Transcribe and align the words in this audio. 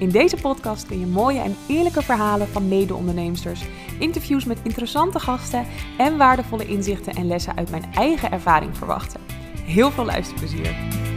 In 0.00 0.10
deze 0.10 0.36
podcast 0.36 0.86
kun 0.86 1.00
je 1.00 1.06
mooie 1.06 1.40
en 1.40 1.56
eerlijke 1.68 2.02
verhalen 2.02 2.48
van 2.48 2.68
mede-onderneemsters, 2.68 3.64
interviews 3.98 4.44
met 4.44 4.58
interessante 4.62 5.18
gasten 5.18 5.66
en 5.98 6.16
waardevolle 6.16 6.66
inzichten 6.66 7.14
en 7.14 7.26
lessen 7.26 7.56
uit 7.56 7.70
mijn 7.70 7.84
eigen 7.94 8.30
ervaring 8.30 8.76
verwachten. 8.76 9.20
Heel 9.64 9.90
veel 9.90 10.04
luisterplezier! 10.04 11.09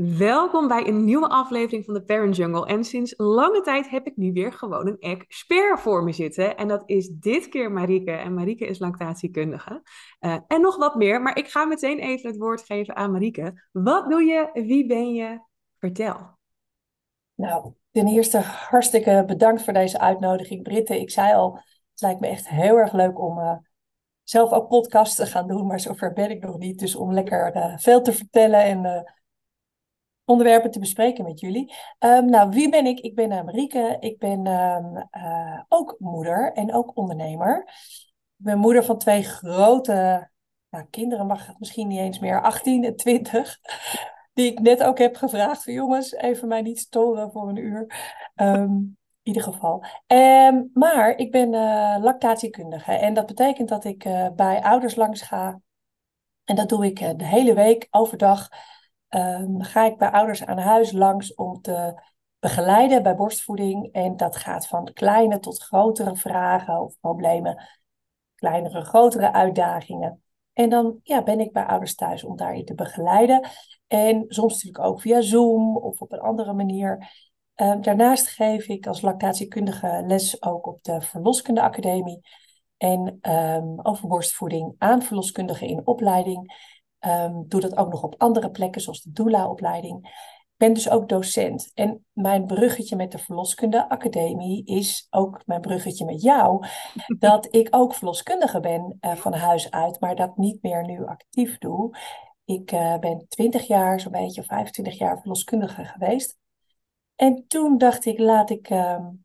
Welkom 0.00 0.68
bij 0.68 0.86
een 0.86 1.04
nieuwe 1.04 1.28
aflevering 1.28 1.84
van 1.84 1.94
de 1.94 2.02
Parent 2.02 2.36
Jungle. 2.36 2.66
En 2.66 2.84
sinds 2.84 3.14
lange 3.16 3.60
tijd 3.60 3.90
heb 3.90 4.06
ik 4.06 4.16
nu 4.16 4.32
weer 4.32 4.52
gewoon 4.52 4.86
een 4.86 4.98
expert 4.98 5.80
voor 5.80 6.04
me 6.04 6.12
zitten. 6.12 6.56
En 6.56 6.68
dat 6.68 6.82
is 6.86 7.08
dit 7.08 7.48
keer 7.48 7.72
Marieke. 7.72 8.10
En 8.10 8.34
Marieke 8.34 8.66
is 8.66 8.78
lactatiekundige. 8.78 9.82
Uh, 10.20 10.38
en 10.46 10.60
nog 10.60 10.76
wat 10.76 10.94
meer, 10.94 11.22
maar 11.22 11.36
ik 11.36 11.48
ga 11.48 11.64
meteen 11.64 11.98
even 11.98 12.28
het 12.30 12.38
woord 12.38 12.64
geven 12.64 12.96
aan 12.96 13.10
Marieke. 13.10 13.68
Wat 13.72 14.10
doe 14.10 14.22
je? 14.22 14.50
Wie 14.52 14.86
ben 14.86 15.12
je? 15.12 15.40
Vertel. 15.78 16.38
Nou, 17.34 17.72
ten 17.90 18.06
eerste 18.06 18.38
hartstikke 18.38 19.24
bedankt 19.26 19.62
voor 19.62 19.72
deze 19.72 20.00
uitnodiging, 20.00 20.62
Britte. 20.62 21.00
Ik 21.00 21.10
zei 21.10 21.34
al, 21.34 21.54
het 21.90 22.00
lijkt 22.00 22.20
me 22.20 22.26
echt 22.26 22.48
heel 22.48 22.76
erg 22.76 22.92
leuk 22.92 23.20
om 23.20 23.38
uh, 23.38 23.56
zelf 24.22 24.52
ook 24.52 24.68
podcasts 24.68 25.14
te 25.14 25.26
gaan 25.26 25.48
doen, 25.48 25.66
maar 25.66 25.80
zover 25.80 26.12
ben 26.12 26.30
ik 26.30 26.40
nog 26.40 26.58
niet. 26.58 26.78
Dus 26.78 26.96
om 26.96 27.12
lekker 27.12 27.56
uh, 27.56 27.78
veel 27.78 28.02
te 28.02 28.12
vertellen 28.12 28.62
en 28.62 29.06
onderwerpen 30.28 30.70
te 30.70 30.78
bespreken 30.78 31.24
met 31.24 31.40
jullie. 31.40 31.74
Um, 31.98 32.30
nou, 32.30 32.50
wie 32.50 32.68
ben 32.68 32.86
ik? 32.86 33.00
Ik 33.00 33.14
ben 33.14 33.32
uh, 33.32 33.42
Marieke. 33.42 33.96
Ik 34.00 34.18
ben 34.18 34.46
um, 34.46 35.08
uh, 35.16 35.60
ook 35.68 35.96
moeder 35.98 36.52
en 36.52 36.74
ook 36.74 36.96
ondernemer. 36.96 37.62
Ik 38.38 38.44
ben 38.44 38.58
moeder 38.58 38.84
van 38.84 38.98
twee 38.98 39.22
grote 39.22 40.30
nou, 40.70 40.84
kinderen, 40.90 41.26
mag 41.26 41.46
het 41.46 41.58
misschien 41.58 41.88
niet 41.88 41.98
eens 41.98 42.18
meer, 42.18 42.42
18 42.42 42.84
en 42.84 42.96
20. 42.96 43.58
Die 44.32 44.52
ik 44.52 44.60
net 44.60 44.82
ook 44.82 44.98
heb 44.98 45.16
gevraagd 45.16 45.64
jongens, 45.64 46.12
even 46.12 46.48
mij 46.48 46.62
niet 46.62 46.78
storen 46.78 47.30
voor 47.30 47.48
een 47.48 47.56
uur. 47.56 47.86
Um, 48.36 48.96
in 49.22 49.34
ieder 49.34 49.42
geval. 49.42 49.84
Maar 50.72 51.16
ik 51.16 51.30
ben 51.30 51.52
uh, 51.52 51.96
lactatiekundige 52.00 52.92
en 52.92 53.14
dat 53.14 53.26
betekent 53.26 53.68
dat 53.68 53.84
ik 53.84 54.02
bij 54.36 54.62
ouders 54.62 54.94
langs 54.94 55.22
ga. 55.22 55.60
En 56.44 56.56
dat 56.56 56.68
doe 56.68 56.86
ik 56.86 57.18
de 57.18 57.24
hele 57.24 57.54
week, 57.54 57.86
overdag 57.90 58.48
um, 59.08 59.62
ga 59.62 59.84
ik 59.84 59.96
bij 59.96 60.10
ouders 60.10 60.44
aan 60.44 60.58
huis 60.58 60.92
langs 60.92 61.34
om 61.34 61.60
te 61.60 62.02
begeleiden 62.38 63.02
bij 63.02 63.14
borstvoeding. 63.14 63.92
En 63.92 64.16
dat 64.16 64.36
gaat 64.36 64.66
van 64.66 64.92
kleine 64.92 65.38
tot 65.38 65.62
grotere 65.62 66.16
vragen 66.16 66.80
of 66.80 66.94
problemen, 67.00 67.68
kleinere, 68.34 68.80
grotere 68.80 69.32
uitdagingen. 69.32 70.22
En 70.52 70.68
dan 70.68 71.00
ja, 71.02 71.22
ben 71.22 71.40
ik 71.40 71.52
bij 71.52 71.64
ouders 71.64 71.94
thuis 71.94 72.24
om 72.24 72.36
daarin 72.36 72.64
te 72.64 72.74
begeleiden. 72.74 73.48
En 73.86 74.24
soms 74.28 74.52
natuurlijk 74.52 74.84
ook 74.84 75.00
via 75.00 75.20
Zoom 75.20 75.76
of 75.76 76.00
op 76.00 76.12
een 76.12 76.20
andere 76.20 76.52
manier. 76.52 77.10
Um, 77.54 77.82
daarnaast 77.82 78.28
geef 78.28 78.66
ik 78.66 78.86
als 78.86 79.00
lactatiekundige 79.00 80.02
les 80.06 80.42
ook 80.42 80.66
op 80.66 80.82
de 80.82 81.00
Verloskunde 81.00 81.62
Academie. 81.62 82.20
En 82.76 83.18
um, 83.30 83.80
over 83.82 84.08
borstvoeding 84.08 84.74
aan 84.78 85.02
verloskundigen 85.02 85.66
in 85.66 85.86
opleiding. 85.86 86.52
Um, 87.06 87.44
doe 87.48 87.60
dat 87.60 87.76
ook 87.76 87.90
nog 87.90 88.02
op 88.02 88.14
andere 88.18 88.50
plekken, 88.50 88.80
zoals 88.80 89.02
de 89.02 89.12
doula-opleiding. 89.12 90.06
Ik 90.06 90.66
ben 90.66 90.72
dus 90.72 90.90
ook 90.90 91.08
docent. 91.08 91.70
En 91.74 92.04
mijn 92.12 92.46
bruggetje 92.46 92.96
met 92.96 93.12
de 93.12 93.18
Verloskunde 93.18 93.88
Academie 93.88 94.64
is 94.64 95.06
ook 95.10 95.42
mijn 95.46 95.60
bruggetje 95.60 96.04
met 96.04 96.22
jou. 96.22 96.66
Dat 97.18 97.54
ik 97.54 97.68
ook 97.70 97.94
verloskundige 97.94 98.60
ben 98.60 98.98
uh, 99.00 99.12
van 99.14 99.32
huis 99.32 99.70
uit, 99.70 100.00
maar 100.00 100.16
dat 100.16 100.36
niet 100.36 100.62
meer 100.62 100.84
nu 100.84 101.06
actief 101.06 101.58
doe. 101.58 101.96
Ik 102.44 102.72
uh, 102.72 102.98
ben 102.98 103.26
20 103.28 103.66
jaar, 103.66 104.00
zo'n 104.00 104.12
beetje 104.12 104.42
25 104.42 104.98
jaar 104.98 105.18
verloskundige 105.18 105.84
geweest. 105.84 106.36
En 107.14 107.44
toen 107.48 107.78
dacht 107.78 108.04
ik, 108.04 108.18
laat 108.18 108.50
ik 108.50 108.70
um, 108.70 109.24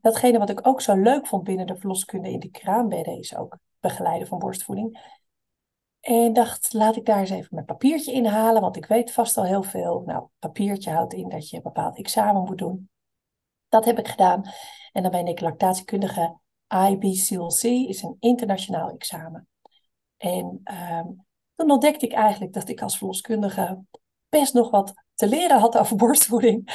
datgene 0.00 0.38
wat 0.38 0.50
ik 0.50 0.66
ook 0.66 0.80
zo 0.80 0.94
leuk 0.94 1.26
vond 1.26 1.44
binnen 1.44 1.66
de 1.66 1.76
verloskunde 1.76 2.30
in 2.30 2.40
de 2.40 2.50
kraambedden, 2.50 3.18
is 3.18 3.36
ook 3.36 3.58
begeleiden 3.80 4.28
van 4.28 4.38
borstvoeding 4.38 4.98
en 6.04 6.32
dacht, 6.32 6.72
laat 6.72 6.96
ik 6.96 7.04
daar 7.06 7.18
eens 7.18 7.30
even 7.30 7.48
mijn 7.50 7.66
papiertje 7.66 8.12
inhalen, 8.12 8.60
want 8.60 8.76
ik 8.76 8.86
weet 8.86 9.12
vast 9.12 9.36
al 9.36 9.44
heel 9.44 9.62
veel. 9.62 10.02
Nou, 10.06 10.26
papiertje 10.38 10.90
houdt 10.90 11.12
in 11.12 11.28
dat 11.28 11.50
je 11.50 11.56
een 11.56 11.62
bepaald 11.62 11.98
examen 11.98 12.42
moet 12.42 12.58
doen. 12.58 12.90
Dat 13.68 13.84
heb 13.84 13.98
ik 13.98 14.08
gedaan. 14.08 14.42
En 14.92 15.02
dan 15.02 15.10
ben 15.10 15.26
ik 15.26 15.40
lactatiekundige 15.40 16.38
IBCLC, 16.88 17.62
is 17.62 18.02
een 18.02 18.16
internationaal 18.20 18.90
examen. 18.90 19.48
En 20.16 20.62
um, 20.92 21.26
toen 21.54 21.70
ontdekte 21.70 22.06
ik 22.06 22.12
eigenlijk 22.12 22.52
dat 22.52 22.68
ik 22.68 22.82
als 22.82 22.98
verloskundige 22.98 23.84
best 24.28 24.54
nog 24.54 24.70
wat 24.70 24.92
te 25.14 25.28
leren 25.28 25.58
had 25.58 25.78
over 25.78 25.96
borstvoeding. 25.96 26.72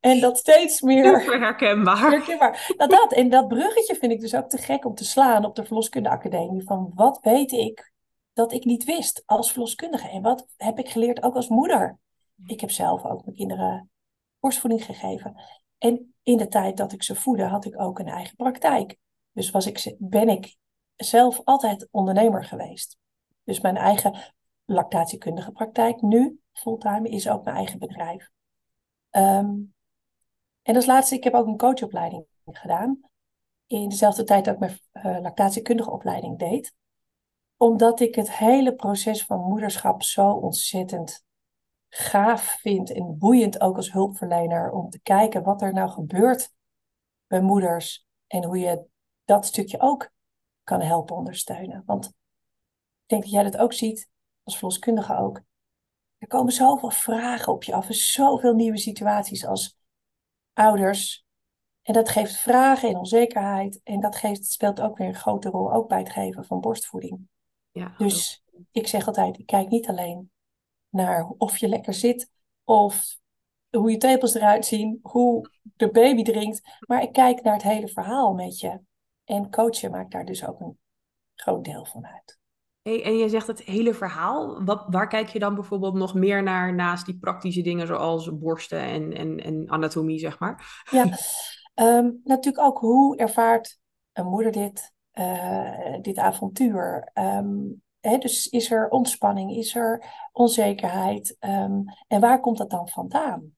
En 0.00 0.20
dat 0.20 0.38
steeds 0.38 0.80
meer. 0.80 1.20
Super 1.20 1.40
herkenbaar. 1.40 2.10
herkenbaar. 2.10 2.72
Nou, 2.76 2.90
dat, 2.90 3.12
en 3.12 3.28
dat 3.28 3.48
bruggetje 3.48 3.94
vind 3.94 4.12
ik 4.12 4.20
dus 4.20 4.34
ook 4.34 4.48
te 4.48 4.58
gek 4.58 4.84
om 4.84 4.94
te 4.94 5.04
slaan 5.04 5.44
op 5.44 5.56
de 5.56 5.64
Verloskunde 5.64 6.08
Academie. 6.08 6.62
Van 6.62 6.92
wat 6.94 7.18
weet 7.22 7.52
ik 7.52 7.92
dat 8.40 8.52
ik 8.52 8.64
niet 8.64 8.84
wist 8.84 9.22
als 9.26 9.52
verloskundige. 9.52 10.08
En 10.08 10.22
wat 10.22 10.46
heb 10.56 10.78
ik 10.78 10.88
geleerd 10.88 11.22
ook 11.22 11.34
als 11.34 11.48
moeder? 11.48 11.98
Ik 12.44 12.60
heb 12.60 12.70
zelf 12.70 13.04
ook 13.04 13.24
mijn 13.24 13.36
kinderen 13.36 13.90
borstvoeding 14.38 14.84
gegeven. 14.84 15.42
En 15.78 16.14
in 16.22 16.36
de 16.36 16.48
tijd 16.48 16.76
dat 16.76 16.92
ik 16.92 17.02
ze 17.02 17.14
voedde, 17.14 17.44
had 17.44 17.64
ik 17.64 17.80
ook 17.80 17.98
een 17.98 18.08
eigen 18.08 18.36
praktijk. 18.36 18.96
Dus 19.32 19.50
was 19.50 19.66
ik, 19.66 19.96
ben 19.98 20.28
ik 20.28 20.56
zelf 20.96 21.40
altijd 21.44 21.88
ondernemer 21.90 22.44
geweest. 22.44 22.98
Dus 23.44 23.60
mijn 23.60 23.76
eigen 23.76 24.34
lactatiekundige 24.64 25.52
praktijk 25.52 26.02
nu, 26.02 26.40
fulltime, 26.52 27.08
is 27.08 27.28
ook 27.28 27.44
mijn 27.44 27.56
eigen 27.56 27.78
bedrijf. 27.78 28.30
Um, 29.10 29.74
en 30.62 30.76
als 30.76 30.86
laatste, 30.86 31.14
ik 31.14 31.24
heb 31.24 31.34
ook 31.34 31.46
een 31.46 31.56
coachopleiding 31.56 32.26
gedaan. 32.44 33.00
In 33.66 33.88
dezelfde 33.88 34.24
tijd 34.24 34.44
dat 34.44 34.54
ik 34.54 34.60
mijn 34.60 34.78
uh, 34.92 35.22
lactatiekundige 35.22 35.90
opleiding 35.90 36.38
deed 36.38 36.78
omdat 37.62 38.00
ik 38.00 38.14
het 38.14 38.32
hele 38.32 38.74
proces 38.74 39.24
van 39.24 39.40
moederschap 39.40 40.02
zo 40.02 40.30
ontzettend 40.30 41.24
gaaf 41.88 42.42
vind 42.60 42.92
en 42.92 43.18
boeiend 43.18 43.60
ook 43.60 43.76
als 43.76 43.92
hulpverlener 43.92 44.70
om 44.70 44.90
te 44.90 45.00
kijken 45.00 45.42
wat 45.42 45.62
er 45.62 45.72
nou 45.72 45.90
gebeurt 45.90 46.52
bij 47.26 47.40
moeders 47.40 48.06
en 48.26 48.44
hoe 48.44 48.58
je 48.58 48.84
dat 49.24 49.46
stukje 49.46 49.80
ook 49.80 50.10
kan 50.62 50.80
helpen 50.80 51.16
ondersteunen. 51.16 51.82
Want 51.86 52.06
ik 52.06 52.12
denk 53.06 53.22
dat 53.22 53.30
jij 53.30 53.42
dat 53.42 53.56
ook 53.56 53.72
ziet, 53.72 54.08
als 54.42 54.56
verloskundige 54.56 55.16
ook. 55.16 55.40
Er 56.18 56.28
komen 56.28 56.52
zoveel 56.52 56.90
vragen 56.90 57.52
op 57.52 57.64
je 57.64 57.74
af 57.74 57.88
en 57.88 57.94
zoveel 57.94 58.54
nieuwe 58.54 58.78
situaties 58.78 59.46
als 59.46 59.78
ouders. 60.52 61.24
En 61.82 61.92
dat 61.92 62.08
geeft 62.08 62.36
vragen 62.36 62.88
en 62.88 62.96
onzekerheid. 62.96 63.80
En 63.84 64.00
dat 64.00 64.16
geeft, 64.16 64.46
speelt 64.46 64.80
ook 64.80 64.98
weer 64.98 65.08
een 65.08 65.14
grote 65.14 65.48
rol, 65.48 65.72
ook 65.72 65.88
bij 65.88 65.98
het 65.98 66.10
geven 66.10 66.44
van 66.44 66.60
borstvoeding. 66.60 67.28
Ja, 67.70 67.94
dus 67.98 68.42
ik 68.72 68.86
zeg 68.86 69.06
altijd, 69.06 69.38
ik 69.38 69.46
kijk 69.46 69.68
niet 69.68 69.88
alleen 69.88 70.30
naar 70.88 71.28
of 71.28 71.56
je 71.56 71.68
lekker 71.68 71.94
zit 71.94 72.30
of 72.64 73.18
hoe 73.70 73.90
je 73.90 73.96
tepels 73.96 74.34
eruit 74.34 74.66
zien, 74.66 74.98
hoe 75.02 75.50
de 75.76 75.90
baby 75.90 76.22
drinkt, 76.22 76.60
maar 76.86 77.02
ik 77.02 77.12
kijk 77.12 77.42
naar 77.42 77.52
het 77.52 77.62
hele 77.62 77.88
verhaal 77.88 78.32
met 78.32 78.58
je. 78.58 78.80
En 79.24 79.50
coachen 79.50 79.90
maakt 79.90 80.12
daar 80.12 80.24
dus 80.24 80.46
ook 80.46 80.60
een 80.60 80.78
groot 81.34 81.64
deel 81.64 81.84
van 81.84 82.06
uit. 82.06 82.38
Hey, 82.82 83.04
en 83.04 83.16
je 83.16 83.28
zegt 83.28 83.46
het 83.46 83.62
hele 83.62 83.94
verhaal. 83.94 84.64
Wat, 84.64 84.84
waar 84.88 85.08
kijk 85.08 85.28
je 85.28 85.38
dan 85.38 85.54
bijvoorbeeld 85.54 85.94
nog 85.94 86.14
meer 86.14 86.42
naar 86.42 86.74
naast 86.74 87.06
die 87.06 87.18
praktische 87.18 87.62
dingen 87.62 87.86
zoals 87.86 88.38
borsten 88.38 88.80
en, 88.80 89.12
en, 89.12 89.38
en 89.38 89.70
anatomie, 89.70 90.18
zeg 90.18 90.38
maar? 90.38 90.84
Ja, 90.90 91.04
um, 91.74 92.20
natuurlijk 92.24 92.64
ook 92.64 92.78
hoe 92.78 93.16
ervaart 93.16 93.78
een 94.12 94.26
moeder 94.26 94.52
dit? 94.52 94.92
Uh, 95.14 96.00
dit 96.00 96.18
avontuur? 96.18 97.10
Hè, 98.00 98.18
dus 98.18 98.48
is 98.48 98.70
er 98.70 98.88
ontspanning, 98.88 99.56
is 99.56 99.74
er 99.74 100.04
onzekerheid? 100.32 101.36
Um, 101.40 101.84
en 102.08 102.20
waar 102.20 102.40
komt 102.40 102.58
dat 102.58 102.70
dan 102.70 102.88
vandaan? 102.88 103.56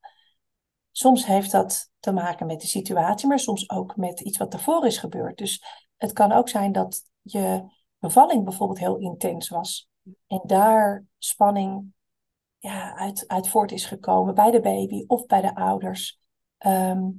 Soms 0.90 1.26
heeft 1.26 1.50
dat 1.50 1.90
te 1.98 2.12
maken 2.12 2.46
met 2.46 2.60
de 2.60 2.66
situatie, 2.66 3.28
maar 3.28 3.38
soms 3.38 3.70
ook 3.70 3.96
met 3.96 4.20
iets 4.20 4.38
wat 4.38 4.52
ervoor 4.52 4.86
is 4.86 4.98
gebeurd. 4.98 5.38
Dus 5.38 5.64
het 5.96 6.12
kan 6.12 6.32
ook 6.32 6.48
zijn 6.48 6.72
dat 6.72 7.02
je 7.22 7.64
bevalling 7.98 8.44
bijvoorbeeld 8.44 8.78
heel 8.78 8.96
intens 8.96 9.48
was. 9.48 9.88
En 10.26 10.40
daar 10.46 11.04
spanning 11.18 11.92
ja, 12.58 12.94
uit, 12.94 13.24
uit 13.28 13.48
voort 13.48 13.72
is 13.72 13.86
gekomen 13.86 14.34
bij 14.34 14.50
de 14.50 14.60
baby 14.60 15.04
of 15.06 15.26
bij 15.26 15.40
de 15.40 15.54
ouders. 15.54 16.20
Um, 16.66 17.16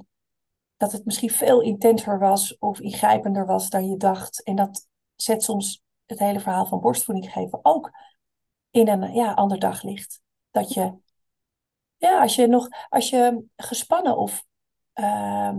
dat 0.84 0.92
het 0.92 1.06
misschien 1.06 1.30
veel 1.30 1.62
intenser 1.62 2.20
was 2.20 2.58
of 2.58 2.80
ingrijpender 2.80 3.46
was 3.46 3.70
dan 3.70 3.90
je 3.90 3.98
dacht. 3.98 4.44
En 4.44 4.56
dat 4.56 4.88
zet 5.16 5.44
soms 5.44 5.84
het 6.06 6.20
hele 6.20 6.40
verhaal 6.40 6.66
van 6.66 6.80
borstvoeding 6.80 7.32
geven 7.32 7.60
ook 7.62 7.92
in 8.70 8.88
een 8.88 9.14
ja, 9.14 9.34
ander 9.34 9.60
daglicht. 9.60 10.22
Dat 10.52 10.74
je, 10.74 10.94
ja, 11.98 12.22
als 12.22 12.36
je 12.36 12.48
nog, 12.48 12.68
als 12.90 13.10
je 13.10 13.44
gespannen 13.56 14.18
of 14.18 14.46
uh, 14.96 15.54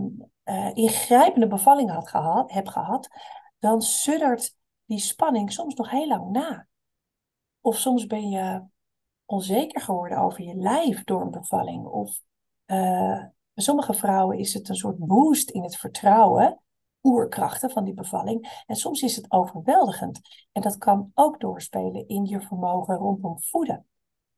ingrijpende 0.73 1.47
bevalling 1.47 1.91
had 1.91 2.09
gehad, 2.09 2.53
hebt 2.53 2.71
gehad, 2.71 3.09
dan 3.59 3.83
suddert 3.83 4.57
die 4.85 4.99
spanning 4.99 5.53
soms 5.53 5.75
nog 5.75 5.91
heel 5.91 6.09
lang 6.09 6.31
na. 6.31 6.67
Of 7.61 7.77
soms 7.77 8.07
ben 8.07 8.29
je 8.29 8.63
onzeker 9.25 9.81
geworden 9.81 10.19
over 10.19 10.43
je 10.43 10.55
lijf 10.55 11.05
door 11.05 11.21
een 11.21 11.31
bevalling. 11.31 11.87
Of 11.87 12.21
uh, 12.67 13.25
bij 13.55 13.65
sommige 13.65 13.95
vrouwen 13.95 14.39
is 14.39 14.55
het 14.55 14.69
een 14.69 14.77
soort 14.77 14.99
boost 14.99 15.51
in 15.51 15.63
het 15.63 15.77
vertrouwen, 15.77 16.61
oerkrachten 17.03 17.71
van 17.71 17.85
die 17.85 17.95
bevalling. 17.95 18.63
En 18.67 18.77
soms 18.77 19.03
is 19.03 19.17
het 19.17 19.31
overweldigend. 19.31 20.21
En 20.53 20.63
dat 20.63 20.79
kan 20.79 21.11
ook 21.15 21.41
doorspelen 21.41 22.09
in 22.09 22.25
je 22.25 22.41
vermogen 22.41 22.97
rondom 22.97 23.41
voeden. 23.41 23.87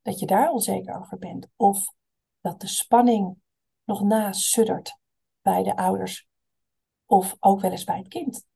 Dat 0.02 0.18
je 0.18 0.26
daar 0.26 0.50
onzeker 0.50 1.00
over 1.00 1.18
bent. 1.18 1.48
Of 1.56 1.92
dat 2.40 2.60
de 2.60 2.66
spanning 2.66 3.36
nog 3.84 4.02
na 4.02 4.32
suddert 4.32 4.98
bij 5.42 5.62
de 5.62 5.76
ouders. 5.76 6.28
Of 7.06 7.36
ook 7.40 7.60
wel 7.60 7.70
eens 7.70 7.84
bij 7.84 7.98
het 7.98 8.08
kind. 8.08 8.46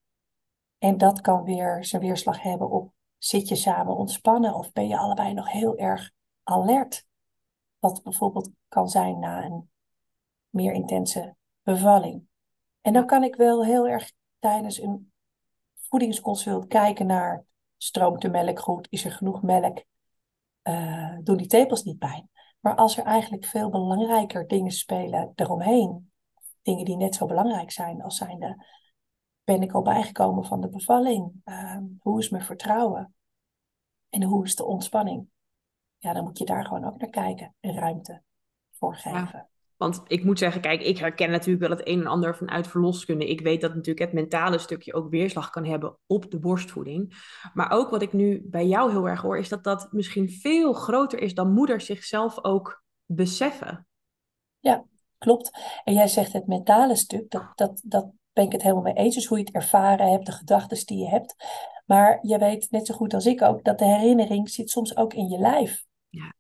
En 0.79 0.99
dat 0.99 1.21
kan 1.21 1.45
weer 1.45 1.85
zijn 1.85 2.03
weerslag 2.03 2.43
hebben 2.43 2.71
op 2.71 2.93
zit 3.19 3.49
je 3.49 3.57
samen 3.57 3.97
ontspannen 3.97 4.55
of 4.55 4.73
ben 4.73 4.89
je 4.89 4.99
allebei 4.99 5.33
nog 5.33 5.51
heel 5.51 5.77
erg 5.77 6.11
alert. 6.43 7.07
Wat 7.79 8.03
bijvoorbeeld 8.03 8.51
kan 8.69 8.89
zijn 8.89 9.19
na 9.19 9.45
een 9.45 9.70
meer 10.51 10.73
intense 10.73 11.37
bevalling. 11.63 12.23
En 12.81 12.93
dan 12.93 13.07
kan 13.07 13.23
ik 13.23 13.37
wel 13.37 13.65
heel 13.65 13.89
erg 13.89 14.13
tijdens 14.39 14.81
een 14.81 15.13
voedingsconsult 15.75 16.67
kijken 16.67 17.07
naar 17.07 17.45
stroomt 17.77 18.23
de 18.23 18.29
melk 18.29 18.61
goed, 18.61 18.87
is 18.91 19.05
er 19.05 19.13
genoeg 19.13 19.43
melk, 19.43 19.85
uh, 20.63 21.17
doen 21.23 21.37
die 21.37 21.47
tepels 21.47 21.83
niet 21.83 21.99
pijn. 21.99 22.31
Maar 22.61 22.75
als 22.75 22.97
er 22.97 23.05
eigenlijk 23.05 23.45
veel 23.45 23.71
belangrijker 23.71 24.47
dingen 24.47 24.71
spelen 24.71 25.33
eromheen, 25.35 26.13
dingen 26.63 26.85
die 26.85 26.97
net 26.97 27.15
zo 27.15 27.27
belangrijk 27.27 27.71
zijn 27.71 28.03
als 28.03 28.17
zijnde, 28.17 28.67
ben 29.45 29.63
ik 29.63 29.73
al 29.73 29.83
bijgekomen 29.83 30.45
van 30.45 30.61
de 30.61 30.69
bevalling? 30.69 31.33
Uh, 31.45 31.79
hoe 31.99 32.19
is 32.19 32.29
mijn 32.29 32.45
vertrouwen? 32.45 33.15
En 34.09 34.23
hoe 34.23 34.45
is 34.45 34.57
de 34.57 34.65
ontspanning? 34.65 35.29
Ja, 35.99 36.13
dan 36.13 36.25
moet 36.25 36.39
je 36.39 36.45
daar 36.45 36.65
gewoon 36.65 36.85
ook 36.85 37.01
naar 37.01 37.11
kijken 37.11 37.55
en 37.61 37.75
ruimte 37.75 38.23
voor 38.71 38.97
geven. 38.97 39.49
Want 39.81 40.03
ik 40.07 40.25
moet 40.25 40.39
zeggen, 40.39 40.61
kijk, 40.61 40.83
ik 40.83 40.99
herken 40.99 41.31
natuurlijk 41.31 41.61
wel 41.61 41.77
het 41.77 41.89
een 41.89 42.01
en 42.01 42.07
ander 42.07 42.37
vanuit 42.37 42.67
verloskunde. 42.67 43.29
Ik 43.29 43.41
weet 43.41 43.61
dat 43.61 43.75
natuurlijk 43.75 43.99
het 43.99 44.13
mentale 44.13 44.59
stukje 44.59 44.95
ook 44.95 45.11
weerslag 45.11 45.51
kan 45.51 45.65
hebben 45.65 45.99
op 46.07 46.31
de 46.31 46.39
borstvoeding. 46.39 47.15
Maar 47.55 47.71
ook 47.71 47.91
wat 47.91 48.03
ik 48.03 48.13
nu 48.13 48.43
bij 48.45 48.67
jou 48.67 48.91
heel 48.91 49.09
erg 49.09 49.21
hoor, 49.21 49.39
is 49.39 49.49
dat 49.49 49.65
dat 49.65 49.93
misschien 49.93 50.31
veel 50.31 50.73
groter 50.73 51.21
is 51.21 51.35
dan 51.35 51.53
moeders 51.53 51.87
zichzelf 51.87 52.45
ook 52.45 52.83
beseffen. 53.05 53.87
Ja, 54.59 54.85
klopt. 55.19 55.51
En 55.85 55.95
jij 55.95 56.09
zegt 56.09 56.33
het 56.33 56.47
mentale 56.47 56.97
stuk, 56.97 57.31
dat, 57.31 57.53
dat, 57.55 57.81
dat 57.85 58.11
ben 58.33 58.45
ik 58.45 58.53
het 58.53 58.63
helemaal 58.63 58.83
mee 58.83 58.95
eens. 58.95 59.15
Dus 59.15 59.27
hoe 59.27 59.39
je 59.39 59.45
het 59.45 59.55
ervaren 59.55 60.11
hebt, 60.11 60.27
de 60.27 60.33
gedachten 60.33 60.87
die 60.87 60.99
je 60.99 61.09
hebt. 61.09 61.35
Maar 61.87 62.19
je 62.23 62.39
weet 62.39 62.71
net 62.71 62.87
zo 62.87 62.95
goed 62.95 63.15
als 63.15 63.27
ik 63.27 63.43
ook 63.43 63.65
dat 63.65 63.79
de 63.79 63.85
herinnering 63.85 64.51
zit 64.51 64.71
soms 64.71 64.97
ook 64.97 65.15
in 65.15 65.29
je 65.29 65.39
lijf. 65.39 65.85
Ja, 66.09 66.35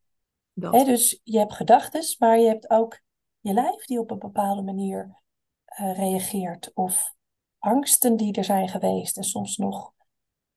dat. 0.52 0.86
dus 0.86 1.20
je 1.24 1.38
hebt 1.38 1.52
gedachten, 1.52 2.16
maar 2.18 2.38
je 2.38 2.46
hebt 2.46 2.70
ook 2.70 3.00
je 3.40 3.52
lijf 3.52 3.84
die 3.84 3.98
op 3.98 4.10
een 4.10 4.18
bepaalde 4.18 4.62
manier 4.62 5.22
uh, 5.80 5.96
reageert. 5.96 6.70
Of 6.74 7.14
angsten 7.58 8.16
die 8.16 8.32
er 8.32 8.44
zijn 8.44 8.68
geweest. 8.68 9.16
En 9.16 9.24
soms 9.24 9.56
nog 9.56 9.92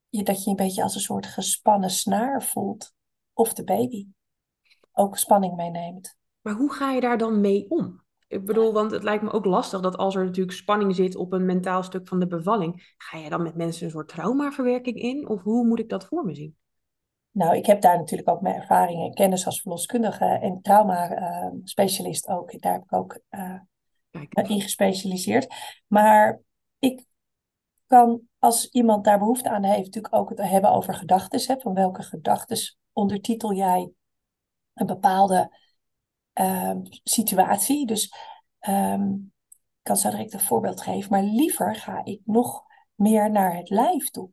je, 0.10 0.24
dat 0.24 0.44
je 0.44 0.50
een 0.50 0.56
beetje 0.56 0.84
als 0.84 0.96
een 0.96 1.02
soort 1.02 1.26
gespannen 1.26 1.90
snaar 1.90 2.44
voelt. 2.44 2.94
Of 3.34 3.54
de 3.54 3.64
baby 3.64 4.08
ook 4.92 5.18
spanning 5.18 5.56
meeneemt. 5.56 6.18
Maar 6.42 6.54
hoe 6.54 6.74
ga 6.74 6.92
je 6.92 7.02
daar 7.02 7.18
dan 7.18 7.42
mee 7.42 7.70
om? 7.70 8.02
Ik 8.28 8.46
bedoel, 8.46 8.74
want 8.74 8.92
het 8.92 9.04
lijkt 9.04 9.24
me 9.24 9.32
ook 9.32 9.46
lastig 9.46 9.80
dat 9.80 9.98
als 9.98 10.16
er 10.16 10.26
natuurlijk 10.26 10.58
spanning 10.58 10.96
zit 10.96 11.16
op 11.16 11.34
een 11.34 11.46
mentaal 11.46 11.84
stuk 11.84 12.08
van 12.08 12.20
de 12.20 12.28
bevalling, 12.28 12.94
ga 12.98 13.18
je 13.18 13.30
dan 13.30 13.42
met 13.42 13.56
mensen 13.56 13.86
een 13.86 13.92
soort 13.92 14.08
traumaverwerking 14.08 14.96
in? 14.96 15.28
Of 15.28 15.42
hoe 15.42 15.68
moet 15.68 15.80
ik 15.80 15.90
dat 15.90 16.06
voor 16.06 16.26
me 16.26 16.36
zien? 16.36 16.56
Nou, 17.34 17.56
ik 17.56 17.66
heb 17.66 17.82
daar 17.82 17.98
natuurlijk 17.98 18.30
ook 18.30 18.42
mijn 18.42 18.56
ervaring 18.56 19.04
en 19.04 19.14
kennis 19.14 19.46
als 19.46 19.62
verloskundige 19.62 20.26
en 20.26 20.62
trauma-specialist 20.62 22.28
ook. 22.28 22.62
Daar 22.62 22.74
heb 22.74 22.84
ik 22.84 22.94
ook 22.94 23.20
uh, 23.30 23.60
in 24.34 24.62
gespecialiseerd. 24.62 25.54
Maar 25.88 26.42
ik 26.80 27.06
kan, 27.88 28.22
als 28.40 28.70
iemand 28.70 29.06
daar 29.06 29.20
behoefte 29.20 29.50
aan 29.50 29.64
heeft, 29.64 29.86
natuurlijk 29.86 30.16
ook 30.16 30.30
het 30.30 30.40
hebben 30.40 30.72
over 30.72 30.94
gedachten. 30.94 31.62
Van 31.62 31.74
welke 31.74 32.02
gedachten 32.02 32.78
ondertitel 32.92 33.54
jij 33.54 33.92
een 34.74 34.86
bepaalde 34.86 35.58
uh, 36.34 36.76
situatie. 37.04 37.86
Dus 37.86 38.14
um, 38.68 39.32
ik 39.52 39.84
kan 39.84 39.98
zo 39.98 40.10
direct 40.10 40.34
een 40.34 40.40
voorbeeld 40.40 40.82
geven. 40.82 41.12
Maar 41.12 41.24
liever 41.24 41.76
ga 41.76 42.04
ik 42.04 42.22
nog 42.26 42.64
meer 42.96 43.32
naar 43.32 43.56
het 43.56 43.70
lijf 43.70 44.10
toe. 44.10 44.30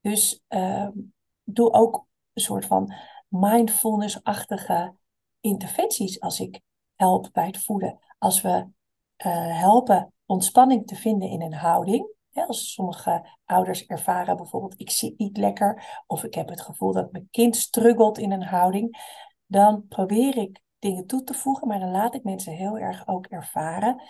Dus 0.00 0.42
um, 0.48 1.12
doe 1.44 1.72
ook 1.72 2.06
een 2.38 2.44
soort 2.44 2.66
van 2.66 2.94
mindfulness-achtige 3.28 4.94
interventies 5.40 6.20
als 6.20 6.40
ik 6.40 6.60
help 6.94 7.28
bij 7.32 7.46
het 7.46 7.64
voeden. 7.64 7.98
Als 8.18 8.40
we 8.40 8.48
uh, 8.48 9.60
helpen 9.60 10.12
ontspanning 10.26 10.86
te 10.86 10.94
vinden 10.94 11.28
in 11.28 11.42
een 11.42 11.54
houding. 11.54 12.16
als 12.32 12.72
sommige 12.72 13.38
ouders 13.44 13.86
ervaren 13.86 14.36
bijvoorbeeld, 14.36 14.80
ik 14.80 14.90
zit 14.90 15.18
niet 15.18 15.36
lekker 15.36 16.02
of 16.06 16.24
ik 16.24 16.34
heb 16.34 16.48
het 16.48 16.60
gevoel 16.60 16.92
dat 16.92 17.12
mijn 17.12 17.28
kind 17.30 17.56
struggelt 17.56 18.18
in 18.18 18.32
een 18.32 18.42
houding, 18.42 19.16
dan 19.46 19.86
probeer 19.88 20.36
ik 20.36 20.60
dingen 20.78 21.06
toe 21.06 21.24
te 21.24 21.34
voegen, 21.34 21.68
maar 21.68 21.80
dan 21.80 21.90
laat 21.90 22.14
ik 22.14 22.24
mensen 22.24 22.52
heel 22.52 22.78
erg 22.78 23.06
ook 23.06 23.26
ervaren 23.26 24.02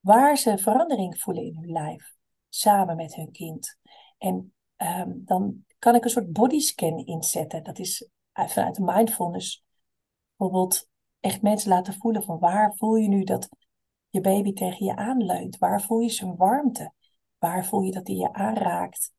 waar 0.00 0.36
ze 0.36 0.58
verandering 0.58 1.20
voelen 1.20 1.44
in 1.44 1.56
hun 1.56 1.72
lijf, 1.72 2.14
samen 2.48 2.96
met 2.96 3.14
hun 3.14 3.32
kind. 3.32 3.78
En 4.18 4.54
um, 4.76 5.22
dan 5.24 5.64
kan 5.78 5.94
ik 5.94 6.04
een 6.04 6.10
soort 6.10 6.32
bodyscan 6.32 7.06
inzetten. 7.06 7.64
Dat 7.64 7.78
is 7.78 8.08
vanuit 8.32 8.74
de 8.74 8.82
mindfulness. 8.82 9.64
Bijvoorbeeld 10.36 10.88
echt 11.20 11.42
mensen 11.42 11.68
laten 11.68 11.94
voelen 11.94 12.22
van 12.22 12.38
waar 12.38 12.76
voel 12.76 12.94
je 12.94 13.08
nu 13.08 13.24
dat 13.24 13.48
je 14.10 14.20
baby 14.20 14.52
tegen 14.52 14.86
je 14.86 14.96
aanleunt? 14.96 15.58
Waar 15.58 15.82
voel 15.82 16.00
je 16.00 16.08
zijn 16.08 16.36
warmte? 16.36 16.92
Waar 17.38 17.66
voel 17.66 17.80
je 17.80 17.92
dat 17.92 18.06
hij 18.06 18.16
je 18.16 18.32
aanraakt? 18.32 19.12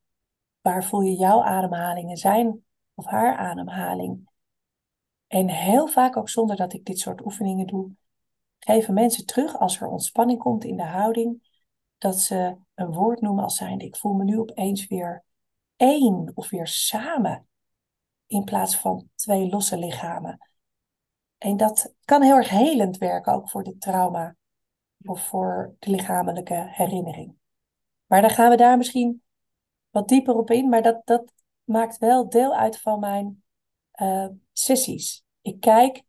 Waar 0.62 0.84
voel 0.84 1.02
je 1.02 1.16
jouw 1.16 1.44
ademhaling 1.44 2.10
en 2.10 2.18
zijn 2.18 2.66
of 2.94 3.06
haar 3.06 3.38
ademhaling? 3.38 4.30
En 5.28 5.50
heel 5.50 5.88
vaak 5.88 6.18
ook 6.18 6.30
zonder 6.30 6.56
dat 6.56 6.74
ik 6.74 6.86
dit 6.86 7.00
soort 7.00 7.26
oefeningen 7.26 7.68
doe, 7.68 7.92
geven 8.60 8.94
mensen 8.94 9.26
terug 9.26 9.60
als 9.60 9.80
er 9.80 9.88
ontspanning 9.88 10.40
komt 10.40 10.64
in 10.64 10.78
de 10.78 10.86
houding, 10.86 11.48
dat 11.98 12.20
ze 12.20 12.58
een 12.76 12.92
woord 12.92 13.22
noemen 13.22 13.44
als 13.44 13.56
zijnde 13.56 13.86
ik 13.86 13.96
voel 13.96 14.14
me 14.14 14.24
nu 14.24 14.40
opeens 14.40 14.88
weer 14.88 15.24
één 15.80 16.32
of 16.34 16.50
weer 16.50 16.68
samen 16.68 17.48
in 18.28 18.44
plaats 18.44 18.78
van 18.78 19.10
twee 19.16 19.50
losse 19.50 19.78
lichamen. 19.78 20.50
En 21.38 21.58
dat 21.58 21.94
kan 22.06 22.22
heel 22.22 22.36
erg 22.36 22.50
helend 22.50 22.98
werken, 22.98 23.34
ook 23.34 23.50
voor 23.50 23.64
de 23.64 23.78
trauma 23.78 24.36
of 25.06 25.28
voor 25.28 25.76
de 25.80 25.90
lichamelijke 25.90 26.68
herinnering. 26.72 27.36
Maar 28.06 28.22
dan 28.22 28.30
gaan 28.30 28.50
we 28.50 28.56
daar 28.56 28.78
misschien 28.78 29.24
wat 29.90 30.08
dieper 30.08 30.36
op 30.36 30.52
in, 30.52 30.70
maar 30.70 30.82
dat, 30.82 31.02
dat 31.06 31.34
maakt 31.64 31.98
wel 31.98 32.30
deel 32.30 32.56
uit 32.56 32.82
van 32.82 33.00
mijn 33.00 33.44
uh, 34.02 34.28
sessies. 34.52 35.24
Ik 35.42 35.60
kijk 35.60 36.04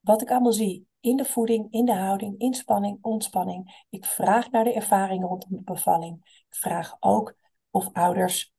wat 0.00 0.22
ik 0.22 0.30
allemaal 0.30 0.52
zie 0.52 0.86
in 1.00 1.16
de 1.16 1.24
voeding, 1.24 1.72
in 1.72 1.84
de 1.84 1.94
houding, 1.94 2.38
inspanning, 2.38 2.98
ontspanning. 3.00 3.84
Ik 3.90 4.04
vraag 4.04 4.50
naar 4.50 4.64
de 4.64 4.72
ervaringen 4.72 5.28
rondom 5.28 5.50
de 5.50 5.62
bevalling. 5.62 6.44
Ik 6.48 6.56
vraag 6.56 6.96
ook 7.00 7.36
of 7.70 7.92
ouders 7.92 8.53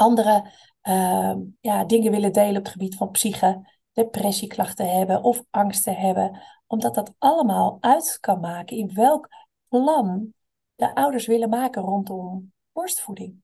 andere 0.00 0.50
uh, 0.82 1.36
ja, 1.60 1.84
dingen 1.84 2.10
willen 2.10 2.32
delen 2.32 2.56
op 2.56 2.62
het 2.62 2.72
gebied 2.72 2.96
van 2.96 3.10
psyche, 3.10 3.78
depressieklachten 3.92 4.90
hebben 4.96 5.22
of 5.22 5.42
angsten 5.50 5.96
hebben, 5.96 6.40
omdat 6.66 6.94
dat 6.94 7.14
allemaal 7.18 7.76
uit 7.80 8.18
kan 8.20 8.40
maken 8.40 8.76
in 8.76 8.94
welk 8.94 9.28
plan 9.68 10.34
de 10.74 10.94
ouders 10.94 11.26
willen 11.26 11.48
maken 11.48 11.82
rondom 11.82 12.52
borstvoeding. 12.72 13.42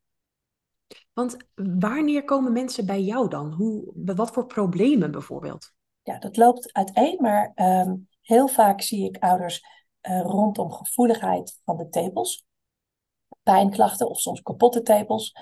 Want 1.13 1.37
wanneer 1.55 2.25
komen 2.25 2.53
mensen 2.53 2.87
bij 2.87 3.03
jou 3.03 3.29
dan? 3.29 3.53
Hoe, 3.53 3.93
wat 3.95 4.31
voor 4.31 4.47
problemen 4.47 5.11
bijvoorbeeld? 5.11 5.73
Ja, 6.03 6.19
dat 6.19 6.37
loopt 6.37 6.73
uiteen, 6.73 7.17
maar 7.21 7.53
um, 7.55 8.09
heel 8.21 8.49
vaak 8.49 8.81
zie 8.81 9.05
ik 9.05 9.23
ouders 9.23 9.65
uh, 10.03 10.21
rondom 10.21 10.73
gevoeligheid 10.73 11.61
van 11.65 11.77
de 11.77 11.89
tepels. 11.89 12.45
Pijnklachten 13.43 14.09
of 14.09 14.21
soms 14.21 14.43
kapotte 14.43 14.83
tepels. 14.83 15.35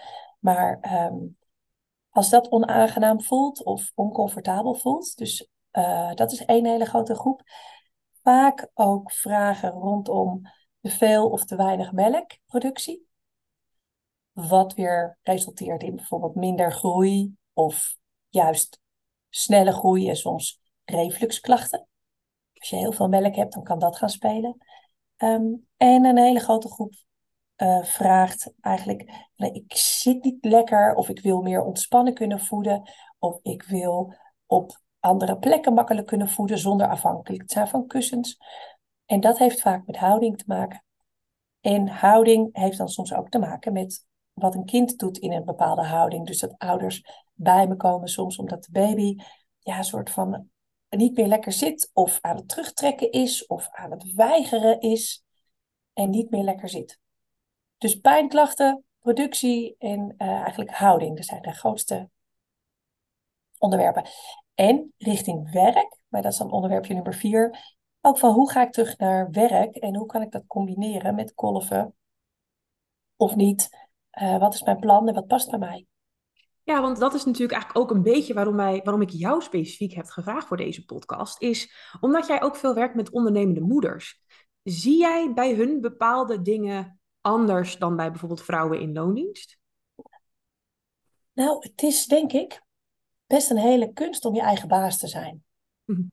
Maar 0.44 0.78
um, 1.12 1.36
als 2.10 2.30
dat 2.30 2.48
onaangenaam 2.50 3.22
voelt 3.22 3.62
of 3.62 3.92
oncomfortabel 3.94 4.74
voelt, 4.74 5.16
dus 5.16 5.48
uh, 5.72 6.14
dat 6.14 6.32
is 6.32 6.44
één 6.44 6.66
hele 6.66 6.84
grote 6.84 7.14
groep. 7.14 7.42
Vaak 8.22 8.70
ook 8.74 9.12
vragen 9.12 9.70
rondom 9.70 10.42
te 10.80 10.90
veel 10.90 11.30
of 11.30 11.44
te 11.44 11.56
weinig 11.56 11.92
melkproductie. 11.92 13.06
Wat 14.32 14.74
weer 14.74 15.18
resulteert 15.22 15.82
in 15.82 15.96
bijvoorbeeld 15.96 16.34
minder 16.34 16.72
groei 16.72 17.34
of 17.52 17.96
juist 18.28 18.80
snelle 19.28 19.72
groei 19.72 20.08
en 20.08 20.16
soms 20.16 20.60
refluxklachten. 20.84 21.86
Als 22.54 22.68
je 22.68 22.76
heel 22.76 22.92
veel 22.92 23.08
melk 23.08 23.34
hebt, 23.34 23.52
dan 23.52 23.64
kan 23.64 23.78
dat 23.78 23.96
gaan 23.96 24.08
spelen. 24.08 24.56
Ehm, 25.16 25.52
en 25.76 26.04
een 26.04 26.18
hele 26.18 26.40
grote 26.40 26.68
groep 26.68 26.94
uh, 27.56 27.82
vraagt 27.82 28.54
eigenlijk, 28.60 29.28
ik 29.36 29.76
zit 29.76 30.24
niet 30.24 30.44
lekker 30.44 30.94
of 30.94 31.08
ik 31.08 31.20
wil 31.20 31.42
meer 31.42 31.62
ontspannen 31.62 32.14
kunnen 32.14 32.40
voeden 32.40 32.90
of 33.18 33.38
ik 33.42 33.62
wil 33.62 34.14
op 34.46 34.80
andere 35.00 35.38
plekken 35.38 35.74
makkelijk 35.74 36.06
kunnen 36.06 36.28
voeden 36.28 36.58
zonder 36.58 36.88
afhankelijk 36.88 37.46
te 37.46 37.54
zijn 37.54 37.68
van 37.68 37.86
kussens. 37.86 38.38
En 39.06 39.20
dat 39.20 39.38
heeft 39.38 39.60
vaak 39.60 39.86
met 39.86 39.96
houding 39.96 40.38
te 40.38 40.44
maken. 40.46 40.84
En 41.60 41.88
houding 41.88 42.48
heeft 42.52 42.78
dan 42.78 42.88
soms 42.88 43.12
ook 43.12 43.28
te 43.28 43.38
maken 43.38 43.72
met 43.72 44.06
wat 44.32 44.54
een 44.54 44.64
kind 44.64 44.98
doet 44.98 45.18
in 45.18 45.32
een 45.32 45.44
bepaalde 45.44 45.84
houding. 45.84 46.26
Dus 46.26 46.38
dat 46.38 46.58
ouders 46.58 47.02
bij 47.32 47.66
me 47.66 47.76
komen 47.76 48.08
soms 48.08 48.38
omdat 48.38 48.64
de 48.64 48.72
baby 48.72 49.16
ja, 49.58 49.78
een 49.78 49.84
soort 49.84 50.10
van 50.10 50.48
niet 50.88 51.16
meer 51.16 51.26
lekker 51.26 51.52
zit 51.52 51.90
of 51.92 52.18
aan 52.20 52.36
het 52.36 52.48
terugtrekken 52.48 53.10
is 53.10 53.46
of 53.46 53.68
aan 53.70 53.90
het 53.90 54.12
weigeren 54.12 54.80
is 54.80 55.24
en 55.92 56.10
niet 56.10 56.30
meer 56.30 56.42
lekker 56.42 56.68
zit. 56.68 57.02
Dus 57.84 58.00
pijnklachten, 58.00 58.84
productie 58.98 59.76
en 59.78 60.14
uh, 60.18 60.28
eigenlijk 60.28 60.70
houding, 60.70 61.16
dat 61.16 61.24
zijn 61.24 61.42
de 61.42 61.52
grootste 61.52 62.10
onderwerpen. 63.58 64.06
En 64.54 64.92
richting 64.98 65.52
werk, 65.52 65.98
maar 66.08 66.22
dat 66.22 66.32
is 66.32 66.38
dan 66.38 66.50
onderwerpje 66.50 66.94
nummer 66.94 67.14
vier, 67.14 67.74
ook 68.00 68.18
van 68.18 68.32
hoe 68.32 68.50
ga 68.50 68.62
ik 68.62 68.72
terug 68.72 68.98
naar 68.98 69.30
werk 69.30 69.76
en 69.76 69.96
hoe 69.96 70.06
kan 70.06 70.22
ik 70.22 70.30
dat 70.30 70.46
combineren 70.46 71.14
met 71.14 71.34
kolven 71.34 71.94
of 73.16 73.36
niet? 73.36 73.68
Uh, 74.22 74.38
wat 74.38 74.54
is 74.54 74.62
mijn 74.62 74.80
plan 74.80 75.08
en 75.08 75.14
wat 75.14 75.26
past 75.26 75.50
bij 75.50 75.58
mij? 75.58 75.86
Ja, 76.62 76.80
want 76.80 76.98
dat 76.98 77.14
is 77.14 77.24
natuurlijk 77.24 77.52
eigenlijk 77.52 77.84
ook 77.84 77.96
een 77.96 78.02
beetje 78.02 78.34
waarom, 78.34 78.56
wij, 78.56 78.80
waarom 78.84 79.02
ik 79.02 79.10
jou 79.10 79.42
specifiek 79.42 79.92
heb 79.92 80.06
gevraagd 80.06 80.46
voor 80.46 80.56
deze 80.56 80.84
podcast. 80.84 81.42
Is 81.42 81.74
omdat 82.00 82.26
jij 82.26 82.42
ook 82.42 82.56
veel 82.56 82.74
werkt 82.74 82.94
met 82.94 83.10
ondernemende 83.10 83.60
moeders. 83.60 84.22
Zie 84.62 84.98
jij 84.98 85.32
bij 85.34 85.54
hun 85.54 85.80
bepaalde 85.80 86.42
dingen 86.42 86.98
anders 87.24 87.78
dan 87.78 87.96
bij 87.96 88.10
bijvoorbeeld 88.10 88.42
vrouwen 88.42 88.80
in 88.80 88.92
loondienst? 88.92 89.58
Nou, 91.32 91.56
het 91.58 91.82
is 91.82 92.06
denk 92.06 92.32
ik 92.32 92.62
best 93.26 93.50
een 93.50 93.56
hele 93.56 93.92
kunst 93.92 94.24
om 94.24 94.34
je 94.34 94.40
eigen 94.40 94.68
baas 94.68 94.98
te 94.98 95.08
zijn. 95.08 95.44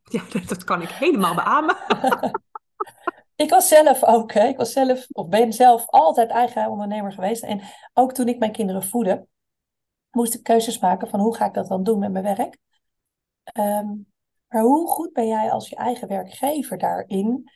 Ja, 0.03 0.23
dat 0.47 0.63
kan 0.63 0.81
ik 0.81 0.89
helemaal 0.89 1.35
beamen. 1.35 1.77
ik 3.43 3.49
was 3.49 3.67
zelf 3.67 4.03
ook, 4.03 4.33
hè. 4.33 4.47
ik 4.47 4.57
was 4.57 4.71
zelf, 4.71 5.07
of 5.11 5.27
ben 5.27 5.53
zelf 5.53 5.87
altijd 5.87 6.29
eigen 6.29 6.69
ondernemer 6.69 7.11
geweest. 7.11 7.43
En 7.43 7.61
ook 7.93 8.13
toen 8.13 8.27
ik 8.27 8.39
mijn 8.39 8.51
kinderen 8.51 8.83
voedde, 8.83 9.27
moest 10.11 10.33
ik 10.33 10.43
keuzes 10.43 10.79
maken 10.79 11.07
van 11.07 11.19
hoe 11.19 11.35
ga 11.35 11.45
ik 11.45 11.53
dat 11.53 11.67
dan 11.67 11.83
doen 11.83 11.99
met 11.99 12.11
mijn 12.11 12.35
werk. 12.35 12.57
Ehm, 13.43 13.87
maar 14.47 14.61
hoe 14.61 14.87
goed 14.87 15.13
ben 15.13 15.27
jij 15.27 15.51
als 15.51 15.69
je 15.69 15.75
eigen 15.75 16.07
werkgever 16.07 16.77
daarin 16.77 17.51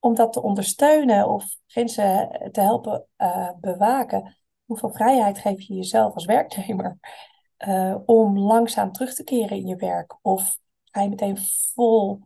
om 0.00 0.14
dat 0.14 0.32
te 0.32 0.42
ondersteunen 0.42 1.28
of 1.28 1.56
grenzen 1.66 2.48
te 2.52 2.60
helpen 2.60 3.06
uh, 3.18 3.50
bewaken? 3.60 4.36
Hoeveel 4.64 4.90
vrijheid 4.90 5.38
geef 5.38 5.60
je 5.60 5.74
jezelf 5.74 6.14
als 6.14 6.24
werknemer 6.24 6.98
uh, 7.58 7.96
om 8.06 8.38
langzaam 8.38 8.92
terug 8.92 9.14
te 9.14 9.24
keren 9.24 9.56
in 9.56 9.66
je 9.66 9.76
werk? 9.76 10.16
Of 10.22 10.58
ga 10.84 11.02
je 11.02 11.08
meteen 11.08 11.38
vol 11.74 12.20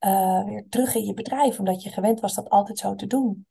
uh, 0.00 0.44
weer 0.44 0.68
terug 0.68 0.94
in 0.94 1.04
je 1.04 1.14
bedrijf, 1.14 1.58
omdat 1.58 1.82
je 1.82 1.90
gewend 1.90 2.20
was 2.20 2.34
dat 2.34 2.50
altijd 2.50 2.78
zo 2.78 2.94
te 2.94 3.06
doen? 3.06 3.46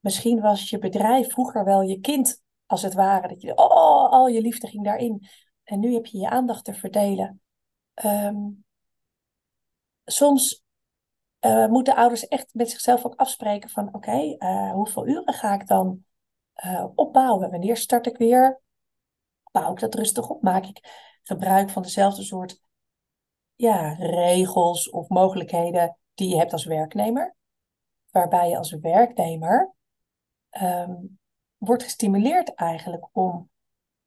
Misschien 0.00 0.40
was 0.40 0.70
je 0.70 0.78
bedrijf 0.78 1.32
vroeger 1.32 1.64
wel 1.64 1.82
je 1.82 2.00
kind 2.00 2.42
als 2.66 2.82
het 2.82 2.94
ware. 2.94 3.28
Dat 3.28 3.42
je, 3.42 3.56
oh, 3.56 4.10
al 4.10 4.26
je 4.26 4.40
liefde 4.40 4.66
ging 4.66 4.84
daarin. 4.84 5.26
En 5.64 5.80
nu 5.80 5.94
heb 5.94 6.06
je 6.06 6.18
je 6.18 6.28
aandacht 6.28 6.64
te 6.64 6.74
verdelen. 6.74 7.40
Um, 8.04 8.64
soms 10.04 10.65
uh, 11.46 11.66
moeten 11.66 11.96
ouders 11.96 12.28
echt 12.28 12.54
met 12.54 12.70
zichzelf 12.70 13.04
ook 13.04 13.14
afspreken 13.14 13.70
van 13.70 13.94
oké, 13.94 14.36
uh, 14.38 14.72
hoeveel 14.72 15.06
uren 15.06 15.34
ga 15.34 15.54
ik 15.54 15.66
dan 15.66 16.04
uh, 16.64 16.86
opbouwen? 16.94 17.50
Wanneer 17.50 17.76
start 17.76 18.06
ik 18.06 18.16
weer? 18.16 18.60
Bouw 19.52 19.72
ik 19.72 19.78
dat 19.78 19.94
rustig 19.94 20.30
op? 20.30 20.42
Maak 20.42 20.64
ik 20.64 20.80
gebruik 21.22 21.70
van 21.70 21.82
dezelfde 21.82 22.22
soort 22.22 22.60
ja, 23.54 23.92
regels 23.92 24.90
of 24.90 25.08
mogelijkheden 25.08 25.98
die 26.14 26.28
je 26.28 26.36
hebt 26.36 26.52
als 26.52 26.64
werknemer? 26.64 27.36
Waarbij 28.10 28.48
je 28.48 28.56
als 28.56 28.72
werknemer 28.72 29.74
um, 30.62 31.18
wordt 31.56 31.82
gestimuleerd 31.82 32.54
eigenlijk 32.54 33.08
om 33.12 33.50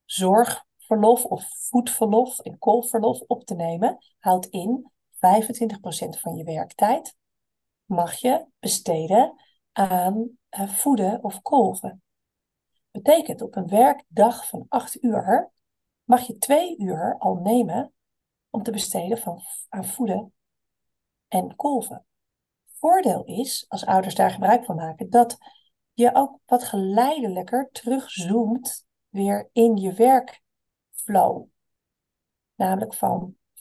zorgverlof 0.06 1.26
of 1.26 1.46
voedverlof 1.70 2.40
en 2.40 2.58
koolverlof 2.58 3.20
op 3.28 3.46
te 3.46 3.56
nemen. 3.56 3.98
Houdt 4.20 4.46
in 4.46 4.92
25% 5.12 5.18
van 6.20 6.36
je 6.36 6.44
werktijd 6.44 7.18
mag 7.90 8.16
je 8.16 8.46
besteden 8.60 9.36
aan 9.72 10.30
uh, 10.60 10.70
voeden 10.70 11.24
of 11.24 11.42
kolven. 11.42 12.04
Betekent 12.92 13.42
op 13.42 13.56
een 13.56 13.68
werkdag 13.68 14.48
van 14.48 14.66
8 14.68 15.04
uur 15.04 15.52
mag 16.04 16.28
je 16.28 16.38
2 16.38 16.78
uur 16.78 17.16
al 17.18 17.36
nemen 17.36 17.94
om 18.50 18.64
te 18.64 18.72
besteden 18.72 19.18
van, 19.18 19.42
aan 19.70 19.86
voeden 19.86 20.34
en 21.28 21.56
kolven. 21.56 22.06
Voordeel 22.66 23.24
is, 23.24 23.66
als 23.68 23.86
ouders 23.86 24.16
daar 24.16 24.32
gebruik 24.32 24.66
van 24.66 24.76
maken, 24.76 25.10
dat 25.10 25.38
je 25.94 26.16
ook 26.16 26.40
wat 26.46 26.64
geleidelijker 26.64 27.70
terugzoomt 27.72 28.86
weer 29.10 29.50
in 29.54 29.78
je 29.78 29.94
werkflow. 29.94 31.46
Namelijk 32.56 32.94
van 32.94 33.36
75% 33.36 33.58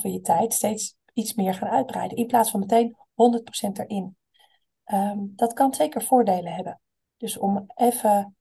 van 0.00 0.12
je 0.12 0.20
tijd 0.20 0.52
steeds 0.52 0.96
iets 1.12 1.34
meer 1.34 1.54
gaan 1.54 1.68
uitbreiden. 1.68 2.16
In 2.16 2.26
plaats 2.26 2.50
van 2.50 2.60
meteen 2.60 2.96
100% 3.16 3.78
erin. 3.78 4.16
Um, 4.92 5.32
dat 5.36 5.52
kan 5.52 5.74
zeker 5.74 6.02
voordelen 6.02 6.52
hebben. 6.52 6.80
Dus 7.16 7.38
om 7.38 7.66
even 7.74 8.36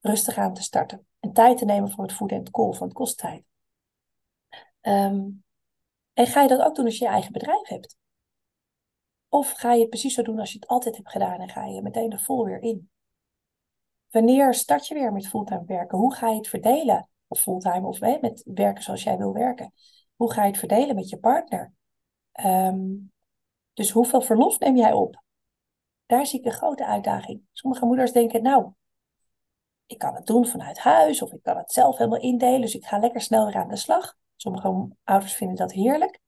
rustig 0.00 0.36
aan 0.36 0.54
te 0.54 0.62
starten. 0.62 1.06
En 1.20 1.32
tijd 1.32 1.58
te 1.58 1.64
nemen 1.64 1.90
voor 1.90 2.04
het 2.04 2.12
voeden 2.12 2.36
en 2.36 2.42
het 2.42 2.52
kolven, 2.52 2.78
want 2.78 2.92
het 2.92 3.00
kost 3.00 3.18
tijd. 3.18 3.44
Um, 4.80 5.44
en 6.12 6.26
ga 6.26 6.42
je 6.42 6.48
dat 6.48 6.60
ook 6.60 6.74
doen 6.74 6.84
als 6.84 6.98
je 6.98 7.04
je 7.04 7.10
eigen 7.10 7.32
bedrijf 7.32 7.68
hebt? 7.68 7.96
Of 9.28 9.50
ga 9.50 9.72
je 9.72 9.80
het 9.80 9.88
precies 9.88 10.14
zo 10.14 10.22
doen 10.22 10.38
als 10.38 10.52
je 10.52 10.58
het 10.58 10.68
altijd 10.68 10.96
hebt 10.96 11.10
gedaan 11.10 11.40
en 11.40 11.48
ga 11.48 11.64
je 11.64 11.82
meteen 11.82 12.12
er 12.12 12.20
vol 12.20 12.44
weer 12.44 12.62
in? 12.62 12.90
Wanneer 14.10 14.54
start 14.54 14.86
je 14.86 14.94
weer 14.94 15.12
met 15.12 15.28
fulltime 15.28 15.64
werken? 15.64 15.98
Hoe 15.98 16.14
ga 16.14 16.28
je 16.28 16.36
het 16.36 16.48
verdelen? 16.48 17.08
Of 17.26 17.40
fulltime 17.40 17.86
of 17.86 18.00
hè, 18.00 18.18
met 18.20 18.42
werken 18.54 18.82
zoals 18.82 19.02
jij 19.02 19.16
wil 19.16 19.32
werken? 19.32 19.72
Hoe 20.16 20.32
ga 20.32 20.42
je 20.42 20.48
het 20.48 20.58
verdelen 20.58 20.94
met 20.94 21.08
je 21.08 21.18
partner? 21.18 21.72
Um, 22.44 23.12
dus 23.74 23.90
hoeveel 23.90 24.20
verlof 24.20 24.58
neem 24.58 24.76
jij 24.76 24.92
op? 24.92 25.22
Daar 26.06 26.26
zie 26.26 26.38
ik 26.38 26.44
een 26.44 26.52
grote 26.52 26.86
uitdaging. 26.86 27.42
Sommige 27.52 27.86
moeders 27.86 28.12
denken, 28.12 28.42
nou, 28.42 28.72
ik 29.86 29.98
kan 29.98 30.14
het 30.14 30.26
doen 30.26 30.46
vanuit 30.46 30.78
huis 30.78 31.22
of 31.22 31.32
ik 31.32 31.42
kan 31.42 31.56
het 31.56 31.72
zelf 31.72 31.96
helemaal 31.96 32.20
indelen, 32.20 32.60
dus 32.60 32.74
ik 32.74 32.84
ga 32.84 32.98
lekker 32.98 33.20
snel 33.20 33.46
weer 33.46 33.56
aan 33.56 33.68
de 33.68 33.76
slag. 33.76 34.14
Sommige 34.36 34.96
ouders 35.04 35.34
vinden 35.34 35.56
dat 35.56 35.72
heerlijk. 35.72 36.20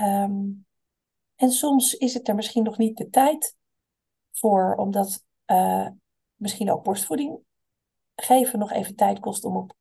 Um, 0.00 0.66
en 1.36 1.50
soms 1.50 1.94
is 1.94 2.14
het 2.14 2.28
er 2.28 2.34
misschien 2.34 2.62
nog 2.62 2.78
niet 2.78 2.96
de 2.96 3.08
tijd 3.08 3.56
voor, 4.30 4.74
omdat 4.74 5.24
uh, 5.46 5.88
misschien 6.34 6.70
ook 6.70 6.82
borstvoeding 6.82 7.40
geven 8.14 8.58
nog 8.58 8.70
even 8.72 8.96
tijd 8.96 9.20
kost 9.20 9.44
om 9.44 9.56
op 9.56 9.72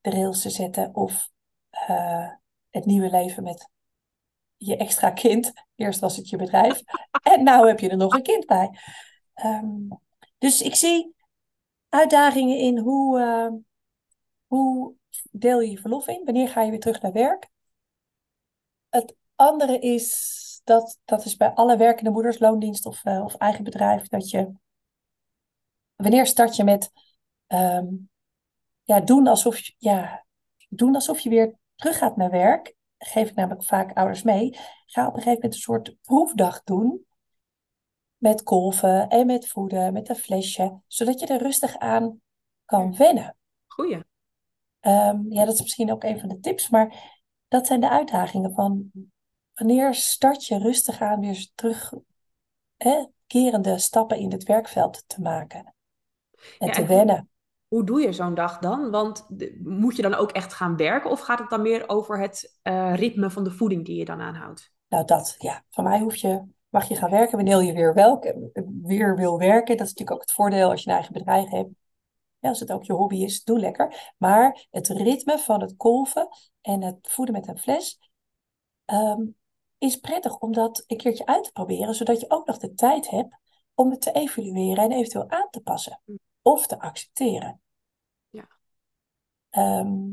de 0.00 0.10
rails 0.10 0.42
te 0.42 0.50
zetten. 0.50 0.94
Of 0.94 1.30
uh, 1.88 2.30
het 2.70 2.84
nieuwe 2.84 3.10
leven 3.10 3.42
met 3.42 3.68
je 4.56 4.76
extra 4.76 5.10
kind. 5.10 5.52
Eerst 5.74 6.00
was 6.00 6.16
het 6.16 6.28
je 6.28 6.36
bedrijf. 6.36 6.82
en 7.22 7.42
nu 7.42 7.50
heb 7.50 7.80
je 7.80 7.88
er 7.88 7.96
nog 7.96 8.14
een 8.14 8.22
kind 8.22 8.46
bij. 8.46 8.78
Um, 9.44 10.00
dus 10.38 10.62
ik 10.62 10.74
zie 10.74 11.14
uitdagingen 11.88 12.58
in 12.58 12.78
hoe, 12.78 13.20
uh, 13.20 13.52
hoe 14.46 14.94
deel 15.30 15.60
je 15.60 15.70
je 15.70 15.78
verlof 15.78 16.08
in? 16.08 16.24
Wanneer 16.24 16.48
ga 16.48 16.62
je 16.62 16.70
weer 16.70 16.80
terug 16.80 17.02
naar 17.02 17.12
werk? 17.12 17.48
Het 18.88 19.14
andere 19.34 19.78
is 19.78 20.60
dat, 20.64 20.98
dat 21.04 21.24
is 21.24 21.36
bij 21.36 21.50
alle 21.50 21.76
werkende 21.76 22.10
moeders, 22.10 22.38
loondienst 22.38 22.86
of, 22.86 23.04
uh, 23.04 23.24
of 23.24 23.34
eigen 23.34 23.64
bedrijf, 23.64 24.08
dat 24.08 24.30
je, 24.30 24.52
wanneer 25.96 26.26
start 26.26 26.56
je 26.56 26.64
met 26.64 26.90
um, 27.46 28.10
ja, 28.82 29.00
doen, 29.00 29.26
alsof 29.26 29.60
ja, 29.78 30.24
doen 30.68 30.94
alsof 30.94 31.20
je 31.20 31.28
weer 31.28 31.54
terug 31.74 31.98
gaat 31.98 32.16
naar 32.16 32.30
werk, 32.30 32.75
geef 32.98 33.28
ik 33.28 33.34
namelijk 33.34 33.64
vaak 33.64 33.92
ouders 33.92 34.22
mee, 34.22 34.58
ga 34.86 35.06
op 35.06 35.14
een 35.14 35.22
gegeven 35.22 35.32
moment 35.32 35.54
een 35.54 35.60
soort 35.60 35.96
proefdag 36.02 36.62
doen 36.62 37.06
met 38.16 38.42
kolven 38.42 39.08
en 39.08 39.26
met 39.26 39.48
voeden, 39.48 39.92
met 39.92 40.08
een 40.08 40.16
flesje, 40.16 40.80
zodat 40.86 41.20
je 41.20 41.26
er 41.26 41.42
rustig 41.42 41.76
aan 41.76 42.20
kan 42.64 42.96
wennen. 42.96 43.36
Goeie. 43.66 44.04
Um, 44.80 45.32
ja, 45.32 45.44
dat 45.44 45.54
is 45.54 45.62
misschien 45.62 45.92
ook 45.92 46.04
een 46.04 46.20
van 46.20 46.28
de 46.28 46.40
tips, 46.40 46.68
maar 46.68 47.14
dat 47.48 47.66
zijn 47.66 47.80
de 47.80 47.90
uitdagingen 47.90 48.52
van 48.52 48.90
wanneer 49.54 49.94
start 49.94 50.46
je 50.46 50.58
rustig 50.58 51.00
aan 51.00 51.20
weer 51.20 51.48
terug 51.54 51.92
hè, 52.76 53.06
terugkerende 53.26 53.78
stappen 53.78 54.18
in 54.18 54.32
het 54.32 54.42
werkveld 54.42 55.04
te 55.06 55.20
maken 55.20 55.74
en 56.58 56.66
Ja, 56.66 56.72
te 56.72 56.86
wennen. 56.86 57.30
Hoe 57.68 57.84
doe 57.84 58.00
je 58.00 58.12
zo'n 58.12 58.34
dag 58.34 58.58
dan? 58.58 58.90
Want 58.90 59.26
de- 59.28 59.60
moet 59.64 59.96
je 59.96 60.02
dan 60.02 60.14
ook 60.14 60.30
echt 60.30 60.52
gaan 60.52 60.76
werken 60.76 61.10
of 61.10 61.20
gaat 61.20 61.38
het 61.38 61.50
dan 61.50 61.62
meer 61.62 61.88
over 61.88 62.20
het 62.20 62.58
eh, 62.62 62.94
ritme 62.94 63.30
van 63.30 63.44
de 63.44 63.50
voeding 63.50 63.84
die 63.84 63.96
je 63.96 64.04
dan 64.04 64.20
aanhoudt? 64.20 64.72
Nou, 64.88 65.04
dat, 65.04 65.34
ja, 65.38 65.64
van 65.70 65.84
mij 65.84 66.00
hoef 66.00 66.16
je, 66.16 66.42
mag 66.68 66.88
je 66.88 66.96
gaan 66.96 67.10
werken 67.10 67.36
wanneer 67.36 67.62
je 67.62 67.72
weer, 68.82 69.16
wil 69.16 69.38
werken. 69.38 69.76
Dat 69.76 69.86
is 69.86 69.92
natuurlijk 69.92 70.10
ook 70.10 70.20
het 70.20 70.32
voordeel 70.32 70.70
als 70.70 70.82
je 70.82 70.88
een 70.88 70.94
eigen 70.94 71.12
bedrijf 71.12 71.48
hebt. 71.48 71.70
Ja, 72.38 72.48
als 72.48 72.60
het 72.60 72.72
ook 72.72 72.84
je 72.84 72.92
hobby 72.92 73.16
is, 73.16 73.44
doe 73.44 73.58
lekker. 73.58 74.14
Maar 74.18 74.66
het 74.70 74.88
ritme 74.88 75.38
van 75.38 75.60
het 75.60 75.76
kolven 75.76 76.28
en 76.60 76.82
het 76.82 76.98
voeden 77.02 77.34
met 77.34 77.48
een 77.48 77.58
fles 77.58 78.10
ehm, 78.84 79.22
is 79.78 79.96
prettig 79.96 80.38
om 80.38 80.52
dat 80.52 80.84
een 80.86 80.96
keertje 80.96 81.26
uit 81.26 81.44
te 81.44 81.52
proberen, 81.52 81.94
zodat 81.94 82.20
je 82.20 82.30
ook 82.30 82.46
nog 82.46 82.58
de 82.58 82.74
tijd 82.74 83.10
hebt 83.10 83.36
om 83.74 83.90
het 83.90 84.00
te 84.00 84.12
evalueren 84.12 84.84
en 84.84 84.92
eventueel 84.92 85.30
aan 85.30 85.48
te 85.50 85.60
passen 85.60 86.00
of 86.46 86.66
te 86.66 86.80
accepteren. 86.80 87.60
Ja. 88.30 88.48
Ehm, 89.50 90.12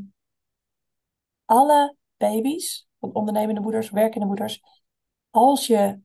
alle 1.44 1.96
baby's, 2.16 2.88
van 2.98 3.14
ondernemende 3.14 3.60
moeders, 3.60 3.90
werkende 3.90 4.26
moeders, 4.26 4.62
als 5.30 5.66
je 5.66 6.00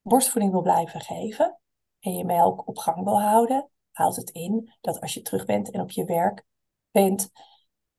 borstvoeding 0.00 0.52
wil 0.52 0.62
blijven 0.62 1.00
geven 1.00 1.60
en 1.98 2.12
je 2.14 2.24
melk 2.24 2.68
op 2.68 2.78
gang 2.78 3.04
wil 3.04 3.20
houden, 3.20 3.70
houdt 3.90 4.16
het 4.16 4.30
in 4.30 4.72
dat 4.80 5.00
als 5.00 5.14
je 5.14 5.22
terug 5.22 5.44
bent 5.44 5.70
en 5.70 5.80
op 5.80 5.90
je 5.90 6.04
werk 6.04 6.44
bent, 6.90 7.30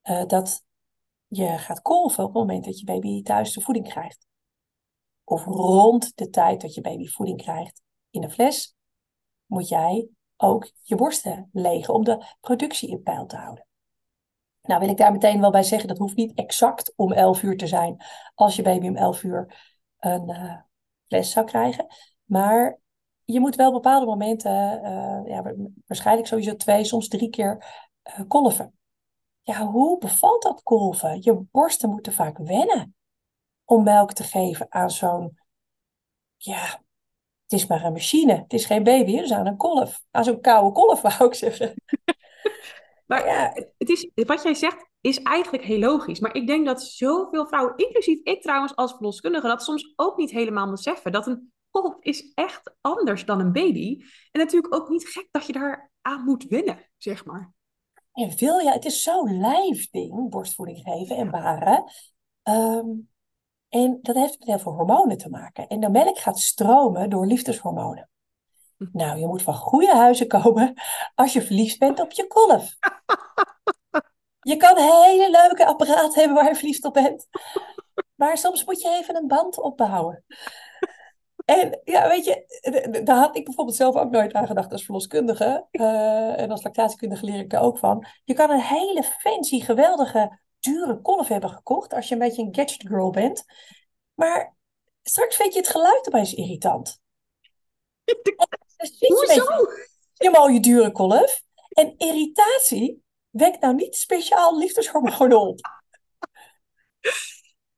eh, 0.02 0.26
dat 0.26 0.64
je 1.28 1.58
gaat 1.58 1.82
kolven 1.82 2.24
op 2.24 2.34
het 2.34 2.40
moment 2.40 2.66
dat 2.66 2.80
je 2.80 2.86
baby 2.86 3.22
thuis 3.22 3.54
de 3.54 3.62
voeding 3.62 3.88
krijgt. 3.88 4.28
Of 5.24 5.46
rond 5.46 6.18
de 6.18 6.30
tijd 6.30 6.62
dat 6.62 6.74
je 6.74 6.82
baby 6.82 7.08
voeding 7.08 7.42
krijgt 7.42 7.82
in 8.10 8.24
een 8.24 8.32
fles, 8.32 8.76
moet 9.46 9.68
jij 9.68 10.10
ook 10.42 10.72
je 10.82 10.96
borsten 10.96 11.50
legen 11.54 11.94
om 11.94 12.04
de 12.04 12.26
productie 12.40 12.90
in 12.90 13.04
peil 13.04 13.26
te 13.26 13.36
houden. 13.36 13.66
Nou 14.62 14.80
wil 14.80 14.90
ik 14.90 14.98
daar 14.98 15.12
meteen 15.12 15.42
wel 15.42 15.52
bij 15.52 15.64
zeggen, 15.64 15.88
dat 15.88 15.98
hoeft 15.98 16.16
niet 16.16 16.38
exact 16.38 16.94
om 16.96 17.12
11 17.12 17.44
uur 17.44 17.58
te 17.58 17.68
zijn 17.68 18.04
als 18.36 18.56
je 18.56 18.62
baby 18.62 18.88
om 18.88 18.96
11 18.96 19.24
uur 19.24 19.56
een 20.00 20.30
uh, 20.30 20.58
fles 21.08 21.32
zou 21.32 21.46
krijgen. 21.46 21.86
Maar 22.24 22.80
je 23.24 23.40
moet 23.40 23.56
wel 23.56 23.72
bepaalde 23.72 24.06
momenten, 24.06 24.82
uh, 24.84 25.22
ja, 25.26 25.54
waarschijnlijk 25.86 26.28
sowieso 26.28 26.56
twee, 26.56 26.84
soms 26.84 27.08
drie 27.08 27.30
keer 27.30 27.66
uh, 28.04 28.28
kolven. 28.28 28.80
Ja, 29.42 29.66
hoe 29.66 29.98
bevalt 29.98 30.42
dat 30.42 30.64
kolven? 30.64 31.22
Je 31.22 31.46
borsten 31.52 31.90
moeten 31.90 32.14
vaak 32.14 32.38
wennen 32.38 32.96
om 33.66 33.84
melk 33.84 34.14
te 34.14 34.24
geven 34.24 34.66
aan 34.70 34.92
zo'n, 34.92 35.40
ja, 36.38 36.82
het 37.52 37.60
is 37.60 37.68
maar 37.68 37.84
een 37.84 37.94
machine. 37.94 38.34
Het 38.34 38.54
is 38.54 38.66
geen 38.66 38.84
baby, 38.84 39.16
het 39.16 39.26
is 39.26 39.32
aan 39.32 39.48
een 39.48 39.58
kolf. 39.58 40.02
Aan 40.12 40.24
zo'n 40.24 40.42
koude 40.42 40.72
kolf, 40.72 41.02
wou 41.02 41.26
ik 41.26 41.34
zeggen. 41.34 41.74
Maar 43.06 43.26
ja. 43.26 43.52
het 43.78 43.90
is, 43.90 44.10
wat 44.14 44.44
jij 44.44 44.54
zegt 44.54 44.90
is 45.02 45.22
eigenlijk 45.22 45.64
heel 45.64 45.80
logisch. 45.80 46.20
Maar 46.20 46.36
ik 46.36 46.48
denk 46.48 46.66
dat 46.66 46.84
zoveel 46.84 47.48
vrouwen, 47.48 47.74
inclusief 47.78 48.20
ik 48.24 48.42
trouwens 48.42 48.76
als 48.76 48.92
verloskundige, 48.92 49.48
dat 49.48 49.64
soms 49.64 49.94
ook 49.96 50.18
niet 50.18 50.32
helemaal 50.32 50.70
beseffen. 50.70 51.12
Dat 51.12 51.28
een 51.28 51.52
kolf 51.70 51.96
is 52.00 52.32
echt 52.34 52.74
anders 52.82 53.26
dan 53.26 53.40
een 53.40 53.52
baby. 53.52 54.04
En 54.32 54.40
natuurlijk 54.40 54.76
ook 54.76 54.90
niet 54.90 55.08
gek 55.08 55.28
dat 55.32 55.46
je 55.46 55.54
daar 55.54 55.92
aan 56.02 56.24
moet 56.24 56.44
wennen, 56.44 56.90
zeg 56.98 57.26
maar. 57.26 57.54
En 58.14 58.38
wil 58.38 58.60
je, 58.60 58.72
het 58.72 58.86
is 58.86 59.04
zo'n 59.04 59.40
lijfding, 59.40 60.30
borstvoeding 60.30 60.80
geven 60.84 61.16
en 61.16 61.32
baren. 61.32 61.84
Um, 62.44 63.10
en 63.72 64.00
dat 64.02 64.16
heeft 64.16 64.40
met 64.40 64.48
heel 64.48 64.60
veel 64.60 64.72
hormonen 64.72 65.18
te 65.18 65.30
maken. 65.30 65.68
En 65.68 65.80
de 65.80 65.90
melk 65.90 66.18
gaat 66.20 66.40
stromen 66.40 67.10
door 67.10 67.26
liefdeshormonen. 67.26 68.10
Nou, 68.92 69.20
je 69.20 69.28
moet 69.28 69.42
van 69.42 69.54
goede 69.54 69.96
huizen 69.96 70.28
komen 70.28 70.74
als 71.16 71.34
je 71.34 71.42
verliefd 71.42 71.80
bent 71.80 72.00
op 72.00 72.12
je 72.12 72.28
kolf. 72.28 72.70
Je 74.44 74.58
kan 74.58 74.78
een 74.78 75.04
hele 75.04 75.30
leuke 75.30 75.66
apparaat 75.66 76.16
hebben 76.16 76.36
waar 76.36 76.48
je 76.48 76.56
verliefd 76.56 76.86
op 76.86 76.94
bent. 76.94 77.28
Maar 78.16 78.38
soms 78.38 78.66
moet 78.66 78.82
je 78.82 78.98
even 79.00 79.16
een 79.16 79.28
band 79.28 79.60
opbouwen. 79.60 80.26
En 81.46 81.80
ja, 81.84 82.08
weet 82.08 82.26
je, 82.26 83.02
daar 83.04 83.18
had 83.18 83.36
ik 83.36 83.46
bijvoorbeeld 83.46 83.78
zelf 83.78 83.96
ook 83.96 84.12
nooit 84.12 84.34
aan 84.34 84.48
gedacht 84.48 84.72
als 84.72 84.86
verloskundige. 84.86 85.68
Uh, 85.72 86.40
en 86.40 86.52
als 86.52 86.64
lactatiekundige 86.64 87.26
leer 87.26 87.40
ik 87.40 87.54
er 87.54 87.60
ook 87.60 87.78
van. 87.78 88.06
Je 88.24 88.34
kan 88.34 88.50
een 88.50 88.62
hele 88.62 89.04
fancy, 89.04 89.60
geweldige, 89.60 90.41
dure 90.62 91.02
kolf 91.02 91.28
hebben 91.28 91.50
gekocht 91.50 91.94
als 91.94 92.08
je 92.08 92.14
een 92.14 92.20
beetje 92.20 92.42
een 92.42 92.56
gadget 92.56 92.88
girl 92.88 93.10
bent. 93.10 93.44
Maar 94.14 94.56
straks 95.04 95.36
vind 95.36 95.54
je 95.54 95.60
het 95.60 95.70
geluid 95.70 96.06
erbij 96.06 96.22
is 96.22 96.34
irritant. 96.34 97.00
Hoezo? 99.08 99.46
Je 100.14 100.30
mooie 100.30 100.60
dure 100.60 100.92
kolf. 100.92 101.44
En 101.70 101.94
irritatie 101.98 103.04
wekt 103.30 103.62
nou 103.62 103.76
niet 103.76 103.96
speciaal 103.96 104.58
liefdeshormonen 104.58 105.42
op. 105.42 105.60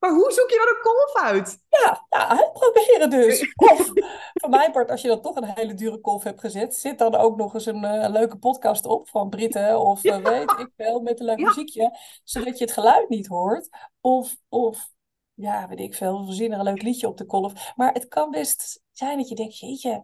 Maar 0.04 0.12
hoe 0.12 0.32
zoek 0.32 0.50
je 0.50 0.58
dan 0.58 0.76
een 0.76 0.82
kolf 0.82 1.32
uit? 1.32 1.60
Ja, 1.70 2.06
ja 2.10 2.28
uitproberen 2.30 3.10
dus. 3.10 3.54
Of 3.72 3.92
van 4.34 4.50
mijn 4.50 4.72
part, 4.72 4.92
als 4.92 5.02
je 5.02 5.08
dan 5.08 5.22
toch 5.22 5.36
een 5.36 5.52
hele 5.54 5.74
dure 5.74 6.00
kolf 6.00 6.24
hebt 6.24 6.40
gezet, 6.40 6.76
zit 6.76 6.98
dan 6.98 7.16
ook 7.16 7.38
nog 7.38 7.54
eens 7.54 7.66
een, 7.66 7.84
uh, 7.84 8.10
leuke 8.10 8.38
podcast 8.38 8.86
op 8.86 9.10
van 9.10 9.30
Britten 9.30 9.80
of 9.80 10.04
uh, 10.04 10.18
weet 10.18 10.52
ik 10.60 10.72
wel, 10.76 11.00
met 11.00 11.20
een 11.20 11.26
leuk 11.26 11.40
ja. 11.40 11.46
muziekje, 11.46 11.98
zodat 12.24 12.58
je 12.58 12.64
het 12.64 12.74
geluid 12.74 13.10
niet 13.10 13.28
hoort. 13.28 13.70
Of, 14.02 14.36
of 14.50 14.90
ja, 15.34 15.68
weet 15.68 15.80
ik 15.80 15.96
veel, 15.96 16.26
we 16.26 16.34
zien 16.34 16.52
er 16.52 16.58
een 16.58 16.64
leuk 16.64 16.82
liedje 16.82 17.08
op 17.08 17.18
de 17.18 17.26
kolf. 17.26 17.74
Maar 17.76 17.94
het 17.94 18.08
kan 18.08 18.32
best 18.32 18.82
zijn 18.92 19.18
dat 19.18 19.30
je 19.30 19.36
denkt, 19.36 19.60
jeetje, 19.60 20.04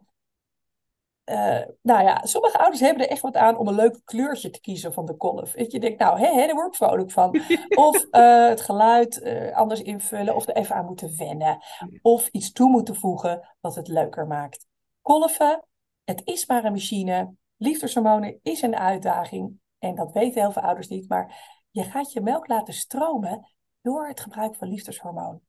uh, 1.29 1.61
nou 1.81 2.03
ja, 2.03 2.25
sommige 2.25 2.57
ouders 2.57 2.81
hebben 2.81 3.03
er 3.03 3.09
echt 3.09 3.21
wat 3.21 3.35
aan 3.35 3.57
om 3.57 3.67
een 3.67 3.75
leuk 3.75 4.01
kleurtje 4.03 4.49
te 4.49 4.61
kiezen 4.61 4.93
van 4.93 5.05
de 5.05 5.15
kolf. 5.15 5.51
Dat 5.51 5.71
je 5.71 5.79
denkt, 5.79 5.99
nou, 5.99 6.19
hè, 6.19 6.27
hè, 6.27 6.45
daar 6.45 6.55
word 6.55 6.67
ik 6.67 6.75
vrolijk 6.75 7.11
van. 7.11 7.41
Of 7.87 8.05
uh, 8.11 8.47
het 8.47 8.61
geluid 8.61 9.21
uh, 9.21 9.55
anders 9.55 9.81
invullen, 9.81 10.35
of 10.35 10.47
er 10.47 10.55
even 10.55 10.75
aan 10.75 10.85
moeten 10.85 11.17
wennen. 11.17 11.63
Of 12.01 12.27
iets 12.27 12.51
toe 12.51 12.69
moeten 12.69 12.95
voegen 12.95 13.55
wat 13.59 13.75
het 13.75 13.87
leuker 13.87 14.27
maakt. 14.27 14.67
Kolven, 15.01 15.63
het 16.03 16.21
is 16.23 16.45
maar 16.45 16.65
een 16.65 16.71
machine. 16.71 17.33
Liefdeshormonen 17.57 18.39
is 18.43 18.61
een 18.61 18.75
uitdaging. 18.75 19.59
En 19.79 19.95
dat 19.95 20.11
weten 20.11 20.41
heel 20.41 20.51
veel 20.51 20.61
ouders 20.61 20.87
niet. 20.87 21.09
Maar 21.09 21.57
je 21.69 21.83
gaat 21.83 22.11
je 22.11 22.21
melk 22.21 22.47
laten 22.47 22.73
stromen 22.73 23.49
door 23.81 24.07
het 24.07 24.19
gebruik 24.19 24.55
van 24.55 24.67
liefdeshormoon. 24.67 25.41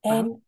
En 0.00 0.26
wow. 0.26 0.40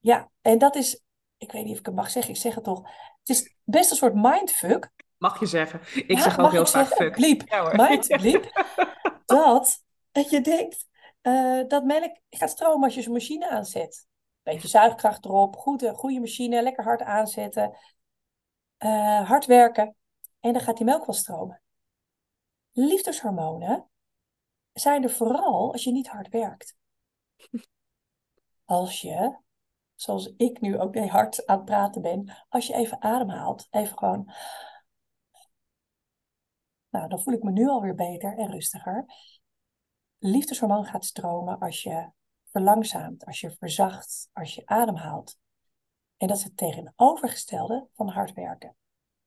ja, 0.00 0.30
en 0.40 0.58
dat 0.58 0.74
is 0.74 1.02
ik 1.44 1.52
weet 1.52 1.64
niet 1.64 1.72
of 1.72 1.78
ik 1.78 1.86
het 1.86 1.94
mag 1.94 2.10
zeggen, 2.10 2.32
ik 2.34 2.40
zeg 2.40 2.54
het 2.54 2.64
toch. 2.64 2.78
Het 3.18 3.28
is 3.28 3.54
best 3.64 3.90
een 3.90 3.96
soort 3.96 4.14
mindfuck. 4.14 4.90
Mag 5.18 5.40
je 5.40 5.46
zeggen. 5.46 5.80
Ik 5.94 6.10
ja, 6.10 6.22
zeg 6.22 6.38
ook 6.38 6.50
heel 6.50 6.66
vaak 6.66 6.86
fuck. 6.86 7.12
Bliep. 7.12 7.42
Ja, 7.48 7.88
Mindbliep. 7.88 8.64
dat, 9.26 9.82
dat 10.12 10.30
je 10.30 10.40
denkt 10.40 10.86
uh, 11.22 11.68
dat 11.68 11.84
melk 11.84 12.20
gaat 12.30 12.50
stromen 12.50 12.84
als 12.84 12.94
je 12.94 13.02
zo'n 13.02 13.12
machine 13.12 13.50
aanzet. 13.50 14.06
Beetje 14.42 14.68
zuigkracht 14.68 15.24
erop, 15.24 15.56
goede, 15.56 15.94
goede 15.94 16.20
machine, 16.20 16.62
lekker 16.62 16.84
hard 16.84 17.02
aanzetten. 17.02 17.78
Uh, 18.78 19.28
hard 19.28 19.46
werken. 19.46 19.96
En 20.40 20.52
dan 20.52 20.62
gaat 20.62 20.76
die 20.76 20.86
melk 20.86 21.06
wel 21.06 21.14
stromen. 21.14 21.62
Liefdeshormonen 22.72 23.88
zijn 24.72 25.02
er 25.02 25.10
vooral 25.10 25.72
als 25.72 25.84
je 25.84 25.92
niet 25.92 26.08
hard 26.08 26.28
werkt. 26.28 26.76
Als 28.64 29.00
je 29.00 29.38
zoals 30.04 30.32
ik 30.36 30.60
nu 30.60 30.78
ook 30.78 30.94
heel 30.94 31.08
hard 31.08 31.46
aan 31.46 31.56
het 31.56 31.64
praten 31.64 32.02
ben, 32.02 32.44
als 32.48 32.66
je 32.66 32.74
even 32.74 33.02
ademhaalt, 33.02 33.66
even 33.70 33.98
gewoon. 33.98 34.32
Nou, 36.88 37.08
dan 37.08 37.22
voel 37.22 37.34
ik 37.34 37.42
me 37.42 37.50
nu 37.50 37.68
alweer 37.68 37.94
beter 37.94 38.38
en 38.38 38.50
rustiger. 38.50 39.04
Liefdeshormoon 40.18 40.84
gaat 40.84 41.04
stromen 41.04 41.58
als 41.58 41.82
je 41.82 42.10
verlangzaamt, 42.50 43.24
als 43.24 43.40
je 43.40 43.56
verzacht, 43.58 44.28
als 44.32 44.54
je 44.54 44.62
ademhaalt. 44.64 45.38
En 46.16 46.28
dat 46.28 46.36
is 46.36 46.44
het 46.44 46.56
tegenovergestelde 46.56 47.88
van 47.94 48.08
hard 48.08 48.32
werken. 48.32 48.76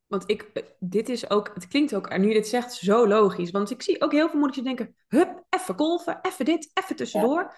Want 0.05 0.29
ik, 0.29 0.65
dit 0.79 1.09
is 1.09 1.29
ook, 1.29 1.51
het 1.53 1.67
klinkt 1.67 1.95
ook, 1.95 2.17
nu 2.17 2.27
je 2.27 2.33
dit 2.33 2.47
zegt, 2.47 2.73
zo 2.73 3.07
logisch. 3.07 3.51
Want 3.51 3.69
ik 3.69 3.81
zie 3.81 4.01
ook 4.01 4.11
heel 4.11 4.29
veel 4.29 4.39
moeders 4.39 4.63
denken, 4.63 4.95
hup, 5.07 5.45
even 5.49 5.77
golven, 5.77 6.19
even 6.21 6.45
dit, 6.45 6.71
even 6.73 6.95
tussendoor. 6.95 7.41
Ja. 7.41 7.55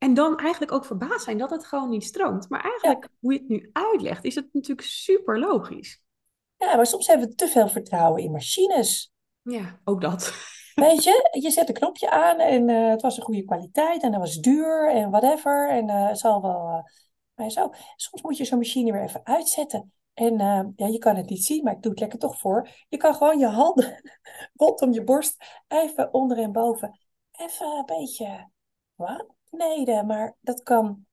En 0.00 0.14
dan 0.14 0.38
eigenlijk 0.38 0.72
ook 0.72 0.84
verbaasd 0.84 1.24
zijn 1.24 1.38
dat 1.38 1.50
het 1.50 1.66
gewoon 1.66 1.88
niet 1.88 2.04
stroomt. 2.04 2.48
Maar 2.48 2.60
eigenlijk, 2.60 3.04
ja. 3.04 3.10
hoe 3.20 3.32
je 3.32 3.38
het 3.38 3.48
nu 3.48 3.70
uitlegt, 3.72 4.24
is 4.24 4.34
het 4.34 4.48
natuurlijk 4.52 4.86
super 4.86 5.38
logisch. 5.38 6.02
Ja, 6.56 6.76
maar 6.76 6.86
soms 6.86 7.06
hebben 7.06 7.28
we 7.28 7.34
te 7.34 7.48
veel 7.48 7.68
vertrouwen 7.68 8.22
in 8.22 8.30
machines. 8.30 9.12
Ja, 9.42 9.80
ook 9.84 10.00
dat. 10.00 10.32
Weet 10.74 11.04
je, 11.04 11.38
je 11.40 11.50
zet 11.50 11.68
een 11.68 11.74
knopje 11.74 12.10
aan 12.10 12.38
en 12.38 12.68
uh, 12.68 12.88
het 12.88 13.02
was 13.02 13.16
een 13.16 13.22
goede 13.22 13.44
kwaliteit 13.44 14.02
en 14.02 14.10
dat 14.10 14.20
was 14.20 14.36
duur 14.36 14.90
en 14.90 15.10
whatever. 15.10 15.70
En 15.70 15.88
uh, 15.88 16.08
het 16.08 16.18
zal 16.18 16.42
wel. 16.42 16.68
Uh, 16.68 16.82
maar 17.34 17.50
zo. 17.50 17.70
Soms 17.96 18.22
moet 18.22 18.36
je 18.36 18.44
zo'n 18.44 18.58
machine 18.58 18.92
weer 18.92 19.02
even 19.02 19.26
uitzetten. 19.26 19.92
En 20.14 20.38
ja, 20.76 20.86
je 20.86 20.98
kan 20.98 21.16
het 21.16 21.28
niet 21.28 21.44
zien, 21.44 21.64
maar 21.64 21.74
ik 21.74 21.82
doe 21.82 21.90
het 21.90 22.00
lekker 22.00 22.18
toch 22.18 22.38
voor. 22.38 22.68
Je 22.88 22.96
kan 22.96 23.14
gewoon 23.14 23.38
je 23.38 23.46
handen 23.46 24.00
rondom 24.54 24.92
je 24.92 25.04
borst, 25.04 25.44
even 25.68 26.14
onder 26.14 26.38
en 26.38 26.52
boven, 26.52 26.98
even 27.32 27.66
een 27.66 27.86
beetje. 27.86 28.50
Wat? 28.94 29.38
Beneden, 29.50 30.06
maar 30.06 30.36
dat 30.40 30.62
kan 30.62 31.06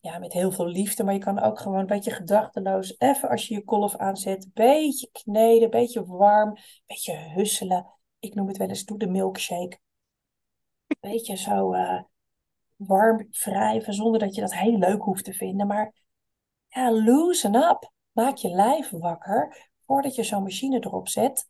ja, 0.00 0.18
met 0.18 0.32
heel 0.32 0.52
veel 0.52 0.66
liefde, 0.66 1.04
maar 1.04 1.14
je 1.14 1.20
kan 1.20 1.38
ook 1.38 1.58
gewoon 1.58 1.78
een 1.78 1.86
beetje 1.86 2.10
gedachteloos, 2.10 2.94
even 2.98 3.28
als 3.28 3.48
je 3.48 3.54
je 3.54 3.64
kolf 3.64 3.96
aanzet, 3.96 4.44
een 4.44 4.50
beetje 4.54 5.08
kneden, 5.12 5.62
een 5.62 5.70
beetje 5.70 6.06
warm, 6.06 6.48
een 6.48 6.62
beetje 6.86 7.16
husselen. 7.16 7.86
Ik 8.18 8.34
noem 8.34 8.48
het 8.48 8.56
wel 8.56 8.68
eens 8.68 8.84
doe 8.84 8.98
de 8.98 9.06
milkshake. 9.06 9.78
Een 10.86 11.10
beetje 11.10 11.36
zo 11.36 11.74
uh, 11.74 12.02
warm 12.76 13.28
wrijven, 13.30 13.94
zonder 13.94 14.20
dat 14.20 14.34
je 14.34 14.40
dat 14.40 14.54
heel 14.54 14.78
leuk 14.78 15.02
hoeft 15.02 15.24
te 15.24 15.32
vinden. 15.32 15.66
Maar 15.66 15.94
ja, 16.68 16.92
loosen 16.92 17.54
up. 17.54 17.92
Maak 18.12 18.36
je 18.36 18.48
lijf 18.48 18.90
wakker 18.90 19.70
voordat 19.86 20.14
je 20.14 20.22
zo'n 20.22 20.42
machine 20.42 20.76
erop 20.80 21.08
zet. 21.08 21.48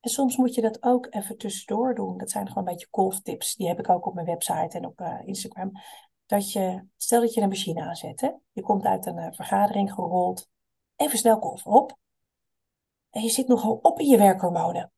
En 0.00 0.10
soms 0.10 0.36
moet 0.36 0.54
je 0.54 0.60
dat 0.60 0.82
ook 0.82 1.06
even 1.10 1.38
tussendoor 1.38 1.94
doen. 1.94 2.18
Dat 2.18 2.30
zijn 2.30 2.48
gewoon 2.48 2.66
een 2.66 2.72
beetje 2.72 2.88
kolftips. 2.90 3.54
Die 3.54 3.68
heb 3.68 3.78
ik 3.78 3.88
ook 3.88 4.06
op 4.06 4.14
mijn 4.14 4.26
website 4.26 4.78
en 4.78 4.86
op 4.86 5.00
uh, 5.00 5.18
Instagram 5.24 5.72
dat 6.30 6.52
je, 6.52 6.84
stel 6.96 7.20
dat 7.20 7.34
je 7.34 7.40
een 7.40 7.48
machine 7.48 7.82
aanzet, 7.82 8.34
je 8.52 8.62
komt 8.62 8.84
uit 8.84 9.06
een 9.06 9.18
uh, 9.18 9.32
vergadering 9.32 9.92
gerold, 9.92 10.48
even 10.96 11.18
snel 11.18 11.38
kolven 11.38 11.70
op. 11.70 11.98
En 13.10 13.22
je 13.22 13.28
zit 13.28 13.48
nogal 13.48 13.78
op 13.82 13.98
in 13.98 14.06
je 14.06 14.18
werkhormonen. 14.18 14.92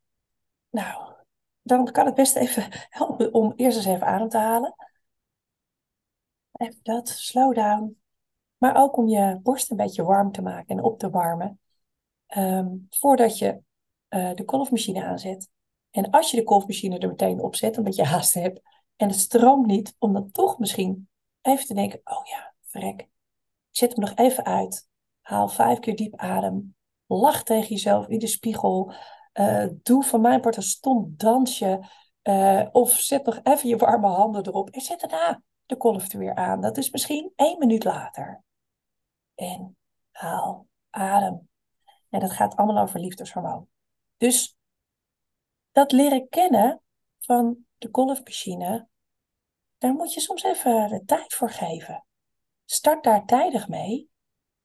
Nou, 0.71 1.13
dan 1.63 1.91
kan 1.91 2.07
het 2.07 2.15
best 2.15 2.37
even 2.37 2.67
helpen 2.89 3.35
om 3.35 3.53
eerst 3.57 3.77
eens 3.77 3.87
even 3.87 4.07
adem 4.07 4.29
te 4.29 4.39
halen. 4.39 4.75
Even 6.53 6.81
dat, 6.83 7.09
slow 7.09 7.55
down. 7.55 8.01
Maar 8.57 8.77
ook 8.77 8.97
om 8.97 9.09
je 9.09 9.39
borst 9.43 9.71
een 9.71 9.77
beetje 9.77 10.03
warm 10.03 10.33
te 10.33 10.43
maken 10.43 10.77
en 10.77 10.83
op 10.83 10.99
te 10.99 11.11
warmen. 11.11 11.61
Um, 12.37 12.87
voordat 12.91 13.39
je 13.39 13.63
uh, 14.15 14.35
de 14.35 14.45
kolfmachine 14.45 15.05
aanzet. 15.05 15.51
En 15.91 16.11
als 16.11 16.31
je 16.31 16.37
de 16.37 16.45
kolfmachine 16.45 16.99
er 16.99 17.09
meteen 17.09 17.41
op 17.41 17.57
zet, 17.57 17.79
omdat 17.79 17.95
je 17.95 18.05
haast 18.05 18.35
hebt 18.35 18.61
en 18.97 19.09
het 19.09 19.19
stroomt 19.19 19.67
niet, 19.67 19.95
om 19.99 20.13
dan 20.13 20.31
toch 20.31 20.59
misschien 20.59 21.09
even 21.41 21.67
te 21.67 21.75
denken, 21.75 22.01
oh 22.05 22.27
ja. 22.27 22.51
Ik 22.81 23.09
zet 23.71 23.91
hem 23.91 24.01
nog 24.01 24.15
even 24.15 24.45
uit. 24.45 24.89
Haal 25.21 25.49
vijf 25.49 25.79
keer 25.79 25.97
diep 25.97 26.17
adem. 26.17 26.77
Lach 27.07 27.43
tegen 27.43 27.69
jezelf 27.69 28.07
in 28.07 28.19
de 28.19 28.27
spiegel. 28.27 28.93
Uh, 29.35 29.67
doe 29.83 30.05
van 30.05 30.21
mijn 30.21 30.41
part 30.41 30.57
een 30.57 30.63
stom 30.63 31.15
dansje. 31.17 31.85
Uh, 32.23 32.67
of 32.73 32.93
zet 32.93 33.25
nog 33.25 33.41
even 33.43 33.69
je 33.69 33.77
warme 33.77 34.07
handen 34.07 34.47
erop. 34.47 34.71
En 34.71 34.81
zet 34.81 35.01
daarna 35.01 35.43
de 35.67 35.77
kolf 35.77 36.13
er 36.13 36.19
weer 36.19 36.35
aan. 36.35 36.61
Dat 36.61 36.77
is 36.77 36.91
misschien 36.91 37.33
één 37.37 37.59
minuut 37.59 37.85
later. 37.85 38.43
En 39.35 39.77
haal 40.11 40.67
adem. 40.91 41.49
En 42.09 42.21
dat 42.21 42.33
gaat 42.33 42.57
allemaal 42.57 42.83
over 42.83 43.01
liefdeshormoon. 43.01 43.69
Dus 44.23 44.57
dat 45.73 45.93
leren 45.93 46.29
kennen 46.29 46.83
van 47.19 47.67
de 47.79 47.91
kolfmachine 47.91 48.89
daar 49.79 49.93
moet 49.93 50.15
je 50.15 50.21
soms 50.21 50.43
even 50.43 50.89
de 50.89 51.05
tijd 51.05 51.35
voor 51.35 51.51
geven. 51.51 52.05
Start 52.65 53.05
daar 53.05 53.27
tijdig 53.27 53.69
mee, 53.69 54.11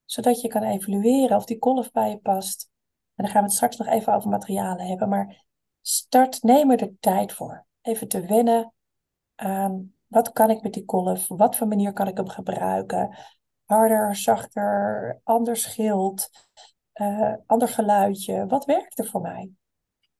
zodat 0.05 0.41
je 0.41 0.47
kan 0.47 0.63
evalueren 0.63 1.37
of 1.37 1.45
die 1.45 1.57
kolf 1.57 1.91
bij 1.91 2.09
je 2.09 2.17
past. 2.17 2.69
En 3.15 3.23
dan 3.23 3.27
gaan 3.33 3.41
we 3.41 3.47
het 3.47 3.55
straks 3.55 3.77
nog 3.77 3.87
even 3.87 4.13
over 4.13 4.29
materialen 4.29 4.85
hebben, 4.85 5.09
maar 5.09 5.45
start, 5.81 6.43
neem 6.43 6.71
er 6.71 6.77
de 6.77 6.95
tijd 6.99 7.33
voor. 7.33 7.65
Even 7.81 8.07
te 8.07 8.25
wennen 8.25 8.73
aan 9.35 9.93
wat 10.07 10.31
kan 10.31 10.49
ik 10.49 10.61
met 10.61 10.73
die 10.73 10.85
kolf, 10.85 11.27
wat 11.27 11.55
voor 11.55 11.67
manier 11.67 11.93
kan 11.93 12.07
ik 12.07 12.17
hem 12.17 12.29
gebruiken. 12.29 13.17
Harder, 13.65 14.15
zachter, 14.15 15.19
ander 15.23 15.57
schild, 15.57 16.29
uh, 17.01 17.33
ander 17.45 17.67
geluidje. 17.67 18.45
Wat 18.47 18.65
werkt 18.65 18.99
er 18.99 19.05
voor 19.05 19.21
mij? 19.21 19.51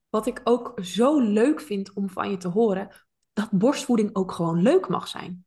Wat 0.09 0.25
ik 0.25 0.41
ook 0.43 0.79
zo 0.81 1.19
leuk 1.19 1.61
vind 1.61 1.93
om 1.93 2.09
van 2.09 2.29
je 2.29 2.37
te 2.37 2.47
horen, 2.47 2.89
dat 3.33 3.51
borstvoeding 3.51 4.15
ook 4.15 4.31
gewoon 4.31 4.61
leuk 4.61 4.87
mag 4.87 5.07
zijn. 5.07 5.45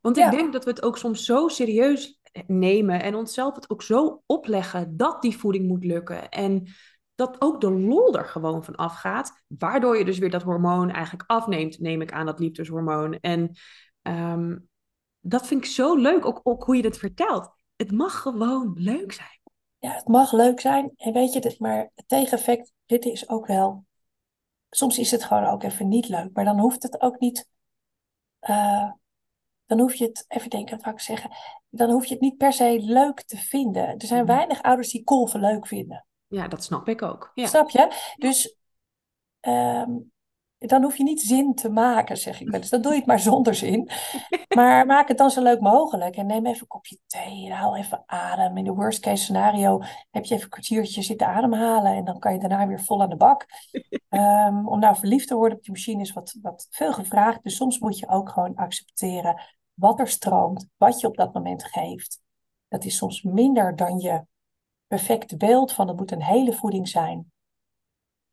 Want 0.00 0.16
ik 0.16 0.30
denk 0.30 0.52
dat 0.52 0.64
we 0.64 0.70
het 0.70 0.82
ook 0.82 0.98
soms 0.98 1.24
zo 1.24 1.48
serieus 1.48 2.20
nemen 2.46 3.02
en 3.02 3.14
onszelf 3.14 3.54
het 3.54 3.70
ook 3.70 3.82
zo 3.82 4.22
opleggen 4.26 4.96
dat 4.96 5.22
die 5.22 5.36
voeding 5.36 5.68
moet 5.68 5.84
lukken. 5.84 6.28
En 6.28 6.66
dat 7.14 7.36
ook 7.38 7.60
de 7.60 7.70
lol 7.70 8.14
er 8.14 8.24
gewoon 8.24 8.64
van 8.64 8.74
afgaat, 8.74 9.44
waardoor 9.46 9.98
je 9.98 10.04
dus 10.04 10.18
weer 10.18 10.30
dat 10.30 10.42
hormoon 10.42 10.90
eigenlijk 10.90 11.30
afneemt, 11.30 11.78
neem 11.78 12.00
ik 12.00 12.12
aan, 12.12 12.26
dat 12.26 12.38
liefdeshormoon. 12.38 13.18
En 13.20 13.56
um, 14.02 14.68
dat 15.20 15.46
vind 15.46 15.64
ik 15.64 15.70
zo 15.70 15.96
leuk, 15.96 16.26
ook, 16.26 16.40
ook 16.42 16.64
hoe 16.64 16.76
je 16.76 16.82
het 16.82 16.98
vertelt. 16.98 17.50
Het 17.76 17.90
mag 17.90 18.20
gewoon 18.20 18.72
leuk 18.74 19.12
zijn. 19.12 19.40
Ja, 19.84 19.94
het 19.94 20.08
mag 20.08 20.32
leuk 20.32 20.60
zijn. 20.60 20.92
En 20.96 21.12
weet 21.12 21.32
je, 21.32 21.56
maar 21.58 21.90
het 21.94 22.08
tegeneffect, 22.08 22.72
dit 22.86 23.04
is 23.04 23.28
ook 23.28 23.46
wel 23.46 23.84
soms 24.70 24.98
is 24.98 25.10
het 25.10 25.24
gewoon 25.24 25.44
ook 25.44 25.62
even 25.62 25.88
niet 25.88 26.08
leuk. 26.08 26.30
Maar 26.32 26.44
dan 26.44 26.58
hoeft 26.58 26.82
het 26.82 27.00
ook 27.00 27.18
niet. 27.18 27.48
Uh, 28.40 28.90
dan 29.66 29.80
hoef 29.80 29.94
je 29.94 30.04
het, 30.04 30.24
even 30.28 30.50
denken, 30.50 30.80
wat 30.82 30.92
ik 30.92 31.00
zeggen. 31.00 31.30
Dan 31.68 31.90
hoef 31.90 32.04
je 32.04 32.12
het 32.12 32.22
niet 32.22 32.36
per 32.36 32.52
se 32.52 32.78
leuk 32.80 33.22
te 33.22 33.36
vinden. 33.36 33.86
Er 33.86 34.06
zijn 34.06 34.24
mhm. 34.24 34.34
weinig 34.34 34.62
ouders 34.62 34.90
die 34.90 35.04
kolven 35.04 35.40
leuk 35.40 35.66
vinden. 35.66 36.06
Ja, 36.26 36.48
dat 36.48 36.64
snap 36.64 36.88
ik 36.88 37.02
ook. 37.02 37.30
Ja. 37.34 37.46
Snap 37.46 37.70
je? 37.70 38.12
Dus 38.16 38.56
um, 39.40 40.12
dan 40.66 40.82
hoef 40.82 40.96
je 40.96 41.02
niet 41.02 41.20
zin 41.20 41.54
te 41.54 41.68
maken, 41.70 42.16
zeg 42.16 42.40
ik 42.40 42.50
wel 42.50 42.60
eens. 42.60 42.70
Dan 42.70 42.82
doe 42.82 42.92
je 42.92 42.98
het 42.98 43.06
maar 43.06 43.20
zonder 43.20 43.54
zin. 43.54 43.90
Maar 44.54 44.86
maak 44.86 45.08
het 45.08 45.18
dan 45.18 45.30
zo 45.30 45.42
leuk 45.42 45.60
mogelijk. 45.60 46.16
En 46.16 46.26
neem 46.26 46.46
even 46.46 46.60
een 46.60 46.66
kopje 46.66 46.98
thee 47.06 47.46
en 47.46 47.50
haal 47.50 47.76
even 47.76 48.02
adem. 48.06 48.56
In 48.56 48.64
de 48.64 48.72
worst 48.72 49.00
case 49.00 49.22
scenario 49.22 49.80
heb 50.10 50.24
je 50.24 50.34
even 50.34 50.44
een 50.44 50.50
kwartiertje 50.50 51.02
zitten 51.02 51.26
ademhalen. 51.26 51.92
En 51.92 52.04
dan 52.04 52.18
kan 52.18 52.32
je 52.32 52.38
daarna 52.38 52.66
weer 52.66 52.80
vol 52.80 53.02
aan 53.02 53.08
de 53.08 53.16
bak. 53.16 53.46
Um, 54.08 54.68
om 54.72 54.78
nou 54.78 54.96
verliefd 54.96 55.28
te 55.28 55.34
worden 55.34 55.58
op 55.58 55.64
die 55.64 55.72
machine 55.72 56.00
is 56.00 56.12
wat, 56.12 56.38
wat 56.42 56.66
veel 56.70 56.92
gevraagd. 56.92 57.42
Dus 57.42 57.56
soms 57.56 57.78
moet 57.78 57.98
je 57.98 58.08
ook 58.08 58.30
gewoon 58.30 58.54
accepteren 58.54 59.40
wat 59.74 60.00
er 60.00 60.08
stroomt. 60.08 60.68
Wat 60.76 61.00
je 61.00 61.06
op 61.06 61.16
dat 61.16 61.34
moment 61.34 61.64
geeft. 61.64 62.20
Dat 62.68 62.84
is 62.84 62.96
soms 62.96 63.22
minder 63.22 63.76
dan 63.76 63.98
je 63.98 64.24
perfecte 64.86 65.36
beeld 65.36 65.72
van 65.72 65.88
het 65.88 65.96
moet 65.96 66.12
een 66.12 66.22
hele 66.22 66.52
voeding 66.52 66.88
zijn. 66.88 67.32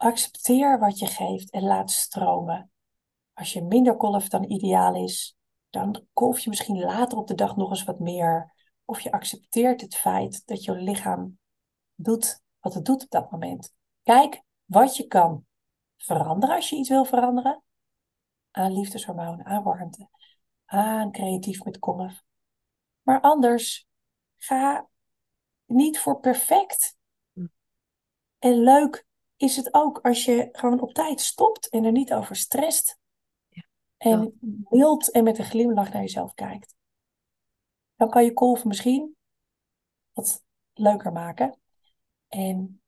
Accepteer 0.01 0.79
wat 0.79 0.99
je 0.99 1.05
geeft 1.05 1.51
en 1.51 1.63
laat 1.63 1.91
stromen. 1.91 2.71
Als 3.33 3.53
je 3.53 3.63
minder 3.63 3.97
kolft 3.97 4.31
dan 4.31 4.51
ideaal 4.51 4.95
is, 4.95 5.37
dan 5.69 6.07
kolf 6.13 6.39
je 6.39 6.49
misschien 6.49 6.79
later 6.79 7.17
op 7.17 7.27
de 7.27 7.35
dag 7.35 7.55
nog 7.55 7.69
eens 7.69 7.83
wat 7.83 7.99
meer. 7.99 8.53
Of 8.85 8.99
je 8.99 9.11
accepteert 9.11 9.81
het 9.81 9.95
feit 9.95 10.45
dat 10.45 10.63
je 10.63 10.71
lichaam 10.71 11.39
doet 11.95 12.41
wat 12.59 12.73
het 12.73 12.85
doet 12.85 13.03
op 13.03 13.09
dat 13.09 13.31
moment. 13.31 13.73
Kijk 14.03 14.41
wat 14.65 14.97
je 14.97 15.07
kan 15.07 15.45
veranderen 15.97 16.55
als 16.55 16.69
je 16.69 16.75
iets 16.75 16.89
wil 16.89 17.05
veranderen. 17.05 17.63
Aan 18.51 18.73
liefdeshormoon, 18.73 19.45
aan 19.45 19.63
warmte, 19.63 20.09
aan 20.65 21.11
creatief 21.11 21.63
met 21.63 21.79
kolf. 21.79 22.23
Maar 23.01 23.21
anders 23.21 23.87
ga 24.37 24.87
niet 25.65 25.99
voor 25.99 26.19
perfect 26.19 26.97
hm. 27.33 27.45
en 28.39 28.63
leuk 28.63 29.09
is 29.41 29.55
het 29.55 29.73
ook 29.73 29.99
als 30.01 30.25
je 30.25 30.49
gewoon 30.51 30.81
op 30.81 30.93
tijd 30.93 31.21
stopt 31.21 31.69
en 31.69 31.83
er 31.83 31.91
niet 31.91 32.13
over 32.13 32.35
stresst. 32.35 32.99
Ja. 33.49 33.63
En 33.97 34.37
wild 34.69 35.11
en 35.11 35.23
met 35.23 35.37
een 35.37 35.45
glimlach 35.45 35.93
naar 35.93 36.01
jezelf 36.01 36.33
kijkt. 36.33 36.75
Dan 37.95 38.09
kan 38.09 38.23
je 38.23 38.33
kolf 38.33 38.65
misschien 38.65 39.15
wat 40.13 40.43
leuker 40.73 41.11
maken. 41.11 41.59
En 42.27 42.81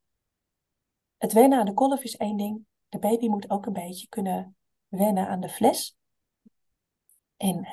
het 1.17 1.33
wennen 1.33 1.59
aan 1.59 1.65
de 1.65 1.73
kolf 1.73 2.03
is 2.03 2.17
één 2.17 2.37
ding. 2.37 2.65
De 2.89 2.99
baby 2.99 3.27
moet 3.27 3.49
ook 3.49 3.65
een 3.65 3.73
beetje 3.73 4.07
kunnen 4.07 4.55
wennen 4.87 5.27
aan 5.27 5.39
de 5.39 5.49
fles. 5.49 5.97
En 7.37 7.67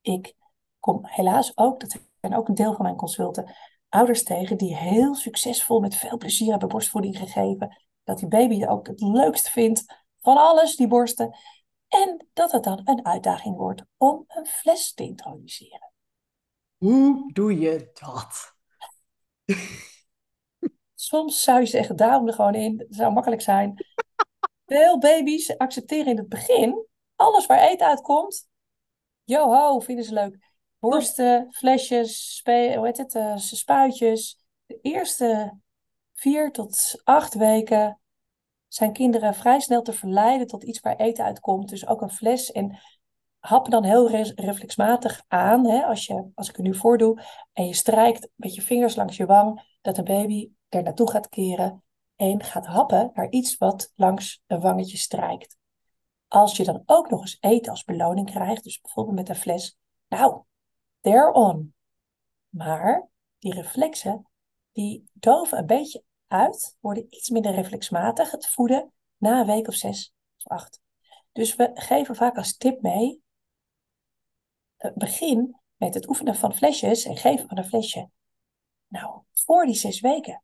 ik 0.00 0.34
kom 0.78 1.06
helaas 1.06 1.56
ook, 1.56 1.80
dat 1.80 2.00
zijn 2.20 2.34
ook 2.34 2.48
een 2.48 2.54
deel 2.54 2.74
van 2.74 2.84
mijn 2.84 2.96
consulten, 2.96 3.54
ouders 3.88 4.22
tegen 4.22 4.58
die 4.58 4.76
heel 4.76 5.14
succesvol 5.14 5.80
met 5.80 5.94
veel 5.94 6.16
plezier 6.16 6.50
hebben 6.50 6.68
borstvoeding 6.68 7.18
gegeven 7.18 7.88
dat 8.10 8.18
die 8.18 8.28
baby 8.28 8.66
ook 8.66 8.86
het 8.86 9.00
leukst 9.00 9.48
vindt 9.48 9.84
van 10.20 10.36
alles, 10.36 10.76
die 10.76 10.88
borsten. 10.88 11.36
En 11.88 12.28
dat 12.32 12.52
het 12.52 12.64
dan 12.64 12.80
een 12.84 13.04
uitdaging 13.04 13.56
wordt 13.56 13.82
om 13.96 14.24
een 14.28 14.46
fles 14.46 14.94
te 14.94 15.02
introduceren. 15.02 15.92
Hoe 16.76 17.32
doe 17.32 17.58
je 17.58 17.90
dat? 17.92 18.54
Soms 20.94 21.42
zou 21.42 21.60
je 21.60 21.66
zeggen, 21.66 21.96
daarom 21.96 22.26
er 22.26 22.34
gewoon 22.34 22.54
in. 22.54 22.78
Het 22.78 22.94
zou 22.94 23.12
makkelijk 23.12 23.42
zijn. 23.42 23.86
Veel 24.66 24.98
baby's 24.98 25.56
accepteren 25.56 26.06
in 26.06 26.16
het 26.16 26.28
begin 26.28 26.86
alles 27.16 27.46
waar 27.46 27.58
eten 27.58 27.86
uitkomt. 27.86 28.48
Joho, 29.24 29.80
vinden 29.80 30.04
ze 30.04 30.12
leuk. 30.12 30.38
Borsten, 30.78 31.52
flesjes, 31.52 32.40
hoe 32.44 32.80
heet 32.82 32.96
het, 32.96 33.14
uh, 33.14 33.36
spuitjes. 33.36 34.44
De 34.66 34.78
eerste 34.82 35.58
vier 36.14 36.52
tot 36.52 37.00
acht 37.04 37.34
weken 37.34 37.99
zijn 38.72 38.92
kinderen 38.92 39.34
vrij 39.34 39.60
snel 39.60 39.82
te 39.82 39.92
verleiden 39.92 40.46
tot 40.46 40.64
iets 40.64 40.80
waar 40.80 40.96
eten 40.96 41.24
uitkomt. 41.24 41.68
Dus 41.68 41.86
ook 41.86 42.02
een 42.02 42.10
fles. 42.10 42.52
En 42.52 42.78
happen 43.38 43.70
dan 43.70 43.84
heel 43.84 44.10
reflexmatig 44.34 45.22
aan. 45.28 45.66
Hè, 45.66 45.84
als, 45.84 46.06
je, 46.06 46.30
als 46.34 46.48
ik 46.48 46.56
het 46.56 46.64
nu 46.64 46.74
voordoe. 46.74 47.22
En 47.52 47.66
je 47.66 47.74
strijkt 47.74 48.28
met 48.34 48.54
je 48.54 48.62
vingers 48.62 48.96
langs 48.96 49.16
je 49.16 49.26
wang. 49.26 49.76
Dat 49.80 49.98
een 49.98 50.04
baby 50.04 50.50
er 50.68 50.82
naartoe 50.82 51.10
gaat 51.10 51.28
keren. 51.28 51.82
En 52.16 52.42
gaat 52.42 52.66
happen 52.66 53.10
naar 53.14 53.30
iets 53.30 53.56
wat 53.56 53.92
langs 53.94 54.42
een 54.46 54.60
wangetje 54.60 54.96
strijkt. 54.96 55.56
Als 56.28 56.56
je 56.56 56.64
dan 56.64 56.82
ook 56.86 57.10
nog 57.10 57.20
eens 57.20 57.36
eten 57.40 57.70
als 57.70 57.84
beloning 57.84 58.30
krijgt. 58.30 58.64
Dus 58.64 58.80
bijvoorbeeld 58.80 59.16
met 59.16 59.28
een 59.28 59.36
fles. 59.36 59.78
Nou, 60.08 60.42
they're 61.00 61.32
on. 61.32 61.74
Maar 62.48 63.08
die 63.38 63.54
reflexen, 63.54 64.26
die 64.72 65.10
doven 65.12 65.58
een 65.58 65.66
beetje 65.66 66.02
uit, 66.30 66.76
worden 66.80 67.06
iets 67.10 67.28
minder 67.28 67.54
reflexmatig 67.54 68.30
het 68.30 68.46
voeden 68.46 68.92
na 69.16 69.40
een 69.40 69.46
week 69.46 69.68
of 69.68 69.74
zes 69.74 70.14
of 70.38 70.46
acht. 70.46 70.80
Dus 71.32 71.56
we 71.56 71.70
geven 71.74 72.16
vaak 72.16 72.36
als 72.36 72.56
tip 72.56 72.82
mee, 72.82 73.22
eh, 74.76 74.90
begin 74.94 75.60
met 75.76 75.94
het 75.94 76.08
oefenen 76.08 76.34
van 76.34 76.54
flesjes 76.54 77.04
en 77.04 77.16
geven 77.16 77.48
van 77.48 77.58
een 77.58 77.64
flesje. 77.68 78.10
Nou, 78.86 79.22
voor 79.32 79.64
die 79.64 79.74
zes 79.74 80.00
weken. 80.00 80.42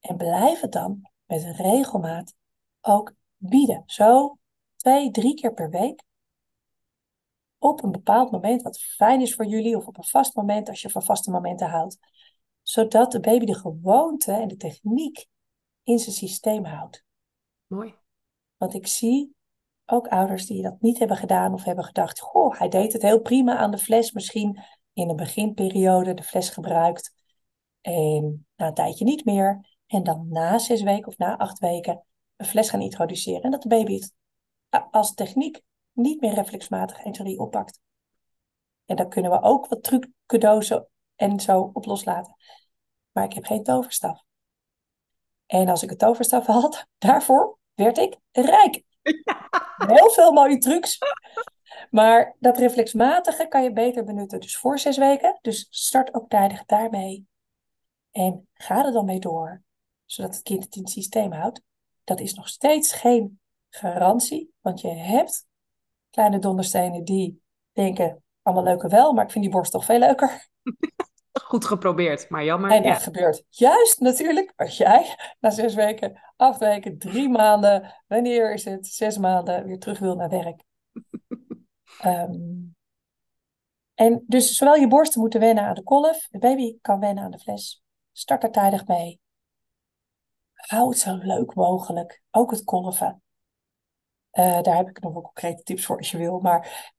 En 0.00 0.16
blijf 0.16 0.60
het 0.60 0.72
dan 0.72 1.10
met 1.24 1.42
regelmaat 1.42 2.34
ook 2.80 3.14
bieden. 3.36 3.82
Zo 3.86 4.38
twee, 4.76 5.10
drie 5.10 5.34
keer 5.34 5.54
per 5.54 5.70
week. 5.70 6.02
Op 7.58 7.82
een 7.82 7.92
bepaald 7.92 8.30
moment 8.30 8.62
wat 8.62 8.80
fijn 8.80 9.20
is 9.20 9.34
voor 9.34 9.46
jullie, 9.46 9.76
of 9.76 9.86
op 9.86 9.98
een 9.98 10.04
vast 10.04 10.34
moment 10.34 10.68
als 10.68 10.82
je 10.82 10.90
van 10.90 11.02
vaste 11.02 11.30
momenten 11.30 11.68
houdt. 11.68 11.98
Zodat 12.72 13.12
de 13.12 13.20
baby 13.20 13.44
de 13.44 13.54
gewoonte 13.54 14.32
en 14.32 14.48
de 14.48 14.56
techniek 14.56 15.26
in 15.82 15.98
zijn 15.98 16.14
systeem 16.14 16.64
houdt. 16.64 17.04
Mooi. 17.66 17.94
Want 18.56 18.74
ik 18.74 18.86
zie 18.86 19.34
ook 19.86 20.08
ouders 20.08 20.46
die 20.46 20.62
dat 20.62 20.80
niet 20.80 20.98
hebben 20.98 21.16
gedaan 21.16 21.52
of 21.52 21.64
hebben 21.64 21.84
gedacht, 21.84 22.20
goh, 22.20 22.58
hij 22.58 22.68
deed 22.68 22.92
het 22.92 23.02
heel 23.02 23.20
prima 23.20 23.56
aan 23.56 23.70
de 23.70 23.78
fles, 23.78 24.12
misschien 24.12 24.62
in 24.92 25.08
een 25.08 25.16
beginperiode 25.16 26.14
de 26.14 26.22
fles 26.22 26.50
gebruikt 26.50 27.14
en 27.80 28.46
na 28.56 28.66
een 28.66 28.74
tijdje 28.74 29.04
niet 29.04 29.24
meer. 29.24 29.78
En 29.86 30.02
dan 30.02 30.26
na 30.28 30.58
zes 30.58 30.82
weken 30.82 31.06
of 31.06 31.18
na 31.18 31.36
acht 31.36 31.58
weken 31.58 32.04
een 32.36 32.46
fles 32.46 32.70
gaan 32.70 32.80
introduceren. 32.80 33.42
En 33.42 33.50
dat 33.50 33.62
de 33.62 33.68
baby 33.68 33.94
het 33.94 34.14
als 34.90 35.14
techniek 35.14 35.62
niet 35.92 36.20
meer 36.20 36.34
reflexmatig 36.34 37.04
1, 37.04 37.12
2, 37.12 37.38
oppakt. 37.38 37.80
En 38.84 38.96
daar 38.96 39.08
kunnen 39.08 39.30
we 39.30 39.42
ook 39.42 39.66
wat 39.66 39.82
trucendozen 39.82 40.86
en 41.14 41.40
zo 41.40 41.70
op 41.72 41.84
loslaten. 41.84 42.36
Maar 43.12 43.24
ik 43.24 43.32
heb 43.32 43.44
geen 43.44 43.62
toverstaf. 43.62 44.22
En 45.46 45.68
als 45.68 45.82
ik 45.82 45.90
een 45.90 45.96
toverstaf 45.96 46.46
had, 46.46 46.86
daarvoor 46.98 47.58
werd 47.74 47.98
ik 47.98 48.16
rijk. 48.30 48.82
Heel 49.92 50.10
veel 50.10 50.32
mooie 50.32 50.58
trucs. 50.58 50.98
Maar 51.90 52.36
dat 52.38 52.58
reflexmatige 52.58 53.46
kan 53.48 53.62
je 53.62 53.72
beter 53.72 54.04
benutten. 54.04 54.40
Dus 54.40 54.56
voor 54.56 54.78
zes 54.78 54.96
weken. 54.96 55.38
Dus 55.40 55.66
start 55.70 56.14
ook 56.14 56.28
tijdig 56.28 56.64
daarmee. 56.64 57.26
En 58.10 58.48
ga 58.52 58.84
er 58.84 58.92
dan 58.92 59.04
mee 59.04 59.18
door. 59.18 59.62
Zodat 60.04 60.34
het 60.34 60.42
kind 60.42 60.64
het 60.64 60.76
in 60.76 60.82
het 60.82 60.90
systeem 60.90 61.32
houdt. 61.32 61.62
Dat 62.04 62.20
is 62.20 62.34
nog 62.34 62.48
steeds 62.48 62.92
geen 62.92 63.40
garantie. 63.68 64.52
Want 64.60 64.80
je 64.80 64.88
hebt 64.88 65.46
kleine 66.10 66.38
donderstenen 66.38 67.04
die 67.04 67.42
denken, 67.72 68.22
allemaal 68.42 68.64
leuke 68.64 68.88
wel, 68.88 69.12
maar 69.12 69.24
ik 69.24 69.30
vind 69.30 69.44
die 69.44 69.52
borst 69.52 69.72
toch 69.72 69.84
veel 69.84 69.98
leuker. 69.98 70.48
Goed 71.32 71.64
geprobeerd, 71.64 72.28
maar 72.28 72.44
jammer. 72.44 72.70
En 72.70 72.82
dat 72.82 73.02
gebeurt 73.02 73.44
juist 73.48 74.00
natuurlijk 74.00 74.52
als 74.56 74.76
jij 74.76 75.16
na 75.40 75.50
zes 75.50 75.74
weken, 75.74 76.20
acht 76.36 76.58
weken, 76.58 76.98
drie 76.98 77.28
maanden, 77.28 77.94
wanneer 78.06 78.52
is 78.52 78.64
het, 78.64 78.86
zes 78.86 79.18
maanden, 79.18 79.64
weer 79.64 79.78
terug 79.78 79.98
wil 79.98 80.14
naar 80.14 80.28
werk. 80.28 80.62
Ehm, 82.00 82.32
en 83.94 84.24
dus 84.26 84.56
zowel 84.56 84.74
je 84.74 84.88
borsten 84.88 85.20
moeten 85.20 85.40
wennen 85.40 85.64
aan 85.64 85.74
de 85.74 85.82
kolf, 85.82 86.28
de 86.30 86.38
baby 86.38 86.78
kan 86.80 87.00
wennen 87.00 87.24
aan 87.24 87.30
de 87.30 87.38
fles. 87.38 87.82
Start 88.12 88.42
er 88.42 88.50
tijdig 88.50 88.86
mee. 88.86 89.20
Hou 90.52 90.88
het 90.88 90.98
zo 90.98 91.18
leuk 91.22 91.54
mogelijk, 91.54 92.22
ook 92.30 92.50
het 92.50 92.64
kolven. 92.64 93.22
Uh, 94.32 94.62
daar 94.62 94.76
heb 94.76 94.88
ik 94.88 95.00
nog 95.00 95.12
wel 95.12 95.22
concrete 95.22 95.62
tips 95.62 95.86
voor 95.86 95.96
als 95.96 96.10
je 96.10 96.18
wil. 96.18 96.40
Maar 96.40 96.92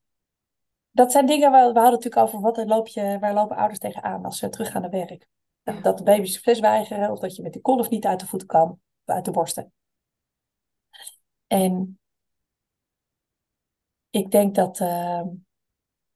dat 0.93 1.11
zijn 1.11 1.25
dingen, 1.25 1.51
waar, 1.51 1.73
we 1.73 1.79
hadden 1.79 1.99
natuurlijk 1.99 2.27
over 2.27 2.39
wat 2.39 2.67
loop 2.67 2.87
je, 2.87 3.17
waar 3.19 3.33
lopen 3.33 3.57
ouders 3.57 3.79
tegenaan 3.79 4.25
als 4.25 4.37
ze 4.37 4.49
terug 4.49 4.71
gaan 4.71 4.81
naar 4.81 4.91
werk. 4.91 5.27
Dat 5.81 5.97
de 5.97 6.03
baby's 6.03 6.33
de 6.33 6.39
fles 6.39 6.59
weigeren 6.59 7.11
of 7.11 7.19
dat 7.19 7.35
je 7.35 7.41
met 7.41 7.53
die 7.53 7.61
kolf 7.61 7.89
niet 7.89 8.05
uit 8.05 8.19
de 8.19 8.27
voeten 8.27 8.47
kan, 8.47 8.81
uit 9.05 9.25
de 9.25 9.31
borsten. 9.31 9.73
En 11.47 11.99
ik 14.09 14.31
denk 14.31 14.55
dat 14.55 14.79
uh, 14.79 15.21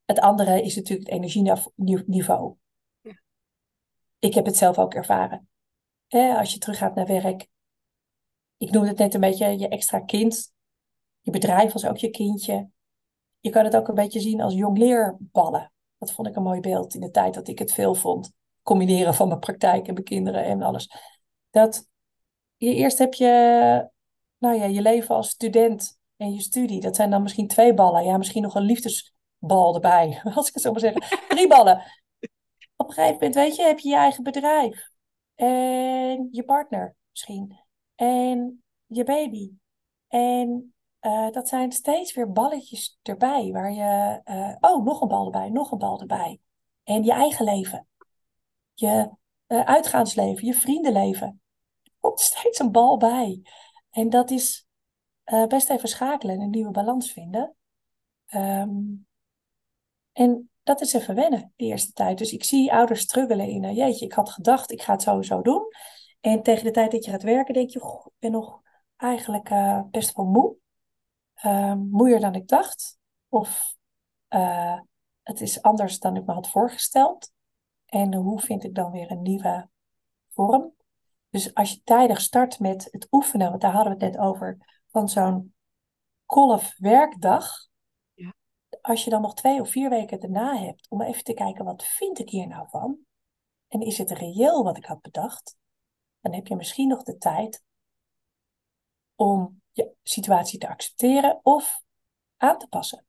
het 0.06 0.20
andere 0.20 0.62
is 0.62 0.76
natuurlijk 0.76 1.10
het 1.10 1.20
energieniveau. 1.20 2.56
Ja. 3.02 3.20
Ik 4.20 4.34
heb 4.34 4.46
het 4.46 4.58
zelf 4.58 4.78
ook 4.78 4.94
ervaren. 4.94 5.50
Eh, 6.08 6.38
als 6.38 6.54
je 6.54 6.60
terug 6.60 6.78
gaat 6.78 6.96
naar 6.96 7.06
werk, 7.06 7.48
ik 8.58 8.72
noemde 8.72 8.90
het 8.90 8.98
net 8.98 9.13
een 9.13 9.20
beetje 9.20 9.58
je 9.58 9.68
extra 9.68 10.00
kind. 10.00 10.54
Je 11.20 11.32
bedrijf 11.32 11.74
was 11.74 11.86
ook 11.86 11.98
je 11.98 12.10
kindje. 12.10 12.70
Je 13.48 13.54
kan 13.54 13.64
het 13.64 13.76
ook 13.76 13.88
een 13.88 13.96
beetje 13.96 14.20
zien 14.20 14.42
als 14.42 14.54
jongleerballen. 14.54 15.72
Dat 15.98 16.12
vond 16.12 16.28
ik 16.28 16.36
een 16.36 16.44
mooi 16.44 16.60
beeld 16.60 16.94
in 16.94 17.02
de 17.02 17.12
tijd 17.12 17.34
dat 17.34 17.48
ik 17.48 17.60
het 17.60 17.74
veel 17.74 17.96
vond. 17.96 18.32
Combineren 18.64 19.14
van 19.14 19.28
mijn 19.28 19.40
praktijk 19.40 19.88
en 19.88 19.94
mijn 19.94 20.06
kinderen 20.06 20.44
en 20.44 20.62
alles. 20.62 20.92
Dat 21.50 21.88
je 22.58 22.74
eerst 22.74 22.98
heb 22.98 23.14
je, 23.14 23.28
nou 24.38 24.56
ja, 24.58 24.66
je 24.66 24.82
leven 24.82 25.16
als 25.16 25.30
student 25.30 26.00
en 26.18 26.34
je 26.34 26.42
studie. 26.42 26.82
Dat 26.82 26.96
zijn 26.96 27.10
dan 27.10 27.22
misschien 27.22 27.48
twee 27.48 27.74
ballen. 27.74 28.06
Ja, 28.06 28.18
misschien 28.18 28.42
nog 28.42 28.56
een 28.56 28.62
liefdesbal 28.62 29.76
erbij. 29.76 30.22
Als 30.36 30.48
ik 30.48 30.54
het 30.54 30.64
zo 30.64 30.72
maar 30.72 30.80
zeggen. 30.80 31.28
Drie 31.28 31.48
ballen. 31.48 31.82
Op 32.76 32.88
een 32.88 32.94
gegeven 32.94 33.14
moment, 33.14 33.36
weet 33.36 33.56
je, 33.56 33.64
heb 33.64 33.80
je 33.80 33.90
je 33.90 33.96
eigen 33.96 34.24
bedrijf. 34.24 34.90
En 35.36 36.28
je 36.32 36.44
partner 36.46 36.96
misschien. 37.10 37.60
En 37.96 38.64
je 38.86 39.04
baby. 39.04 39.52
En 40.08 40.74
uh, 41.02 41.30
dat 41.30 41.48
zijn 41.48 41.72
steeds 41.72 42.14
weer 42.14 42.32
balletjes 42.32 43.00
erbij. 43.02 43.52
Waar 43.52 43.72
je, 43.72 44.22
uh, 44.26 44.56
oh, 44.72 44.86
nog 44.86 45.02
een 45.02 45.08
bal 45.08 45.26
erbij, 45.26 45.50
nog 45.50 45.72
een 45.72 45.78
bal 45.78 46.00
erbij. 46.00 46.40
En 46.84 47.04
je 47.04 47.12
eigen 47.12 47.46
leven. 47.46 47.88
Je 48.74 49.10
uh, 49.48 49.64
uitgaansleven, 49.64 50.46
je 50.46 50.54
vriendenleven. 50.54 51.42
Er 51.84 51.92
komt 52.00 52.20
steeds 52.20 52.60
een 52.60 52.72
bal 52.72 52.98
bij. 52.98 53.42
En 53.90 54.10
dat 54.10 54.32
is 54.32 54.68
best 55.48 55.70
even 55.70 55.90
schakelen 55.90 56.36
en 56.36 56.42
een 56.42 56.50
nieuwe 56.50 56.72
balans 56.72 57.12
vinden. 57.12 57.56
Um, 58.36 59.08
en 60.12 60.50
dat 60.64 60.82
is 60.82 60.94
even 60.94 61.16
wennen, 61.16 61.54
de 61.56 61.66
eerste 61.66 61.92
tijd. 61.92 62.18
Dus 62.18 62.32
ik 62.32 62.44
zie 62.44 62.74
ouders 62.74 63.02
struggelen 63.02 63.48
in, 63.48 63.74
jeetje, 63.74 64.06
ik 64.06 64.14
had 64.14 64.30
gedacht, 64.30 64.72
ik 64.72 64.82
ga 64.82 64.92
het 64.92 65.02
sowieso 65.02 65.42
doen. 65.42 65.68
En 66.20 66.44
tegen 66.44 66.64
de 66.64 66.72
tijd 66.72 66.92
dat 66.92 67.06
je 67.06 67.12
gaat 67.12 67.24
werken, 67.24 67.54
denk 67.54 67.70
je, 67.70 67.80
goh, 67.80 68.06
ik 68.06 68.20
ben 68.20 68.32
nog 68.32 68.62
eigenlijk 68.98 69.50
best 69.92 70.16
wel 70.16 70.26
moe 70.26 70.56
uh, 71.45 71.73
moeier 71.73 72.19
dan 72.19 72.36
ik 72.36 72.47
dacht. 72.47 72.97
Of 73.30 73.76
uh, 74.30 74.80
het 75.23 75.41
is 75.41 75.62
anders 75.62 76.00
dan 76.00 76.15
ik 76.15 76.26
me 76.26 76.34
had 76.34 76.50
voorgesteld. 76.50 77.32
En 77.86 78.13
hoe 78.13 78.39
vind 78.39 78.63
ik 78.63 78.76
dan 78.76 78.91
weer 78.91 79.12
een 79.12 79.21
nieuwe 79.21 79.69
vorm? 80.30 80.76
Dus 81.30 81.54
als 81.54 81.71
je 81.71 81.82
tijdig 81.84 82.21
start 82.21 82.60
met 82.60 82.88
het 82.91 83.08
oefenen, 83.12 83.50
want 83.50 83.62
daar 83.62 83.73
hadden 83.73 83.97
we 83.97 84.04
het 84.04 84.13
net 84.13 84.23
over, 84.23 84.58
van 84.88 85.10
zo'n 85.10 85.56
kolf 86.26 86.76
werkdag. 86.78 87.67
Ja. 88.13 88.34
Als 88.82 89.04
je 89.04 89.10
dan 89.10 89.21
nog 89.21 89.34
twee 89.34 89.62
of 89.62 89.69
vier 89.69 89.89
weken 89.89 90.19
daarna 90.19 90.58
hebt, 90.58 90.89
om 90.89 91.02
even 91.02 91.23
te 91.23 91.34
kijken, 91.34 91.65
wat 91.65 91.84
vind 91.84 92.19
ik 92.19 92.30
hier 92.30 92.47
nou 92.47 92.69
van? 92.69 92.97
En 93.67 93.82
is 93.82 93.97
het 93.97 94.12
reëel 94.12 94.63
wat 94.63 94.78
ik 94.78 94.86
had 94.86 95.02
bedacht? 95.02 95.58
Dan 96.19 96.34
heb 96.34 96.47
je 96.47 96.56
misschien 96.56 96.88
nog 96.88 97.04
de 97.04 97.17
tijd 97.17 97.63
om 99.15 99.62
je 99.78 99.92
situatie 100.04 100.60
te 100.60 100.68
accepteren 100.68 101.40
of 101.44 101.82
aan 102.38 102.58
te 102.58 102.68
passen. 102.68 103.06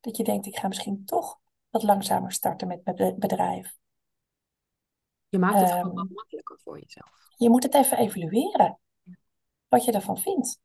Dat 0.00 0.16
je 0.16 0.24
denkt, 0.24 0.46
ik 0.46 0.56
ga 0.56 0.68
misschien 0.68 1.04
toch 1.04 1.38
wat 1.70 1.82
langzamer 1.82 2.32
starten 2.32 2.68
met 2.68 2.84
mijn 2.84 3.18
bedrijf. 3.18 3.76
Je 5.28 5.38
maakt 5.38 5.60
het 5.60 5.70
um, 5.70 5.76
gewoon 5.76 5.94
wat 5.94 6.08
makkelijker 6.10 6.58
voor 6.64 6.80
jezelf. 6.80 7.10
Je 7.36 7.50
moet 7.50 7.62
het 7.62 7.74
even 7.74 7.98
evalueren. 7.98 8.78
Wat 9.68 9.84
je 9.84 9.92
ervan 9.92 10.18
vindt. 10.18 10.60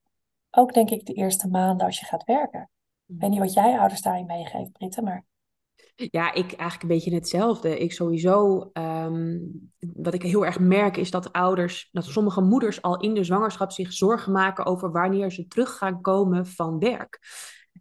Ook 0.51 0.73
denk 0.73 0.89
ik 0.89 1.06
de 1.06 1.13
eerste 1.13 1.47
maanden 1.47 1.86
als 1.86 1.99
je 1.99 2.06
gaat 2.06 2.23
werken. 2.23 2.69
Ik 3.06 3.15
weet 3.19 3.29
niet 3.29 3.39
wat 3.39 3.53
jij 3.53 3.79
ouders 3.79 4.01
daarin 4.01 4.25
meegeeft, 4.25 4.71
Britte, 4.71 5.01
maar... 5.01 5.25
Ja, 5.95 6.33
ik 6.33 6.51
eigenlijk 6.51 6.81
een 6.81 6.88
beetje 6.88 7.13
hetzelfde. 7.13 7.77
Ik 7.79 7.91
sowieso, 7.91 8.69
um, 8.73 9.71
wat 9.93 10.13
ik 10.13 10.21
heel 10.21 10.45
erg 10.45 10.59
merk, 10.59 10.97
is 10.97 11.12
dat 11.12 11.31
ouders, 11.31 11.89
dat 11.91 12.05
sommige 12.05 12.41
moeders 12.41 12.81
al 12.81 12.99
in 12.99 13.13
de 13.13 13.23
zwangerschap 13.23 13.71
zich 13.71 13.93
zorgen 13.93 14.31
maken 14.31 14.65
over 14.65 14.91
wanneer 14.91 15.31
ze 15.31 15.47
terug 15.47 15.77
gaan 15.77 16.01
komen 16.01 16.47
van 16.47 16.79
werk. 16.79 17.19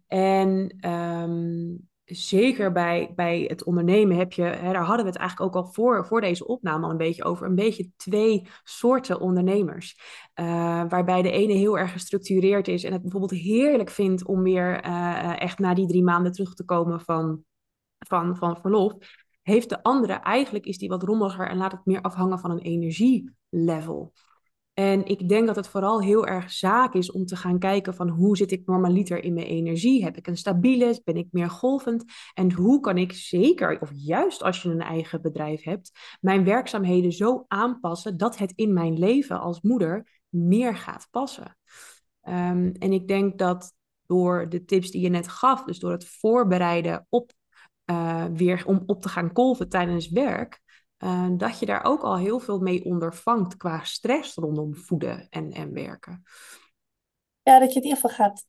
En 0.07 0.77
um, 0.89 1.89
zeker 2.05 2.71
bij, 2.71 3.11
bij 3.15 3.45
het 3.47 3.63
ondernemen 3.63 4.17
heb 4.17 4.33
je, 4.33 4.43
hè, 4.43 4.71
daar 4.71 4.85
hadden 4.85 5.05
we 5.05 5.11
het 5.11 5.19
eigenlijk 5.19 5.55
ook 5.55 5.63
al 5.63 5.71
voor, 5.71 6.05
voor 6.05 6.21
deze 6.21 6.47
opname 6.47 6.85
al 6.85 6.91
een 6.91 6.97
beetje 6.97 7.23
over, 7.23 7.47
een 7.47 7.55
beetje 7.55 7.89
twee 7.95 8.47
soorten 8.63 9.19
ondernemers. 9.19 9.99
Uh, 10.39 10.45
waarbij 10.89 11.21
de 11.21 11.31
ene 11.31 11.53
heel 11.53 11.77
erg 11.77 11.91
gestructureerd 11.91 12.67
is 12.67 12.83
en 12.83 12.91
het 12.91 13.01
bijvoorbeeld 13.01 13.41
heerlijk 13.41 13.89
vindt 13.89 14.25
om 14.25 14.43
weer 14.43 14.85
uh, 14.85 15.41
echt 15.41 15.59
na 15.59 15.73
die 15.73 15.87
drie 15.87 16.03
maanden 16.03 16.31
terug 16.31 16.53
te 16.53 16.65
komen 16.65 17.01
van 17.01 17.43
van, 18.07 18.37
van 18.37 18.57
verlof, 18.57 18.93
heeft 19.41 19.69
de 19.69 19.83
andere 19.83 20.13
eigenlijk 20.13 20.65
is 20.65 20.77
die 20.77 20.89
wat 20.89 21.03
rommeliger 21.03 21.49
en 21.49 21.57
laat 21.57 21.71
het 21.71 21.85
meer 21.85 22.01
afhangen 22.01 22.39
van 22.39 22.51
een 22.51 22.59
energielevel. 22.59 24.13
En 24.73 25.05
ik 25.05 25.29
denk 25.29 25.47
dat 25.47 25.55
het 25.55 25.67
vooral 25.67 26.01
heel 26.01 26.27
erg 26.27 26.51
zaak 26.51 26.93
is 26.93 27.11
om 27.11 27.25
te 27.25 27.35
gaan 27.35 27.59
kijken 27.59 27.93
van 27.93 28.09
hoe 28.09 28.37
zit 28.37 28.51
ik 28.51 28.65
normaliter 28.65 29.23
in 29.23 29.33
mijn 29.33 29.45
energie? 29.45 30.03
Heb 30.03 30.17
ik 30.17 30.27
een 30.27 30.37
stabiele? 30.37 31.01
Ben 31.03 31.15
ik 31.15 31.27
meer 31.31 31.49
golvend? 31.49 32.03
En 32.33 32.51
hoe 32.51 32.79
kan 32.79 32.97
ik 32.97 33.11
zeker, 33.11 33.81
of 33.81 33.89
juist 33.93 34.43
als 34.43 34.61
je 34.61 34.69
een 34.69 34.81
eigen 34.81 35.21
bedrijf 35.21 35.63
hebt, 35.63 35.91
mijn 36.21 36.43
werkzaamheden 36.43 37.11
zo 37.11 37.45
aanpassen 37.47 38.17
dat 38.17 38.37
het 38.37 38.51
in 38.55 38.73
mijn 38.73 38.99
leven 38.99 39.39
als 39.39 39.61
moeder 39.61 40.21
meer 40.29 40.75
gaat 40.75 41.07
passen? 41.11 41.57
Ehm, 42.21 42.71
en 42.79 42.93
ik 42.93 43.07
denk 43.07 43.37
dat 43.37 43.73
door 44.05 44.49
de 44.49 44.65
tips 44.65 44.91
die 44.91 45.01
je 45.01 45.09
net 45.09 45.27
gaf, 45.27 45.63
dus 45.63 45.79
door 45.79 45.91
het 45.91 46.05
voorbereiden 46.05 47.05
op 47.09 47.31
uh, 47.85 48.25
weer 48.25 48.63
om 48.65 48.83
op 48.85 49.01
te 49.01 49.09
gaan 49.09 49.31
kolven 49.31 49.69
tijdens 49.69 50.09
werk, 50.09 50.61
uh, 50.97 51.29
dat 51.37 51.59
je 51.59 51.65
daar 51.65 51.83
ook 51.83 52.01
al 52.01 52.17
heel 52.17 52.39
veel 52.39 52.59
mee 52.59 52.85
ondervangt 52.85 53.57
qua 53.57 53.83
stress 53.83 54.35
rondom 54.35 54.75
voeden 54.75 55.27
en, 55.29 55.51
en 55.51 55.73
werken. 55.73 56.23
Ja, 57.41 57.59
dat 57.59 57.73
je 57.73 57.79
in 57.79 57.85
ieder 57.85 57.99
geval 57.99 58.15
gaat 58.15 58.45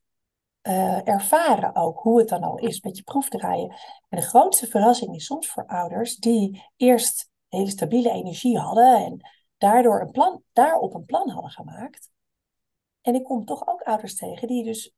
uh, 0.67 1.07
ervaren 1.07 1.75
ook 1.75 1.99
hoe 1.99 2.19
het 2.19 2.29
dan 2.29 2.43
al 2.43 2.57
is 2.57 2.81
met 2.81 2.97
je 2.97 3.03
proefdraaien. 3.03 3.69
En 4.09 4.19
de 4.19 4.25
grootste 4.25 4.67
verrassing 4.67 5.15
is 5.15 5.25
soms 5.25 5.47
voor 5.47 5.67
ouders 5.67 6.15
die 6.15 6.63
eerst 6.75 7.29
hele 7.47 7.69
stabiele 7.69 8.11
energie 8.11 8.59
hadden 8.59 9.05
en 9.05 9.29
daardoor 9.57 10.01
een 10.01 10.11
plan, 10.11 10.43
daarop 10.53 10.93
een 10.93 11.05
plan 11.05 11.29
hadden 11.29 11.51
gemaakt. 11.51 12.09
En 13.01 13.15
ik 13.15 13.23
kom 13.23 13.45
toch 13.45 13.67
ook 13.67 13.81
ouders 13.81 14.15
tegen 14.15 14.47
die 14.47 14.63
dus 14.63 14.93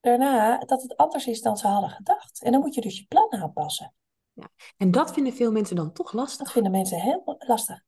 daarna 0.00 0.58
dat 0.58 0.82
het 0.82 0.96
anders 0.96 1.26
is 1.26 1.42
dan 1.42 1.56
ze 1.56 1.66
hadden 1.66 1.90
gedacht. 1.90 2.42
En 2.42 2.52
dan 2.52 2.60
moet 2.60 2.74
je 2.74 2.80
dus 2.80 2.98
je 2.98 3.06
plan 3.06 3.32
aanpassen. 3.32 3.94
Ja. 4.32 4.50
En 4.76 4.90
dat 4.90 5.12
vinden 5.12 5.32
veel 5.32 5.52
mensen 5.52 5.76
dan 5.76 5.92
toch 5.92 6.12
lastig. 6.12 6.38
Dat 6.38 6.52
vinden 6.52 6.72
mensen 6.72 7.00
heel 7.00 7.36
lastig. 7.38 7.80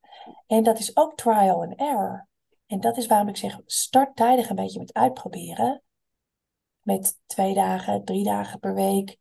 En 0.47 0.63
dat 0.63 0.79
is 0.79 0.97
ook 0.97 1.17
trial 1.17 1.63
and 1.63 1.75
error. 1.75 2.29
En 2.67 2.81
dat 2.81 2.97
is 2.97 3.07
waarom 3.07 3.29
ik 3.29 3.37
zeg, 3.37 3.61
start 3.67 4.17
tijdig 4.17 4.49
een 4.49 4.57
beetje 4.57 4.79
met 4.79 4.93
uitproberen. 4.93 5.83
Met 6.81 7.19
twee 7.27 7.55
dagen, 7.55 8.05
drie 8.05 8.25
dagen 8.25 8.59
per 8.59 8.75
week. 8.75 9.19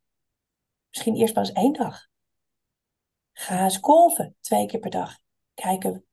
Misschien 0.89 1.15
eerst 1.15 1.35
maar 1.35 1.45
eens 1.45 1.53
één 1.53 1.73
dag. 1.73 2.07
Ga 3.31 3.63
eens 3.63 3.79
kolven, 3.79 4.35
twee 4.39 4.65
keer 4.65 4.79
per 4.79 4.89
dag. 4.89 5.17
Kijken 5.53 6.05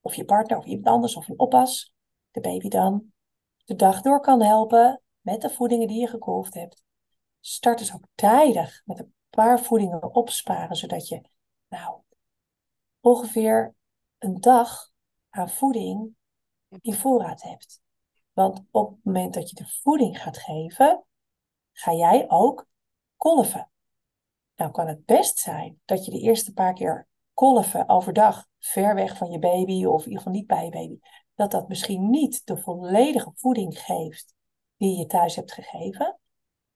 of 0.00 0.14
je 0.14 0.24
partner 0.24 0.58
of 0.58 0.64
iemand 0.64 0.86
anders 0.86 1.14
of 1.14 1.28
een 1.28 1.38
oppas, 1.38 1.94
de 2.30 2.40
baby 2.40 2.68
dan, 2.68 3.12
de 3.64 3.74
dag 3.74 4.00
door 4.00 4.20
kan 4.20 4.42
helpen 4.42 5.02
met 5.20 5.40
de 5.40 5.50
voedingen 5.50 5.88
die 5.88 6.00
je 6.00 6.06
gekolfd 6.06 6.54
hebt. 6.54 6.84
Start 7.40 7.78
dus 7.78 7.94
ook 7.94 8.04
tijdig 8.14 8.82
met 8.84 8.98
een 8.98 9.14
paar 9.30 9.60
voedingen 9.60 10.14
opsparen, 10.14 10.76
zodat 10.76 11.08
je 11.08 11.20
nou 11.68 12.00
ongeveer 13.00 13.74
een 14.18 14.40
dag 14.40 14.90
aan 15.30 15.50
voeding 15.50 16.14
in 16.80 16.94
voorraad 16.94 17.42
hebt. 17.42 17.80
Want 18.32 18.64
op 18.70 18.90
het 18.90 19.04
moment 19.04 19.34
dat 19.34 19.50
je 19.50 19.54
de 19.54 19.78
voeding 19.82 20.22
gaat 20.22 20.38
geven, 20.38 21.04
ga 21.72 21.92
jij 21.92 22.24
ook 22.28 22.66
kolven. 23.16 23.70
Nou 24.56 24.70
kan 24.70 24.86
het 24.86 25.04
best 25.04 25.38
zijn 25.38 25.80
dat 25.84 26.04
je 26.04 26.10
de 26.10 26.20
eerste 26.20 26.52
paar 26.52 26.74
keer 26.74 27.08
kolven 27.34 27.88
overdag 27.88 28.46
ver 28.58 28.94
weg 28.94 29.16
van 29.16 29.30
je 29.30 29.38
baby 29.38 29.84
of 29.84 30.00
in 30.00 30.08
ieder 30.08 30.18
geval 30.18 30.32
niet 30.32 30.46
bij 30.46 30.64
je 30.64 30.70
baby, 30.70 30.98
dat 31.34 31.50
dat 31.50 31.68
misschien 31.68 32.10
niet 32.10 32.46
de 32.46 32.56
volledige 32.56 33.32
voeding 33.34 33.78
geeft 33.78 34.34
die 34.80 34.98
je 34.98 35.06
thuis 35.06 35.36
hebt 35.36 35.52
gegeven. 35.52 36.18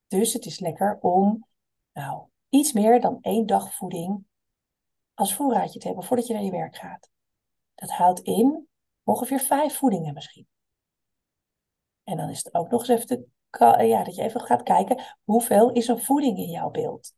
Dus 0.06 0.32
het 0.32 0.44
is 0.44 0.58
lekker 0.58 0.98
om 1.00 1.46
nou, 1.92 2.26
iets 2.48 2.72
meer 2.72 3.00
dan 3.00 3.18
één 3.20 3.46
dag 3.46 3.74
voeding 3.74 4.24
als 5.14 5.34
voorraadje 5.34 5.78
te 5.78 5.86
hebben 5.86 6.04
voordat 6.04 6.26
je 6.26 6.32
naar 6.32 6.42
je 6.42 6.50
werk 6.50 6.76
gaat. 6.76 7.10
Dat 7.74 7.90
houdt 7.90 8.20
in 8.20 8.68
ongeveer 9.02 9.40
vijf 9.40 9.76
voedingen 9.76 10.14
misschien. 10.14 10.46
En 12.02 12.16
dan 12.16 12.28
is 12.30 12.44
het 12.44 12.54
ook 12.54 12.70
nog 12.70 12.80
eens 12.80 12.88
even 12.88 13.06
te, 13.06 13.86
ja, 13.86 14.04
dat 14.04 14.14
je 14.14 14.22
even 14.22 14.40
gaat 14.40 14.62
kijken 14.62 15.02
hoeveel 15.22 15.70
is 15.70 15.88
een 15.88 16.02
voeding 16.02 16.38
in 16.38 16.50
jouw 16.50 16.70
beeld. 16.70 17.14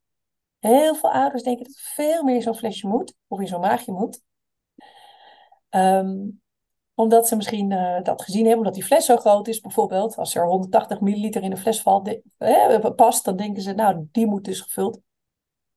Heel 0.58 0.94
veel 0.94 1.12
ouders 1.12 1.42
denken 1.42 1.64
dat 1.64 1.78
veel 1.78 2.22
meer 2.22 2.34
in 2.34 2.42
zo'n 2.42 2.54
flesje 2.56 2.86
moet, 2.86 3.14
of 3.26 3.40
in 3.40 3.46
zo'n 3.46 3.60
maagje 3.60 3.92
moet. 3.92 4.22
Um, 5.70 6.42
omdat 6.96 7.28
ze 7.28 7.36
misschien 7.36 7.70
uh, 7.70 8.02
dat 8.02 8.22
gezien 8.22 8.40
hebben, 8.40 8.58
omdat 8.58 8.74
die 8.74 8.84
fles 8.84 9.04
zo 9.04 9.16
groot 9.16 9.48
is 9.48 9.60
bijvoorbeeld. 9.60 10.16
Als 10.16 10.34
er 10.34 10.46
180 10.46 11.00
milliliter 11.00 11.42
in 11.42 11.50
de 11.50 11.56
fles 11.56 11.82
valt, 11.82 12.20
eh, 12.38 12.94
past, 12.96 13.24
dan 13.24 13.36
denken 13.36 13.62
ze, 13.62 13.72
nou, 13.72 14.08
die 14.12 14.26
moet 14.26 14.44
dus 14.44 14.60
gevuld. 14.60 15.00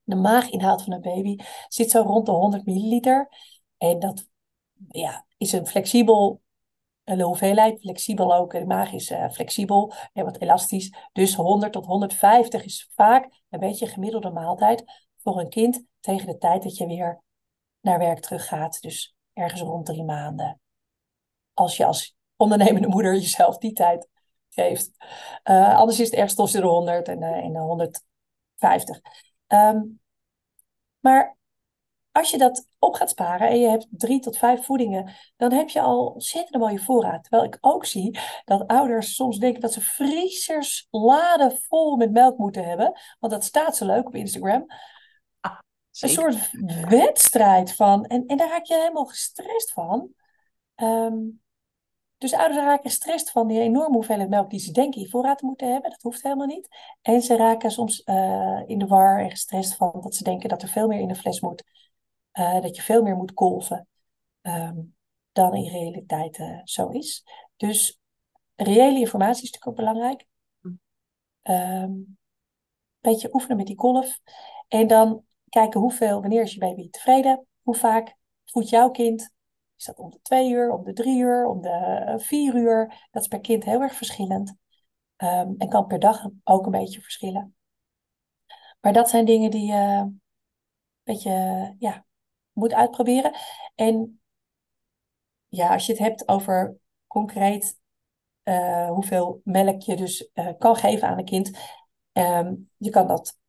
De 0.02 0.16
maaginhoud 0.16 0.82
van 0.82 0.92
een 0.92 1.00
baby 1.00 1.36
zit 1.68 1.90
zo 1.90 2.00
rond 2.00 2.26
de 2.26 2.32
100 2.32 2.66
milliliter. 2.66 3.28
En 3.78 3.98
dat 3.98 4.28
ja, 4.88 5.26
is 5.36 5.52
een 5.52 5.66
flexibel 5.66 6.40
een 7.04 7.20
hoeveelheid, 7.20 7.80
flexibel 7.80 8.34
ook. 8.34 8.52
De 8.52 8.66
maag 8.66 8.92
is 8.92 9.10
uh, 9.10 9.30
flexibel 9.30 9.92
en 10.12 10.24
wat 10.24 10.40
elastisch. 10.40 10.94
Dus 11.12 11.34
100 11.34 11.72
tot 11.72 11.86
150 11.86 12.64
is 12.64 12.90
vaak 12.94 13.42
een 13.50 13.60
beetje 13.60 13.86
een 13.86 13.92
gemiddelde 13.92 14.30
maaltijd 14.30 14.84
voor 15.16 15.40
een 15.40 15.48
kind 15.48 15.84
tegen 16.00 16.26
de 16.26 16.38
tijd 16.38 16.62
dat 16.62 16.76
je 16.76 16.86
weer 16.86 17.22
naar 17.80 17.98
werk 17.98 18.20
teruggaat. 18.20 18.80
Dus 18.80 19.14
ergens 19.32 19.60
rond 19.60 19.86
drie 19.86 20.04
maanden 20.04 20.60
als 21.54 21.76
je 21.76 21.84
als 21.84 22.16
ondernemende 22.36 22.88
moeder 22.88 23.14
jezelf 23.14 23.58
die 23.58 23.72
tijd 23.72 24.08
geeft. 24.48 24.90
Uh, 25.44 25.76
anders 25.76 26.00
is 26.00 26.06
het 26.06 26.14
ergens 26.14 26.34
tussen 26.34 26.60
de 26.60 26.66
100 26.66 27.08
en, 27.08 27.22
uh, 27.22 27.36
en 27.36 27.52
de 27.52 27.58
150. 27.58 29.00
Um, 29.48 30.00
maar 31.00 31.38
als 32.12 32.30
je 32.30 32.38
dat 32.38 32.66
op 32.78 32.94
gaat 32.94 33.10
sparen 33.10 33.48
en 33.48 33.60
je 33.60 33.68
hebt 33.68 33.86
drie 33.90 34.20
tot 34.20 34.38
vijf 34.38 34.64
voedingen, 34.64 35.12
dan 35.36 35.52
heb 35.52 35.68
je 35.68 35.80
al 35.80 36.06
ontzettend 36.06 36.62
mooie 36.62 36.78
voorraad. 36.78 37.22
Terwijl 37.22 37.44
ik 37.44 37.58
ook 37.60 37.84
zie 37.84 38.18
dat 38.44 38.66
ouders 38.66 39.14
soms 39.14 39.38
denken 39.38 39.60
dat 39.60 39.72
ze 39.72 39.80
vriezers 39.80 40.86
laden 40.90 41.58
vol 41.68 41.96
met 41.96 42.12
melk 42.12 42.38
moeten 42.38 42.64
hebben. 42.64 43.00
Want 43.18 43.32
dat 43.32 43.44
staat 43.44 43.76
zo 43.76 43.86
leuk 43.86 44.06
op 44.06 44.14
Instagram. 44.14 44.66
Ah, 45.40 45.58
een 46.00 46.08
soort 46.08 46.50
wedstrijd 46.88 47.74
van. 47.74 48.04
En, 48.04 48.26
en 48.26 48.36
daar 48.36 48.48
raak 48.48 48.64
je 48.64 48.74
helemaal 48.74 49.06
gestrest 49.06 49.72
van. 49.72 50.14
Um, 50.82 51.40
dus 52.18 52.34
ouders 52.34 52.60
raken 52.60 52.90
gestrest 52.90 53.30
van 53.30 53.48
die 53.48 53.60
enorme 53.60 53.94
hoeveelheid 53.94 54.28
melk 54.28 54.50
die 54.50 54.60
ze 54.60 54.72
denken 54.72 55.00
in 55.00 55.08
voorraad 55.08 55.38
te 55.38 55.46
moeten 55.46 55.72
hebben. 55.72 55.90
Dat 55.90 56.02
hoeft 56.02 56.22
helemaal 56.22 56.46
niet. 56.46 56.68
En 57.02 57.22
ze 57.22 57.36
raken 57.36 57.70
soms 57.70 58.02
uh, 58.04 58.62
in 58.66 58.78
de 58.78 58.86
war 58.86 59.20
en 59.20 59.30
gestrest 59.30 59.76
van 59.76 60.00
dat 60.00 60.14
ze 60.14 60.24
denken 60.24 60.48
dat 60.48 60.62
er 60.62 60.68
veel 60.68 60.86
meer 60.88 61.00
in 61.00 61.08
de 61.08 61.14
fles 61.14 61.40
moet. 61.40 61.64
Uh, 62.32 62.60
dat 62.60 62.76
je 62.76 62.82
veel 62.82 63.02
meer 63.02 63.16
moet 63.16 63.34
kolven 63.34 63.88
um, 64.42 64.96
dan 65.32 65.54
in 65.54 65.70
realiteit 65.70 66.38
uh, 66.38 66.60
zo 66.64 66.88
is. 66.88 67.24
Dus 67.56 68.00
reële 68.54 68.98
informatie 68.98 69.42
is 69.42 69.50
natuurlijk 69.50 69.66
ook 69.66 69.86
belangrijk. 69.86 70.26
Um, 71.42 72.18
beetje 73.00 73.34
oefenen 73.34 73.56
met 73.56 73.66
die 73.66 73.76
kolf. 73.76 74.20
En 74.68 74.86
dan 74.86 75.24
kijken 75.48 75.80
hoeveel, 75.80 76.20
wanneer 76.20 76.42
is 76.42 76.52
je 76.52 76.58
baby 76.58 76.90
tevreden? 76.90 77.46
Hoe 77.62 77.76
vaak 77.76 78.16
voedt 78.44 78.68
jouw 78.68 78.90
kind? 78.90 79.30
Is 79.80 79.86
dat 79.86 79.98
om 79.98 80.10
de 80.10 80.20
twee 80.22 80.50
uur, 80.50 80.70
om 80.70 80.84
de 80.84 80.92
drie 80.92 81.20
uur, 81.20 81.46
om 81.46 81.60
de 81.60 81.68
eh, 81.68 82.18
vier 82.18 82.54
uur? 82.54 83.08
Dat 83.10 83.22
is 83.22 83.28
per 83.28 83.40
kind 83.40 83.64
heel 83.64 83.80
erg 83.80 83.94
verschillend. 83.94 84.54
Um, 85.16 85.54
en 85.58 85.68
kan 85.68 85.86
per 85.86 85.98
dag 85.98 86.26
ook 86.44 86.64
een 86.64 86.70
beetje 86.70 87.00
verschillen. 87.00 87.54
Maar 88.80 88.92
dat 88.92 89.10
zijn 89.10 89.24
dingen 89.24 89.50
die 89.50 89.66
je 89.66 89.74
een 89.74 90.22
beetje 91.02 91.30
ja, 91.78 92.04
moet 92.52 92.74
uitproberen. 92.74 93.32
En 93.74 94.20
ja, 95.48 95.72
als 95.72 95.86
je 95.86 95.92
het 95.92 96.00
hebt 96.00 96.28
over 96.28 96.76
concreet 97.06 97.78
uh, 98.44 98.88
hoeveel 98.88 99.40
melk 99.44 99.82
je 99.82 99.96
dus 99.96 100.30
kan 100.58 100.76
geven 100.76 101.08
aan 101.08 101.18
een 101.18 101.24
kind. 101.24 101.58
Um, 102.12 102.70
je 102.76 102.90
kan 102.90 103.06
dat 103.06 103.39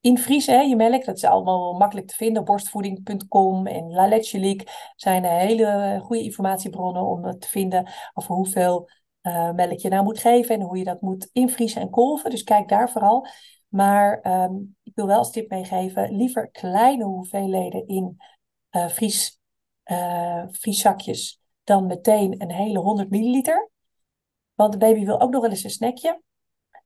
invriezen, 0.00 0.68
je 0.68 0.76
melk. 0.76 1.04
Dat 1.04 1.16
is 1.16 1.24
allemaal 1.24 1.72
makkelijk 1.72 2.06
te 2.06 2.14
vinden. 2.14 2.44
Borstvoeding.com 2.44 3.66
en 3.66 3.90
La 3.90 4.06
Leche 4.06 4.38
Leak 4.38 4.92
zijn 4.96 5.24
hele 5.24 6.00
goede 6.02 6.22
informatiebronnen 6.22 7.02
om 7.02 7.38
te 7.38 7.48
vinden 7.48 7.90
over 8.14 8.34
hoeveel 8.34 8.88
uh, 9.22 9.50
melk 9.50 9.78
je 9.78 9.88
nou 9.88 10.04
moet 10.04 10.18
geven 10.18 10.54
en 10.54 10.60
hoe 10.60 10.78
je 10.78 10.84
dat 10.84 11.00
moet 11.00 11.30
invriezen 11.32 11.80
en 11.80 11.90
kolven. 11.90 12.30
Dus 12.30 12.42
kijk 12.42 12.68
daar 12.68 12.90
vooral. 12.90 13.26
Maar 13.68 14.32
um, 14.42 14.76
ik 14.82 14.92
wil 14.94 15.06
wel 15.06 15.18
als 15.18 15.30
tip 15.30 15.50
meegeven, 15.50 16.16
liever 16.16 16.50
kleine 16.50 17.04
hoeveelheden 17.04 17.86
in 17.86 18.16
uh, 18.70 18.88
vries, 18.88 19.40
vrieszakjes 20.50 21.40
dan 21.64 21.86
meteen 21.86 22.42
een 22.42 22.52
hele 22.52 22.78
100 22.78 23.10
milliliter. 23.10 23.70
Want 24.54 24.72
de 24.72 24.78
baby 24.78 25.04
wil 25.04 25.20
ook 25.20 25.30
nog 25.30 25.40
wel 25.40 25.50
eens 25.50 25.64
een 25.64 25.70
snackje. 25.70 26.22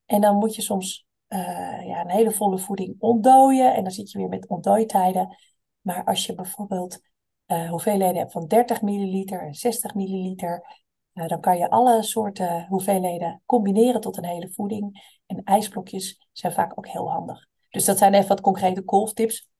En 0.06 0.20
dan 0.20 0.36
moet 0.36 0.54
je 0.54 0.62
soms 0.62 1.06
uh, 1.32 1.86
ja, 1.86 2.00
een 2.00 2.10
hele 2.10 2.30
volle 2.30 2.58
voeding 2.58 2.96
ontdooien. 2.98 3.74
En 3.74 3.82
dan 3.82 3.92
zit 3.92 4.10
je 4.10 4.18
weer 4.18 4.28
met 4.28 4.48
ontdooitijden. 4.48 5.36
Maar 5.80 6.04
als 6.04 6.26
je 6.26 6.34
bijvoorbeeld 6.34 7.00
uh, 7.46 7.70
hoeveelheden 7.70 8.16
hebt 8.16 8.32
van 8.32 8.46
30 8.46 8.82
milliliter 8.82 9.42
en 9.42 9.54
60 9.54 9.94
milliliter, 9.94 10.82
uh, 11.14 11.26
dan 11.26 11.40
kan 11.40 11.58
je 11.58 11.70
alle 11.70 12.02
soorten 12.02 12.66
hoeveelheden 12.68 13.42
combineren 13.46 14.00
tot 14.00 14.16
een 14.16 14.24
hele 14.24 14.50
voeding. 14.50 15.18
En 15.26 15.42
ijsblokjes 15.44 16.28
zijn 16.32 16.52
vaak 16.52 16.78
ook 16.78 16.88
heel 16.88 17.10
handig. 17.10 17.46
Dus 17.68 17.84
dat 17.84 17.98
zijn 17.98 18.14
even 18.14 18.28
wat 18.28 18.40
concrete 18.40 18.82
golftips. 18.86 19.50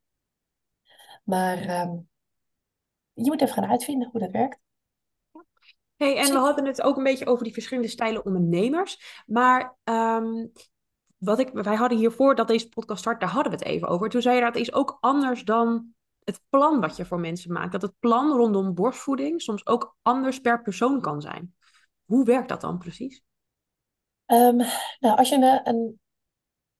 Maar 1.24 1.80
um, 1.80 2.08
je 3.12 3.30
moet 3.30 3.40
even 3.40 3.54
gaan 3.54 3.70
uitvinden 3.70 4.08
hoe 4.10 4.20
dat 4.20 4.30
werkt. 4.30 4.58
Hey, 5.96 6.16
en 6.16 6.32
we 6.32 6.38
hadden 6.38 6.64
het 6.64 6.82
ook 6.82 6.96
een 6.96 7.02
beetje 7.02 7.26
over 7.26 7.44
die 7.44 7.52
verschillende 7.52 7.88
stijlen 7.88 8.24
ondernemers. 8.24 9.22
Maar 9.26 9.76
ehm, 9.84 10.46
wat 11.24 11.38
ik, 11.38 11.50
wij 11.52 11.74
hadden 11.74 11.98
hiervoor 11.98 12.34
dat 12.34 12.48
deze 12.48 12.68
podcast 12.68 13.00
start, 13.00 13.20
daar 13.20 13.28
hadden 13.28 13.52
we 13.52 13.58
het 13.58 13.66
even 13.66 13.88
over. 13.88 14.08
Toen 14.08 14.22
zei 14.22 14.34
je 14.34 14.40
dat 14.42 14.56
is 14.56 14.72
ook 14.72 14.98
anders 15.00 15.44
dan 15.44 15.94
het 16.24 16.40
plan 16.48 16.80
wat 16.80 16.96
je 16.96 17.04
voor 17.04 17.20
mensen 17.20 17.52
maakt. 17.52 17.72
Dat 17.72 17.82
het 17.82 17.98
plan 17.98 18.36
rondom 18.36 18.74
borstvoeding 18.74 19.42
soms 19.42 19.66
ook 19.66 19.96
anders 20.02 20.40
per 20.40 20.62
persoon 20.62 21.00
kan 21.00 21.20
zijn. 21.20 21.54
Hoe 22.04 22.24
werkt 22.24 22.48
dat 22.48 22.60
dan 22.60 22.78
precies? 22.78 23.22
Um, 24.26 24.56
nou, 25.00 25.16
als 25.16 25.28
je 25.28 25.34
een, 25.34 25.68
een 25.68 26.00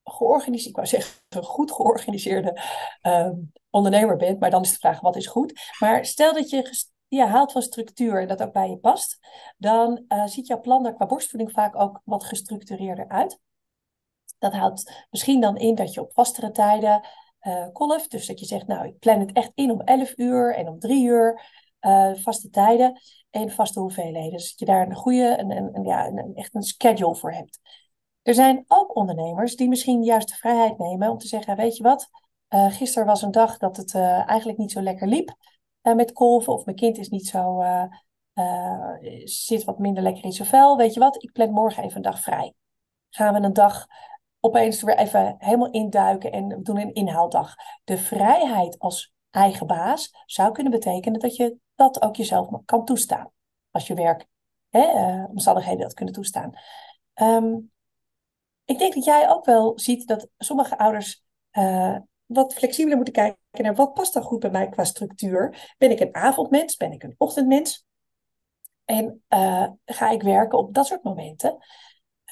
georganiseerd, 0.03 0.69
ik 0.69 0.75
wou 0.75 0.87
zeggen, 0.87 1.21
een 1.29 1.43
goed 1.43 1.71
georganiseerde 1.71 2.61
um, 3.01 3.51
ondernemer 3.69 4.17
bent, 4.17 4.39
maar 4.39 4.49
dan 4.49 4.61
is 4.61 4.71
de 4.71 4.79
vraag, 4.79 4.99
wat 4.99 5.15
is 5.15 5.27
goed? 5.27 5.73
Maar 5.79 6.05
stel 6.05 6.33
dat 6.33 6.49
je 6.49 6.85
ja, 7.07 7.27
haalt 7.27 7.51
van 7.51 7.61
structuur 7.61 8.21
en 8.21 8.27
dat 8.27 8.43
ook 8.43 8.53
bij 8.53 8.69
je 8.69 8.77
past, 8.77 9.19
dan 9.57 10.05
uh, 10.07 10.25
ziet 10.25 10.47
jouw 10.47 10.59
plan 10.59 10.85
er 10.85 10.93
qua 10.93 11.05
borstvoeding 11.05 11.51
vaak 11.51 11.75
ook 11.75 12.01
wat 12.03 12.23
gestructureerder 12.23 13.07
uit. 13.07 13.39
Dat 14.43 14.53
houdt 14.53 15.05
misschien 15.11 15.41
dan 15.41 15.57
in 15.57 15.75
dat 15.75 15.93
je 15.93 16.01
op 16.01 16.13
vastere 16.13 16.51
tijden 16.51 17.07
uh, 17.41 17.67
kolft. 17.71 18.11
Dus 18.11 18.27
dat 18.27 18.39
je 18.39 18.45
zegt, 18.45 18.67
nou, 18.67 18.87
ik 18.87 18.99
plan 18.99 19.19
het 19.19 19.31
echt 19.31 19.51
in 19.55 19.71
om 19.71 19.81
11 19.81 20.13
uur 20.15 20.55
en 20.55 20.67
om 20.67 20.79
3 20.79 21.05
uur. 21.05 21.41
Uh, 21.81 22.13
vaste 22.15 22.49
tijden 22.49 23.01
en 23.29 23.51
vaste 23.51 23.79
hoeveelheden. 23.79 24.31
Dus 24.31 24.49
dat 24.49 24.59
je 24.59 24.65
daar 24.65 24.87
een 24.87 24.95
goede, 24.95 25.39
een, 25.39 25.83
ja, 25.83 26.07
een, 26.07 26.31
echt 26.35 26.55
een 26.55 26.63
schedule 26.63 27.15
voor 27.15 27.33
hebt. 27.33 27.59
Er 28.21 28.33
zijn 28.33 28.65
ook 28.67 28.95
ondernemers 28.95 29.55
die 29.55 29.67
misschien 29.67 30.03
juist 30.03 30.27
de 30.27 30.35
vrijheid 30.35 30.77
nemen 30.77 31.09
om 31.09 31.17
te 31.17 31.27
zeggen, 31.27 31.55
weet 31.55 31.77
je 31.77 31.83
wat, 31.83 32.09
uh, 32.49 32.71
gisteren 32.71 33.07
was 33.07 33.21
een 33.21 33.31
dag 33.31 33.57
dat 33.57 33.77
het 33.77 33.95
eigenlijk 33.95 34.57
niet 34.57 34.71
zo 34.71 34.81
lekker 34.81 35.07
liep 35.07 35.35
met 35.81 36.11
kolven. 36.11 36.53
Of 36.53 36.65
mijn 36.65 36.77
kind 36.77 36.97
is 36.97 37.09
niet 37.09 37.27
zo, 37.27 37.63
zit 39.23 39.63
wat 39.63 39.79
minder 39.79 40.03
lekker 40.03 40.23
in 40.23 40.31
zijn 40.31 40.47
vel. 40.47 40.77
Weet 40.77 40.93
je 40.93 40.99
wat, 40.99 41.23
ik 41.23 41.31
plan 41.31 41.51
morgen 41.51 41.83
even 41.83 41.95
een 41.95 42.01
dag 42.01 42.21
vrij. 42.21 42.53
Gaan 43.09 43.33
we 43.33 43.39
een 43.39 43.53
dag 43.53 43.85
opeens 44.45 44.81
weer 44.81 44.97
even 44.97 45.35
helemaal 45.37 45.71
induiken 45.71 46.31
en 46.31 46.63
doen 46.63 46.77
een 46.77 46.93
inhaaldag. 46.93 47.55
De 47.83 47.97
vrijheid 47.97 48.79
als 48.79 49.13
eigen 49.29 49.67
baas 49.67 50.23
zou 50.25 50.51
kunnen 50.51 50.71
betekenen 50.71 51.19
dat 51.19 51.35
je 51.35 51.57
dat 51.75 52.01
ook 52.01 52.15
jezelf 52.15 52.61
kan 52.65 52.85
toestaan. 52.85 53.31
Als 53.71 53.87
je 53.87 53.93
werk, 53.93 54.27
hè, 54.69 54.93
uh, 54.93 55.29
omstandigheden 55.29 55.81
dat 55.81 55.93
kunnen 55.93 56.13
toestaan. 56.13 56.53
Um, 57.21 57.71
ik 58.65 58.77
denk 58.77 58.93
dat 58.93 59.05
jij 59.05 59.29
ook 59.29 59.45
wel 59.45 59.79
ziet 59.79 60.07
dat 60.07 60.27
sommige 60.37 60.77
ouders 60.77 61.23
uh, 61.51 61.97
wat 62.25 62.53
flexibeler 62.53 62.95
moeten 62.95 63.13
kijken 63.13 63.39
naar 63.51 63.75
wat 63.75 63.93
past 63.93 64.13
dan 64.13 64.23
goed 64.23 64.39
bij 64.39 64.51
mij 64.51 64.69
qua 64.69 64.83
structuur. 64.83 65.73
Ben 65.77 65.91
ik 65.91 65.99
een 65.99 66.15
avondmens? 66.15 66.75
Ben 66.77 66.91
ik 66.91 67.03
een 67.03 67.15
ochtendmens? 67.17 67.85
En 68.85 69.23
uh, 69.29 69.67
ga 69.85 70.09
ik 70.09 70.21
werken 70.21 70.57
op 70.57 70.73
dat 70.73 70.87
soort 70.87 71.03
momenten? 71.03 71.57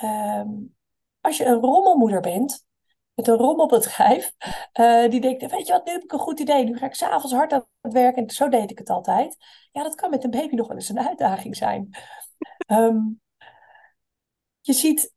Um, 0.04 0.76
als 1.22 1.38
je 1.38 1.46
een 1.46 1.60
rommelmoeder 1.60 2.22
bent, 2.22 2.66
met 3.14 3.28
een 3.28 3.36
rommelbedrijf, 3.36 4.34
uh, 4.80 5.10
die 5.10 5.22
denkt, 5.22 5.52
weet 5.52 5.68
je 5.68 5.74
wat, 5.74 5.86
nu 5.86 5.92
heb 5.92 6.04
ik 6.04 6.12
een 6.12 6.20
goed 6.20 6.40
idee, 6.40 6.64
nu 6.64 6.78
ga 6.78 6.86
ik 6.86 6.94
s'avonds 6.94 7.34
hard 7.36 7.54
aan 7.54 7.66
het 7.82 7.94
werken, 7.94 8.24
en 8.24 8.30
zo 8.30 8.50
deed 8.50 8.72
ik 8.72 8.78
het 8.78 8.90
altijd. 8.90 9.38
Ja, 9.72 9.84
dat 9.84 9.96
kan 9.96 10.10
met 10.10 10.24
een 10.24 10.30
baby 10.30 10.56
nog 10.56 10.68
wel 10.68 10.76
eens 10.76 10.90
een 10.90 11.08
uitdaging 11.08 11.56
zijn. 11.56 11.90
Um, 12.68 13.22
je, 14.62 14.74
ziet, 14.74 15.14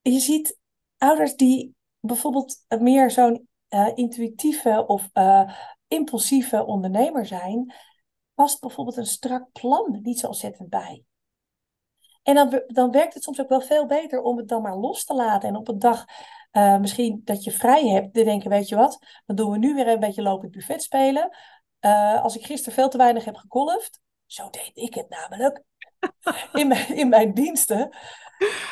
je 0.00 0.18
ziet 0.18 0.58
ouders 0.96 1.36
die 1.36 1.74
bijvoorbeeld 2.00 2.64
meer 2.78 3.10
zo'n 3.10 3.48
uh, 3.68 3.90
intuïtieve 3.94 4.84
of 4.86 5.10
uh, 5.14 5.52
impulsieve 5.88 6.64
ondernemer 6.64 7.26
zijn, 7.26 7.74
past 8.34 8.60
bijvoorbeeld 8.60 8.96
een 8.96 9.06
strak 9.06 9.52
plan 9.52 9.98
niet 10.02 10.18
zo 10.18 10.26
ontzettend 10.26 10.68
bij. 10.68 11.04
En 12.28 12.34
dan, 12.34 12.62
dan 12.66 12.90
werkt 12.90 13.14
het 13.14 13.22
soms 13.22 13.40
ook 13.40 13.48
wel 13.48 13.60
veel 13.60 13.86
beter 13.86 14.22
om 14.22 14.36
het 14.36 14.48
dan 14.48 14.62
maar 14.62 14.76
los 14.76 15.04
te 15.04 15.14
laten. 15.14 15.48
En 15.48 15.56
op 15.56 15.68
een 15.68 15.78
dag 15.78 16.04
uh, 16.52 16.78
misschien 16.78 17.20
dat 17.24 17.44
je 17.44 17.50
vrij 17.50 17.88
hebt, 17.88 18.14
te 18.14 18.24
denken, 18.24 18.50
weet 18.50 18.68
je 18.68 18.76
wat, 18.76 18.98
dan 19.26 19.36
doen 19.36 19.50
we 19.50 19.58
nu 19.58 19.74
weer 19.74 19.88
een 19.88 20.00
beetje 20.00 20.22
lopend 20.22 20.52
buffet 20.52 20.82
spelen. 20.82 21.36
Uh, 21.80 22.22
als 22.22 22.36
ik 22.36 22.46
gisteren 22.46 22.74
veel 22.74 22.88
te 22.88 22.96
weinig 22.96 23.24
heb 23.24 23.36
gekolfd, 23.36 24.00
zo 24.26 24.50
deed 24.50 24.70
ik 24.74 24.94
het 24.94 25.08
namelijk. 25.08 25.62
In 26.52 26.68
mijn, 26.68 26.96
in 26.96 27.08
mijn 27.08 27.34
diensten 27.34 27.96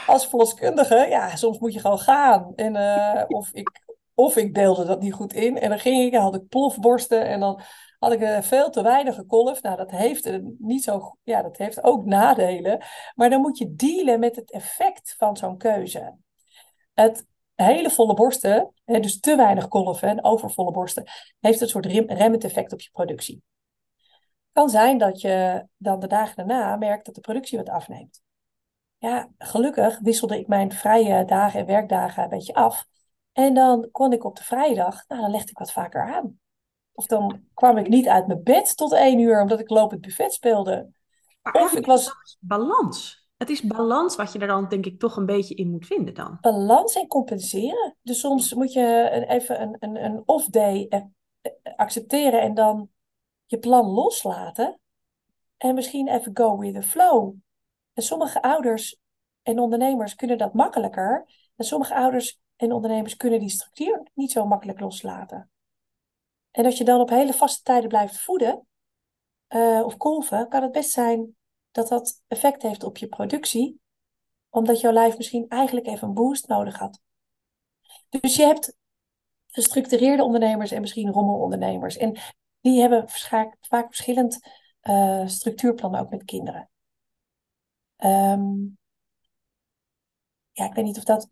als 0.06 0.26
verloskundige, 0.26 1.06
ja, 1.08 1.36
soms 1.36 1.58
moet 1.58 1.72
je 1.72 1.80
gewoon 1.80 1.98
gaan. 1.98 2.52
En, 2.54 2.74
uh, 2.74 3.22
of, 3.28 3.52
ik, 3.52 3.84
of 4.14 4.36
ik 4.36 4.54
deelde 4.54 4.84
dat 4.84 5.00
niet 5.00 5.12
goed 5.12 5.32
in. 5.32 5.58
En 5.58 5.68
dan 5.68 5.78
ging 5.78 6.02
ik, 6.02 6.20
had 6.20 6.34
ik 6.34 6.48
plofborsten 6.48 7.26
en 7.26 7.40
dan 7.40 7.60
had 7.98 8.12
ik 8.12 8.20
uh, 8.20 8.40
veel 8.40 8.70
te 8.70 8.82
weinig 8.82 9.14
gekolfd. 9.14 9.62
Nou, 9.62 9.76
dat 9.76 9.90
heeft, 9.90 10.26
uh, 10.26 10.38
niet 10.58 10.84
zo, 10.84 11.16
ja, 11.22 11.42
dat 11.42 11.56
heeft 11.56 11.82
ook 11.82 12.04
nadelen. 12.18 12.84
Maar 13.14 13.30
dan 13.30 13.40
moet 13.40 13.58
je 13.58 13.74
dealen 13.74 14.20
met 14.20 14.36
het 14.36 14.50
effect 14.50 15.14
van 15.18 15.36
zo'n 15.36 15.58
keuze. 15.58 16.16
Het 16.94 17.26
hele 17.54 17.90
volle 17.90 18.14
borsten, 18.14 18.72
dus 18.84 19.20
te 19.20 19.36
weinig 19.36 19.68
kolven 19.68 20.08
en 20.08 20.24
overvolle 20.24 20.70
borsten, 20.70 21.04
heeft 21.40 21.60
een 21.60 21.68
soort 21.68 21.86
rem 21.86 22.10
remmend 22.10 22.44
effect 22.44 22.72
op 22.72 22.80
je 22.80 22.90
productie. 22.92 23.42
Kan 24.52 24.68
zijn 24.68 24.98
dat 24.98 25.20
je 25.20 25.66
dan 25.76 26.00
de 26.00 26.06
dagen 26.06 26.36
daarna 26.36 26.76
merkt 26.76 27.06
dat 27.06 27.14
de 27.14 27.20
productie 27.20 27.58
wat 27.58 27.68
afneemt. 27.68 28.22
Ja, 28.98 29.28
gelukkig 29.38 29.98
wisselde 29.98 30.38
ik 30.38 30.46
mijn 30.46 30.72
vrije 30.72 31.24
dagen 31.24 31.60
en 31.60 31.66
werkdagen 31.66 32.22
een 32.22 32.28
beetje 32.28 32.54
af. 32.54 32.86
En 33.32 33.54
dan 33.54 33.88
kon 33.92 34.12
ik 34.12 34.24
op 34.24 34.36
de 34.36 34.44
vrijdag, 34.44 35.04
nou 35.08 35.20
dan 35.20 35.30
legde 35.30 35.50
ik 35.50 35.58
wat 35.58 35.72
vaker 35.72 36.14
aan. 36.14 36.38
Of 36.96 37.06
dan 37.06 37.40
kwam 37.54 37.78
ik 37.78 37.88
niet 37.88 38.08
uit 38.08 38.26
mijn 38.26 38.42
bed 38.42 38.76
tot 38.76 38.92
één 38.92 39.18
uur, 39.18 39.40
omdat 39.40 39.60
ik 39.60 39.70
lopend 39.70 40.00
buffet 40.00 40.32
speelde. 40.32 40.90
Maar 41.42 41.62
of 41.62 41.72
ik 41.72 41.86
was. 41.86 42.36
Balans. 42.40 43.24
Het 43.36 43.50
is 43.50 43.62
balans 43.62 44.16
wat 44.16 44.32
je 44.32 44.38
er 44.38 44.46
dan 44.46 44.68
denk 44.68 44.86
ik 44.86 44.98
toch 44.98 45.16
een 45.16 45.26
beetje 45.26 45.54
in 45.54 45.70
moet 45.70 45.86
vinden 45.86 46.14
dan. 46.14 46.38
Balans 46.40 46.94
en 46.94 47.06
compenseren. 47.06 47.96
Dus 48.02 48.20
soms 48.20 48.54
moet 48.54 48.72
je 48.72 49.10
even 49.28 49.62
een, 49.62 49.76
een, 49.78 50.04
een 50.04 50.22
off-day 50.26 50.86
eh, 50.88 51.02
accepteren 51.76 52.40
en 52.40 52.54
dan 52.54 52.88
je 53.46 53.58
plan 53.58 53.86
loslaten. 53.86 54.80
En 55.56 55.74
misschien 55.74 56.08
even 56.08 56.36
go 56.36 56.58
with 56.58 56.74
the 56.74 56.82
flow. 56.82 57.34
En 57.92 58.02
sommige 58.02 58.42
ouders 58.42 58.98
en 59.42 59.58
ondernemers 59.58 60.14
kunnen 60.14 60.38
dat 60.38 60.54
makkelijker. 60.54 61.28
En 61.56 61.64
sommige 61.64 61.94
ouders 61.94 62.40
en 62.56 62.72
ondernemers 62.72 63.16
kunnen 63.16 63.40
die 63.40 63.48
structuur 63.48 64.10
niet 64.14 64.32
zo 64.32 64.46
makkelijk 64.46 64.80
loslaten. 64.80 65.50
En 66.56 66.64
als 66.64 66.78
je 66.78 66.84
dan 66.84 67.00
op 67.00 67.08
hele 67.08 67.32
vaste 67.32 67.62
tijden 67.62 67.88
blijft 67.88 68.18
voeden 68.18 68.66
uh, 69.48 69.82
of 69.84 69.96
kolven, 69.96 70.48
kan 70.48 70.62
het 70.62 70.72
best 70.72 70.90
zijn 70.90 71.36
dat 71.70 71.88
dat 71.88 72.22
effect 72.26 72.62
heeft 72.62 72.84
op 72.84 72.96
je 72.96 73.08
productie, 73.08 73.80
omdat 74.48 74.80
jouw 74.80 74.92
lijf 74.92 75.16
misschien 75.16 75.48
eigenlijk 75.48 75.86
even 75.86 76.08
een 76.08 76.14
boost 76.14 76.48
nodig 76.48 76.78
had. 76.78 77.00
Dus 78.08 78.36
je 78.36 78.42
hebt 78.42 78.76
gestructureerde 79.46 80.22
ondernemers 80.22 80.70
en 80.70 80.80
misschien 80.80 81.12
rommelondernemers. 81.12 81.96
En 81.96 82.18
die 82.60 82.80
hebben 82.80 83.08
vaak 83.60 83.86
verschillend 83.86 84.38
uh, 84.82 85.26
structuurplannen 85.26 86.00
ook 86.00 86.10
met 86.10 86.24
kinderen. 86.24 86.70
Um, 87.96 88.78
ja, 90.52 90.64
ik 90.64 90.74
weet 90.74 90.84
niet 90.84 90.98
of 90.98 91.04
dat 91.04 91.28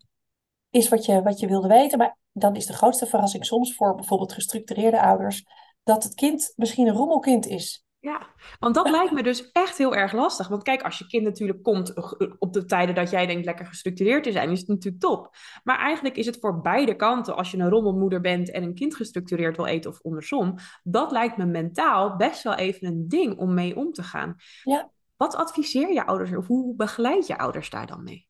is 0.75 0.89
wat 0.89 1.05
je, 1.05 1.21
wat 1.21 1.39
je 1.39 1.47
wilde 1.47 1.67
weten, 1.67 1.97
maar 1.97 2.17
dan 2.31 2.55
is 2.55 2.65
de 2.65 2.73
grootste 2.73 3.05
verrassing 3.05 3.45
soms 3.45 3.75
voor 3.75 3.95
bijvoorbeeld 3.95 4.33
gestructureerde 4.33 5.01
ouders 5.01 5.43
dat 5.83 6.03
het 6.03 6.13
kind 6.13 6.53
misschien 6.55 6.87
een 6.87 6.95
rommelkind 6.95 7.45
is. 7.45 7.83
Ja, 7.99 8.27
want 8.59 8.75
dat 8.75 8.89
lijkt 8.89 9.11
me 9.11 9.23
dus 9.23 9.51
echt 9.51 9.77
heel 9.77 9.95
erg 9.95 10.13
lastig. 10.13 10.47
Want 10.47 10.63
kijk, 10.63 10.81
als 10.81 10.97
je 10.97 11.07
kind 11.07 11.23
natuurlijk 11.23 11.63
komt 11.63 11.93
op 12.39 12.53
de 12.53 12.65
tijden 12.65 12.95
dat 12.95 13.09
jij 13.09 13.25
denkt 13.25 13.45
lekker 13.45 13.65
gestructureerd 13.65 14.23
te 14.23 14.31
zijn, 14.31 14.51
is 14.51 14.59
het 14.59 14.67
natuurlijk 14.67 15.03
top. 15.03 15.35
Maar 15.63 15.79
eigenlijk 15.79 16.17
is 16.17 16.25
het 16.25 16.37
voor 16.39 16.61
beide 16.61 16.95
kanten, 16.95 17.35
als 17.35 17.51
je 17.51 17.57
een 17.57 17.69
rommelmoeder 17.69 18.21
bent 18.21 18.51
en 18.51 18.63
een 18.63 18.75
kind 18.75 18.95
gestructureerd 18.95 19.57
wil 19.57 19.65
eten 19.65 19.91
of 19.91 20.01
andersom, 20.03 20.55
dat 20.83 21.11
lijkt 21.11 21.37
me 21.37 21.45
mentaal 21.45 22.15
best 22.15 22.43
wel 22.43 22.55
even 22.55 22.87
een 22.87 23.07
ding 23.07 23.37
om 23.37 23.53
mee 23.53 23.75
om 23.75 23.91
te 23.91 24.03
gaan. 24.03 24.35
Ja. 24.63 24.91
Wat 25.15 25.35
adviseer 25.35 25.93
je 25.93 26.05
ouders 26.05 26.35
of 26.35 26.47
hoe 26.47 26.75
begeleid 26.75 27.27
je 27.27 27.37
ouders 27.37 27.69
daar 27.69 27.87
dan 27.87 28.03
mee? 28.03 28.27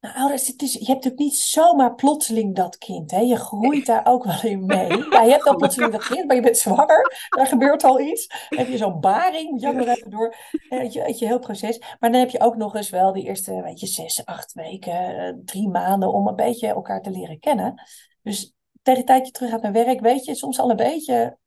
Nou, 0.00 0.14
ouders, 0.14 0.46
het 0.46 0.62
is, 0.62 0.72
je 0.72 0.78
hebt 0.78 0.88
natuurlijk 0.88 1.18
niet 1.18 1.36
zomaar 1.36 1.94
plotseling 1.94 2.54
dat 2.54 2.78
kind. 2.78 3.10
Hè? 3.10 3.18
Je 3.20 3.36
groeit 3.36 3.86
daar 3.86 4.06
ook 4.06 4.24
wel 4.24 4.42
in 4.42 4.66
mee. 4.66 4.88
Ja, 5.10 5.22
je 5.24 5.30
hebt 5.30 5.44
dan 5.44 5.56
plotseling 5.56 5.92
dat 5.92 6.06
kind, 6.06 6.26
maar 6.26 6.36
je 6.36 6.42
bent 6.42 6.56
zwanger. 6.56 7.26
Daar 7.28 7.46
gebeurt 7.46 7.84
al 7.84 8.00
iets. 8.00 8.26
Dan 8.48 8.58
heb 8.58 8.68
je 8.68 8.76
zo'n 8.76 9.00
baring, 9.00 9.50
moet 9.50 9.60
je 9.60 9.68
ook 9.68 9.74
nog 9.74 9.86
even 9.86 10.10
door. 10.10 10.34
Weet 10.68 10.92
je, 10.92 11.02
weet 11.02 11.18
je, 11.18 11.26
heel 11.26 11.38
proces. 11.38 11.78
Maar 11.78 12.10
dan 12.10 12.20
heb 12.20 12.30
je 12.30 12.40
ook 12.40 12.56
nog 12.56 12.74
eens 12.74 12.90
wel 12.90 13.12
die 13.12 13.24
eerste, 13.24 13.62
weet 13.62 13.80
je, 13.80 13.86
zes, 13.86 14.24
acht 14.24 14.52
weken, 14.52 15.18
eh, 15.18 15.34
drie 15.44 15.68
maanden 15.68 16.12
om 16.12 16.26
een 16.26 16.36
beetje 16.36 16.66
elkaar 16.66 17.02
te 17.02 17.10
leren 17.10 17.38
kennen. 17.38 17.82
Dus 18.22 18.54
tegen 18.82 19.00
de 19.00 19.06
tijd 19.06 19.26
je 19.26 19.32
terug 19.32 19.50
gaat 19.50 19.62
naar 19.62 19.72
werk, 19.72 20.00
weet 20.00 20.24
je 20.24 20.34
soms 20.34 20.58
al 20.58 20.70
een 20.70 20.76
beetje 20.76 21.38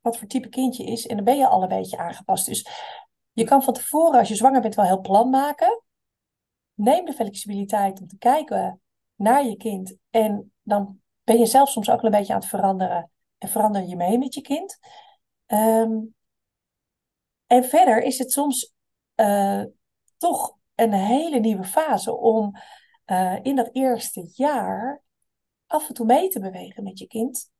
wat 0.00 0.16
voor 0.16 0.28
type 0.28 0.48
kindje 0.48 0.84
is. 0.84 1.06
En 1.06 1.16
dan 1.16 1.24
ben 1.24 1.36
je 1.36 1.46
al 1.46 1.62
een 1.62 1.68
beetje 1.68 1.96
aangepast. 1.96 2.46
Dus 2.46 2.68
je 3.32 3.44
kan 3.44 3.62
van 3.62 3.74
tevoren, 3.74 4.18
als 4.18 4.28
je 4.28 4.34
zwanger 4.34 4.60
bent, 4.60 4.74
wel 4.74 4.84
heel 4.84 5.00
plan 5.00 5.30
maken 5.30 5.82
neem 6.74 7.04
de 7.04 7.12
flexibiliteit 7.12 8.00
om 8.00 8.06
te 8.06 8.18
kijken 8.18 8.80
naar 9.14 9.44
je 9.44 9.56
kind. 9.56 9.96
En 10.10 10.52
dan 10.62 11.00
ben 11.24 11.38
je 11.38 11.46
zelf 11.46 11.68
soms 11.68 11.90
ook 11.90 12.02
een 12.02 12.10
beetje 12.10 12.32
aan 12.32 12.40
het 12.40 12.48
veranderen. 12.48 13.10
En 13.38 13.48
verander 13.48 13.82
je 13.82 13.96
mee 13.96 14.18
met 14.18 14.34
je 14.34 14.40
kind. 14.40 14.78
Um, 15.46 16.14
en 17.46 17.64
verder 17.64 18.02
is 18.02 18.18
het 18.18 18.32
soms 18.32 18.74
uh, 19.16 19.62
toch 20.16 20.56
een 20.74 20.92
hele 20.92 21.38
nieuwe 21.38 21.64
fase 21.64 22.16
om 22.16 22.56
uh, 23.06 23.38
in 23.42 23.56
dat 23.56 23.68
eerste 23.72 24.30
jaar 24.34 25.02
af 25.66 25.88
en 25.88 25.94
toe 25.94 26.06
mee 26.06 26.28
te 26.28 26.40
bewegen 26.40 26.82
met 26.82 26.98
je 26.98 27.06
kind. 27.06 27.52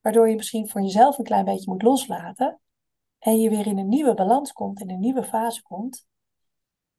Waardoor 0.00 0.28
je 0.28 0.36
misschien 0.36 0.68
voor 0.68 0.80
jezelf 0.80 1.18
een 1.18 1.24
klein 1.24 1.44
beetje 1.44 1.70
moet 1.70 1.82
loslaten. 1.82 2.60
En 3.18 3.40
je 3.40 3.50
weer 3.50 3.66
in 3.66 3.78
een 3.78 3.88
nieuwe 3.88 4.14
balans 4.14 4.52
komt, 4.52 4.80
in 4.80 4.90
een 4.90 5.00
nieuwe 5.00 5.24
fase 5.24 5.62
komt. 5.62 6.06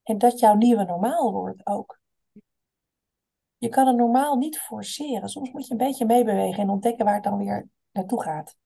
En 0.06 0.18
dat 0.18 0.40
jouw 0.40 0.56
nieuwe 0.56 0.84
normaal 0.84 1.32
wordt 1.32 1.66
ook. 1.66 2.00
Je 3.58 3.70
kan 3.70 3.88
het 3.88 3.96
normaal 3.96 4.36
niet 4.36 4.60
forceren. 4.60 5.30
Soms 5.30 5.52
moet 5.52 5.68
je 5.68 5.72
een 5.72 5.78
beetje 5.78 6.06
meebewegen 6.06 6.64
en 6.64 6.70
ontdekken 6.70 7.06
waar 7.06 7.14
het 7.14 7.24
dan 7.24 7.38
weer 7.38 7.70
naartoe 7.92 8.22
gaat. 8.22 8.58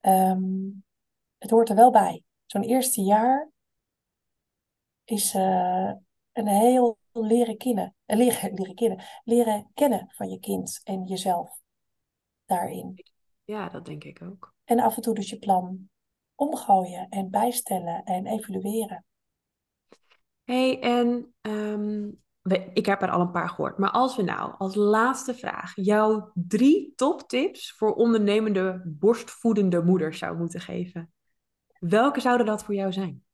Um, 0.00 0.84
het 1.38 1.50
hoort 1.50 1.68
er 1.68 1.74
wel 1.74 1.90
bij. 1.90 2.22
Zo'n 2.46 2.62
eerste 2.62 3.00
jaar 3.00 3.50
is 5.04 5.34
uh, 5.34 5.92
een 6.32 6.46
heel 6.46 6.98
leren 7.12 7.56
kennen, 7.56 7.94
uh, 8.06 8.16
leren, 8.16 8.54
leren 8.58 8.74
kennen, 8.74 9.04
leren 9.24 9.70
kennen 9.74 10.06
van 10.08 10.30
je 10.30 10.38
kind 10.38 10.80
en 10.84 11.04
jezelf 11.04 11.60
daarin. 12.44 13.04
Ja, 13.44 13.68
dat 13.68 13.84
denk 13.84 14.04
ik 14.04 14.22
ook. 14.22 14.54
En 14.64 14.80
af 14.80 14.96
en 14.96 15.02
toe 15.02 15.14
dus 15.14 15.30
je 15.30 15.38
plan 15.38 15.90
omgooien 16.34 17.08
en 17.08 17.30
bijstellen 17.30 18.04
en 18.04 18.26
evalueren. 18.26 19.04
Hey, 20.52 20.80
en 20.80 21.34
um, 21.40 22.20
ik 22.72 22.86
heb 22.86 23.02
er 23.02 23.10
al 23.10 23.20
een 23.20 23.30
paar 23.30 23.48
gehoord. 23.48 23.78
Maar 23.78 23.90
als 23.90 24.16
we 24.16 24.22
nou 24.22 24.54
als 24.58 24.74
laatste 24.74 25.34
vraag 25.34 25.72
jouw 25.74 26.30
drie 26.34 26.92
toptips 26.96 27.72
voor 27.72 27.94
ondernemende 27.94 28.82
borstvoedende 28.84 29.82
moeders 29.82 30.18
zou 30.18 30.36
moeten 30.36 30.60
geven. 30.60 31.12
Welke 31.78 32.20
zouden 32.20 32.46
dat 32.46 32.64
voor 32.64 32.74
jou 32.74 32.92
zijn? 32.92 33.24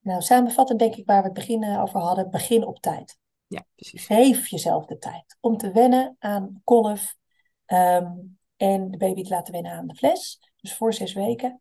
Nou, 0.00 0.22
samenvattend 0.22 0.78
denk 0.78 0.94
ik 0.94 1.06
waar 1.06 1.20
we 1.20 1.24
het 1.24 1.34
begin 1.34 1.78
over 1.78 2.00
hadden, 2.00 2.30
begin 2.30 2.64
op 2.64 2.80
tijd. 2.80 3.18
Ja, 3.46 3.66
precies. 3.74 4.06
Geef 4.06 4.48
jezelf 4.48 4.86
de 4.86 4.98
tijd 4.98 5.36
om 5.40 5.56
te 5.56 5.72
wennen 5.72 6.16
aan 6.18 6.60
kolf 6.64 7.16
um, 7.66 8.38
en 8.56 8.90
de 8.90 8.96
baby 8.96 9.22
te 9.22 9.30
laten 9.30 9.52
wennen 9.52 9.72
aan 9.72 9.86
de 9.86 9.94
fles. 9.94 10.50
Dus 10.56 10.76
voor 10.76 10.92
zes 10.92 11.12
weken. 11.12 11.60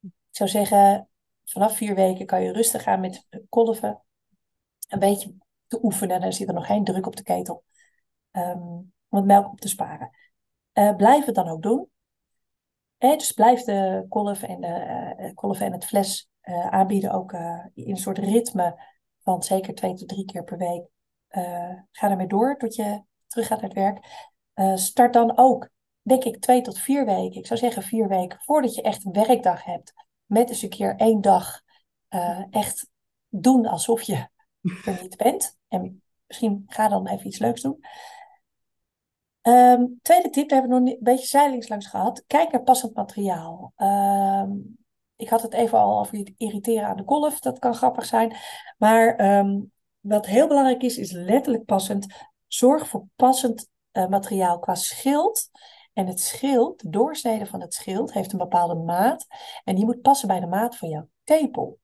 Ik 0.00 0.10
zou 0.30 0.50
zeggen, 0.50 1.08
vanaf 1.44 1.76
vier 1.76 1.94
weken 1.94 2.26
kan 2.26 2.42
je 2.42 2.52
rustig 2.52 2.82
gaan 2.82 3.00
met 3.00 3.26
kolven. 3.48 4.02
Een 4.92 4.98
beetje 4.98 5.34
te 5.66 5.84
oefenen. 5.84 6.20
Dan 6.20 6.32
zit 6.32 6.48
er 6.48 6.54
nog 6.54 6.66
geen 6.66 6.84
druk 6.84 7.06
op 7.06 7.16
de 7.16 7.22
ketel. 7.22 7.64
Um, 8.32 8.92
om 9.08 9.18
het 9.18 9.24
melk 9.24 9.52
op 9.52 9.60
te 9.60 9.68
sparen. 9.68 10.10
Uh, 10.74 10.96
blijf 10.96 11.24
het 11.24 11.34
dan 11.34 11.48
ook 11.48 11.62
doen. 11.62 11.90
Eh, 12.98 13.16
dus 13.16 13.32
blijf 13.32 13.62
de 13.62 14.06
kolf 14.08 14.42
en, 14.42 14.60
de, 14.60 15.14
uh, 15.18 15.34
kolf 15.34 15.60
en 15.60 15.72
het 15.72 15.84
fles 15.84 16.30
aanbieden 16.70 17.12
ook 17.12 17.32
in 17.74 17.90
een 17.90 17.96
soort 17.96 18.18
ritme 18.18 18.82
van 19.22 19.42
zeker 19.42 19.74
twee 19.74 19.94
tot 19.94 20.08
drie 20.08 20.24
keer 20.24 20.44
per 20.44 20.58
week. 20.58 20.84
ga 21.90 22.10
ermee 22.10 22.26
door 22.26 22.56
tot 22.56 22.74
je 22.74 23.02
terug 23.26 23.46
gaat 23.46 23.60
naar 23.60 23.70
het 23.70 23.78
werk. 23.78 24.78
start 24.78 25.12
dan 25.12 25.38
ook, 25.38 25.68
denk 26.02 26.24
ik, 26.24 26.40
twee 26.40 26.60
tot 26.60 26.78
vier 26.78 27.04
weken. 27.04 27.38
Ik 27.38 27.46
zou 27.46 27.58
zeggen 27.58 27.82
vier 27.82 28.08
weken 28.08 28.38
voordat 28.40 28.74
je 28.74 28.82
echt 28.82 29.04
een 29.04 29.12
werkdag 29.12 29.64
hebt. 29.64 29.92
Met 30.24 30.48
eens 30.48 30.62
een 30.62 30.68
keer 30.68 30.96
één 30.96 31.20
dag 31.20 31.60
echt 32.50 32.88
doen 33.28 33.66
alsof 33.66 34.02
je 34.02 34.28
niet 35.02 35.16
bent. 35.16 35.58
En 35.68 36.02
misschien 36.26 36.62
ga 36.66 36.88
dan 36.88 37.06
even 37.06 37.26
iets 37.26 37.38
leuks 37.38 37.60
doen. 37.60 37.80
Um, 39.42 39.98
tweede 40.02 40.30
tip, 40.30 40.48
daar 40.48 40.60
hebben 40.60 40.78
we 40.78 40.84
nog 40.84 40.94
een 40.94 41.02
beetje 41.02 41.26
zijlings 41.26 41.68
langs 41.68 41.86
gehad. 41.86 42.24
Kijk 42.26 42.52
naar 42.52 42.62
passend 42.62 42.94
materiaal. 42.94 43.72
Um, 43.76 44.76
ik 45.16 45.28
had 45.28 45.42
het 45.42 45.52
even 45.52 45.78
al 45.78 45.98
over 45.98 46.18
het 46.18 46.32
irriteren 46.36 46.88
aan 46.88 46.96
de 46.96 47.02
golf. 47.06 47.38
Dat 47.38 47.58
kan 47.58 47.74
grappig 47.74 48.04
zijn. 48.04 48.36
Maar 48.78 49.38
um, 49.38 49.72
wat 50.00 50.26
heel 50.26 50.46
belangrijk 50.48 50.82
is, 50.82 50.98
is 50.98 51.12
letterlijk 51.12 51.64
passend. 51.64 52.06
Zorg 52.46 52.88
voor 52.88 53.06
passend 53.16 53.68
uh, 53.92 54.06
materiaal 54.06 54.58
qua 54.58 54.74
schild. 54.74 55.50
En 55.92 56.06
het 56.06 56.20
schild, 56.20 56.80
de 56.80 56.88
doorsnede 56.88 57.46
van 57.46 57.60
het 57.60 57.74
schild, 57.74 58.12
heeft 58.12 58.32
een 58.32 58.38
bepaalde 58.38 58.74
maat. 58.74 59.26
En 59.64 59.74
die 59.74 59.84
moet 59.84 60.00
passen 60.00 60.28
bij 60.28 60.40
de 60.40 60.46
maat 60.46 60.76
van 60.76 60.88
jouw 60.88 61.08
tepel. 61.24 61.78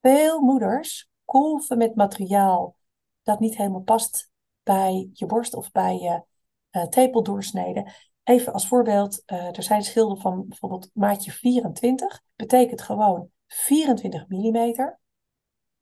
Veel 0.00 0.40
moeders 0.40 1.08
kolven 1.24 1.78
met 1.78 1.94
materiaal 1.94 2.76
dat 3.22 3.40
niet 3.40 3.56
helemaal 3.56 3.82
past 3.82 4.30
bij 4.62 5.10
je 5.12 5.26
borst 5.26 5.54
of 5.54 5.70
bij 5.72 5.98
je 5.98 6.22
uh, 6.70 6.86
tepeldoorsnede. 6.86 7.92
Even 8.22 8.52
als 8.52 8.68
voorbeeld, 8.68 9.22
uh, 9.26 9.56
er 9.56 9.62
zijn 9.62 9.82
schilden 9.82 10.20
van 10.20 10.48
bijvoorbeeld 10.48 10.90
maatje 10.92 11.30
24, 11.30 12.22
betekent 12.36 12.82
gewoon 12.82 13.30
24 13.46 14.28
mm. 14.28 14.96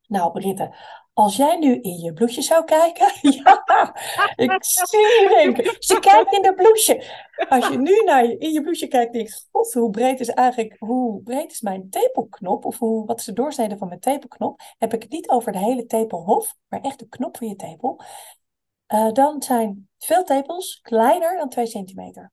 Nou, 0.07 0.31
Britte, 0.31 0.75
als 1.13 1.35
jij 1.35 1.57
nu 1.57 1.79
in 1.79 1.99
je 1.99 2.13
bloesje 2.13 2.41
zou 2.41 2.63
kijken, 2.63 3.11
ja, 3.43 3.95
ik 4.35 4.63
zie 4.63 4.99
je 4.99 5.33
denken, 5.43 5.75
ze 5.79 5.99
kijkt 5.99 6.33
in 6.33 6.41
de 6.41 6.53
bloesje. 6.53 7.03
Als 7.49 7.67
je 7.67 7.77
nu 7.77 8.03
naar 8.05 8.25
je, 8.25 8.37
in 8.37 8.51
je 8.51 8.61
bloesje 8.61 8.87
kijkt, 8.87 9.13
denk 9.13 9.27
je, 9.27 9.41
god, 9.51 9.73
hoe 9.73 9.89
breed 9.89 10.19
is 10.19 10.29
eigenlijk, 10.29 10.75
hoe 10.79 11.21
breed 11.21 11.51
is 11.51 11.61
mijn 11.61 11.89
tepelknop? 11.89 12.65
Of 12.65 12.77
hoe, 12.77 13.05
wat 13.05 13.19
is 13.19 13.25
de 13.25 13.33
doorsnede 13.33 13.77
van 13.77 13.87
mijn 13.87 13.99
tepelknop? 13.99 14.61
Heb 14.77 14.93
ik 14.93 15.01
het 15.01 15.11
niet 15.11 15.29
over 15.29 15.51
de 15.51 15.57
hele 15.57 15.85
tepelhof, 15.85 16.55
maar 16.67 16.81
echt 16.81 16.99
de 16.99 17.09
knop 17.09 17.37
van 17.37 17.47
je 17.47 17.55
tepel. 17.55 18.01
Uh, 18.93 19.11
dan 19.11 19.41
zijn 19.41 19.89
veel 19.97 20.23
tepels 20.23 20.79
kleiner 20.81 21.37
dan 21.37 21.49
2 21.49 21.65
centimeter. 21.65 22.31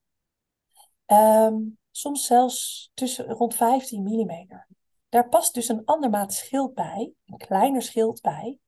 Um, 1.06 1.78
soms 1.90 2.26
zelfs 2.26 2.90
tussen 2.94 3.26
rond 3.26 3.54
15 3.54 4.02
mm. 4.02 4.64
Daar 5.08 5.28
past 5.28 5.54
dus 5.54 5.68
een 5.68 5.84
ander 5.84 6.10
maat 6.10 6.32
schild 6.32 6.74
bij, 6.74 7.12
een 7.26 7.36
kleiner 7.36 7.82
schild 7.82 8.20
bij. 8.20 8.58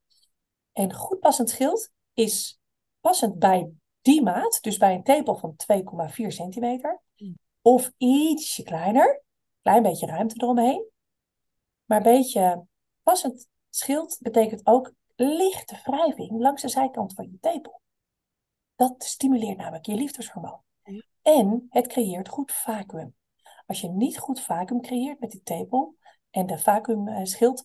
En 0.72 0.92
goed 0.92 1.20
passend 1.20 1.50
schild 1.50 1.90
is 2.14 2.60
passend 3.00 3.38
bij 3.38 3.72
die 4.00 4.22
maat, 4.22 4.58
dus 4.62 4.76
bij 4.76 4.94
een 4.94 5.02
tepel 5.02 5.36
van 5.36 5.56
2,4 5.56 6.26
centimeter. 6.26 7.00
Mm. 7.16 7.38
Of 7.62 7.92
ietsje 7.96 8.62
kleiner, 8.62 9.22
klein 9.62 9.82
beetje 9.82 10.06
ruimte 10.06 10.34
eromheen. 10.38 10.86
Maar 11.84 11.96
een 11.96 12.12
beetje 12.12 12.66
passend 13.02 13.48
schild 13.70 14.18
betekent 14.20 14.66
ook 14.66 14.92
lichte 15.14 15.80
wrijving 15.84 16.30
langs 16.40 16.62
de 16.62 16.68
zijkant 16.68 17.14
van 17.14 17.30
je 17.30 17.38
tepel. 17.40 17.80
Dat 18.76 19.04
stimuleert 19.04 19.56
namelijk 19.56 19.86
je 19.86 19.94
liefdeshormoon. 19.94 20.60
En 21.22 21.66
het 21.68 21.86
creëert 21.86 22.28
goed 22.28 22.52
vacuüm. 22.52 23.14
Als 23.66 23.80
je 23.80 23.88
niet 23.88 24.18
goed 24.18 24.40
vacuüm 24.40 24.80
creëert 24.80 25.20
met 25.20 25.30
die 25.30 25.42
tepel 25.42 25.96
en 26.30 26.46
de 26.46 26.58
vacuümschild, 26.58 27.64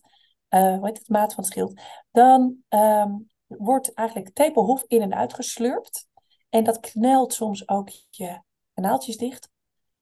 uh, 0.50 0.76
hoe 0.76 0.86
heet 0.86 0.98
het, 0.98 1.08
maat 1.08 1.34
van 1.34 1.44
het 1.44 1.52
schild, 1.52 1.80
dan 2.10 2.56
um, 2.68 3.26
wordt 3.46 3.94
eigenlijk 3.94 4.34
tepelhof 4.34 4.84
in 4.86 5.02
en 5.02 5.14
uit 5.14 5.34
geslurpt. 5.34 6.08
En 6.48 6.64
dat 6.64 6.80
knelt 6.80 7.32
soms 7.32 7.68
ook 7.68 7.88
je 8.10 8.42
kanaaltjes 8.74 9.16
dicht, 9.16 9.50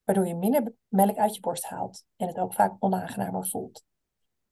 waardoor 0.04 0.26
je 0.26 0.34
minder 0.34 0.74
melk 0.88 1.16
uit 1.16 1.34
je 1.34 1.40
borst 1.40 1.64
haalt 1.64 2.04
en 2.16 2.26
het 2.26 2.38
ook 2.38 2.54
vaak 2.54 2.76
onaangenamer 2.78 3.46
voelt. 3.46 3.84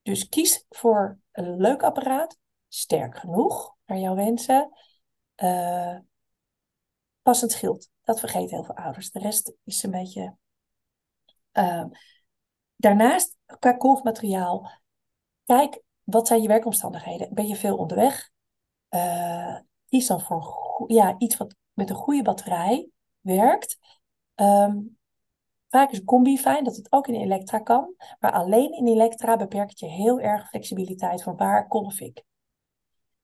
Dus 0.03 0.29
kies 0.29 0.65
voor 0.69 1.19
een 1.33 1.57
leuk 1.57 1.83
apparaat, 1.83 2.39
sterk 2.69 3.19
genoeg 3.19 3.75
naar 3.87 3.99
jouw 3.99 4.15
wensen, 4.15 4.71
uh, 5.37 5.99
passend 7.23 7.53
schild. 7.53 7.91
Dat 8.03 8.21
vergeten 8.21 8.57
heel 8.57 8.65
veel 8.65 8.77
ouders. 8.77 9.11
De 9.11 9.19
rest 9.19 9.53
is 9.65 9.83
een 9.83 9.91
beetje. 9.91 10.37
Uh, 11.53 11.85
daarnaast, 12.77 13.37
qua 13.59 13.73
kolfmateriaal, 13.73 14.71
kijk, 15.45 15.83
wat 16.03 16.27
zijn 16.27 16.43
je 16.43 16.49
werkomstandigheden? 16.49 17.35
Ben 17.35 17.47
je 17.47 17.57
veel 17.57 17.77
onderweg? 17.77 18.31
Uh, 18.91 19.59
dan 19.89 20.21
voor 20.21 20.85
ja, 20.87 21.15
iets 21.19 21.37
wat 21.37 21.55
met 21.73 21.91
een 21.91 21.97
goede 21.97 22.23
batterij 22.23 22.89
werkt. 23.21 23.79
Um, 24.35 24.99
vaak 25.69 25.91
is 25.91 25.99
een 25.99 26.05
combi 26.05 26.39
fijn, 26.39 26.65
dat 26.65 26.77
het 26.77 26.93
ook 26.93 27.09
in 27.09 27.15
Elektra 27.15 27.59
kan. 27.59 27.95
Maar 28.21 28.33
alleen 28.33 28.73
in 28.73 28.87
Elektra 28.87 29.37
beperkt 29.37 29.79
je 29.79 29.87
heel 29.87 30.21
erg 30.21 30.49
flexibiliteit 30.49 31.23
van 31.23 31.37
waar 31.37 31.69
kolf 31.69 32.01
ik. 32.01 32.25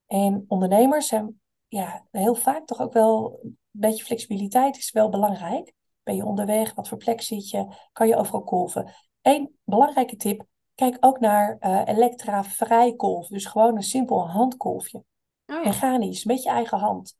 En 0.06 0.44
ondernemers 0.48 1.06
zijn 1.06 1.40
ja, 1.68 2.06
heel 2.10 2.34
vaak 2.34 2.66
toch 2.66 2.80
ook 2.80 2.92
wel 2.92 3.38
een 3.42 3.58
beetje 3.70 4.04
flexibiliteit 4.04 4.76
is 4.76 4.90
wel 4.90 5.08
belangrijk. 5.08 5.72
Ben 6.02 6.16
je 6.16 6.24
onderweg? 6.24 6.74
Wat 6.74 6.88
voor 6.88 6.98
plek 6.98 7.20
zit 7.20 7.50
je? 7.50 7.66
Kan 7.92 8.08
je 8.08 8.16
overal 8.16 8.42
kolven? 8.42 8.94
Eén 9.22 9.58
belangrijke 9.64 10.16
tip. 10.16 10.46
Kijk 10.80 10.96
ook 11.00 11.20
naar 11.20 11.56
uh, 11.60 11.82
Elektra 11.84 12.44
vrijkolf. 12.44 13.26
Dus 13.26 13.46
gewoon 13.46 13.76
een 13.76 13.82
simpel 13.82 14.28
handkolfje. 14.28 14.98
Oh 14.98 15.04
ja. 15.56 15.62
Mechanisch, 15.62 16.24
met 16.24 16.42
je 16.42 16.48
eigen 16.48 16.78
hand. 16.78 17.16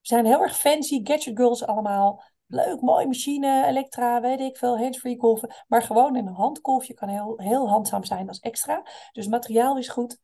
We 0.00 0.06
zijn 0.06 0.24
heel 0.24 0.40
erg 0.40 0.56
fancy, 0.56 1.00
gadget 1.04 1.36
girls 1.36 1.66
allemaal. 1.66 2.22
Leuk, 2.46 2.80
mooie 2.80 3.06
machine, 3.06 3.66
Elektra, 3.66 4.20
weet 4.20 4.40
ik 4.40 4.56
veel, 4.56 4.78
handsfree 4.78 5.16
kolven. 5.16 5.54
Maar 5.68 5.82
gewoon 5.82 6.16
een 6.16 6.26
handkolfje 6.26 6.94
kan 6.94 7.08
heel, 7.08 7.34
heel 7.36 7.68
handzaam 7.68 8.04
zijn 8.04 8.28
als 8.28 8.38
extra. 8.38 8.86
Dus 9.12 9.26
materiaal 9.26 9.78
is 9.78 9.88
goed. 9.88 10.18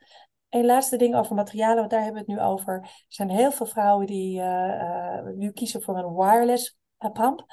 Een 0.48 0.64
laatste 0.64 0.96
ding 0.96 1.14
over 1.14 1.34
materialen, 1.34 1.76
want 1.76 1.90
daar 1.90 2.02
hebben 2.02 2.24
we 2.24 2.32
het 2.32 2.40
nu 2.40 2.46
over. 2.46 2.72
Er 2.82 3.04
zijn 3.08 3.30
heel 3.30 3.52
veel 3.52 3.66
vrouwen 3.66 4.06
die 4.06 4.38
uh, 4.38 4.44
uh, 4.44 5.22
nu 5.36 5.50
kiezen 5.50 5.82
voor 5.82 5.98
een 5.98 6.14
wireless 6.14 6.78
pump. 7.12 7.44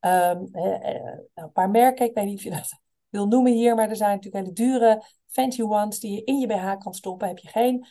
Um, 0.00 0.48
nou, 0.50 1.28
een 1.34 1.52
paar 1.52 1.70
merken, 1.70 2.06
ik 2.06 2.14
weet 2.14 2.24
niet 2.24 2.36
of 2.36 2.42
je 2.42 2.50
dat 2.50 2.86
wil 3.08 3.26
noemen 3.26 3.52
hier. 3.52 3.74
Maar 3.74 3.88
er 3.88 3.96
zijn 3.96 4.14
natuurlijk 4.14 4.44
hele 4.44 4.70
dure 4.70 5.04
fancy 5.26 5.62
ones 5.62 6.00
die 6.00 6.12
je 6.12 6.24
in 6.24 6.38
je 6.38 6.46
BH 6.46 6.78
kan 6.78 6.94
stoppen. 6.94 7.28
Heb 7.28 7.38
je 7.38 7.48
geen... 7.48 7.86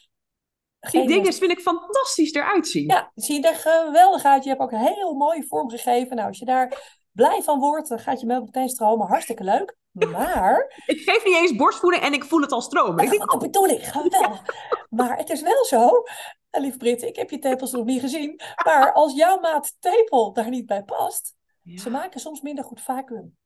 Die 0.92 1.08
dingen 1.08 1.34
vind 1.34 1.52
ik 1.52 1.60
fantastisch 1.60 2.34
eruit 2.34 2.68
zien. 2.68 2.88
Ja, 2.88 3.12
zie 3.16 3.42
je 3.42 3.48
er 3.48 3.56
geweldig 3.56 4.24
uit. 4.24 4.44
Je 4.44 4.50
hebt 4.50 4.62
ook 4.62 4.72
een 4.72 4.94
heel 4.94 5.14
mooie 5.14 5.44
vorm 5.48 5.70
gegeven. 5.70 6.16
Nou, 6.16 6.28
als 6.28 6.40
je 6.40 6.46
daar 6.46 6.98
blij 7.12 7.42
van 7.42 7.60
wordt, 7.60 7.90
dan 7.90 8.00
gaat 8.00 8.20
je 8.20 8.26
melk 8.26 8.46
meteen 8.46 8.70
stromen. 8.70 9.08
Hartstikke 9.08 9.44
leuk. 9.44 9.78
Maar... 9.92 10.74
ik 10.86 11.00
geef 11.00 11.26
niet 11.26 11.36
eens 11.36 11.56
borstvoeding 11.56 12.04
en 12.04 12.14
ik 12.14 12.24
voel 12.24 12.42
het 12.42 12.52
al 12.52 12.62
stromen. 12.62 13.04
Ik 13.04 13.10
denk, 13.10 13.34
oh, 13.34 13.40
bedoel 13.40 13.68
ik, 13.68 13.84
geweldig. 13.84 14.42
Maar 14.90 15.18
het 15.18 15.30
is 15.30 15.42
wel 15.42 15.66
zo, 15.66 16.04
lief 16.52 16.78
Brit, 16.78 17.02
ik 17.02 17.16
heb 17.16 17.30
je 17.30 17.40
tepels 17.40 17.72
nog 17.72 17.86
niet 17.86 18.02
gezien. 18.02 18.42
Maar 18.66 18.94
als 18.94 19.14
jouw 19.14 19.40
maat 19.40 19.76
tepel 19.80 20.34
daar 20.34 20.50
niet 20.50 20.66
bij 20.66 20.84
past, 20.84 21.36
ze 21.76 21.90
maken 21.90 22.20
soms 22.20 22.42
minder 22.42 22.64
goed 22.64 22.82
vacuüm, 22.82 23.38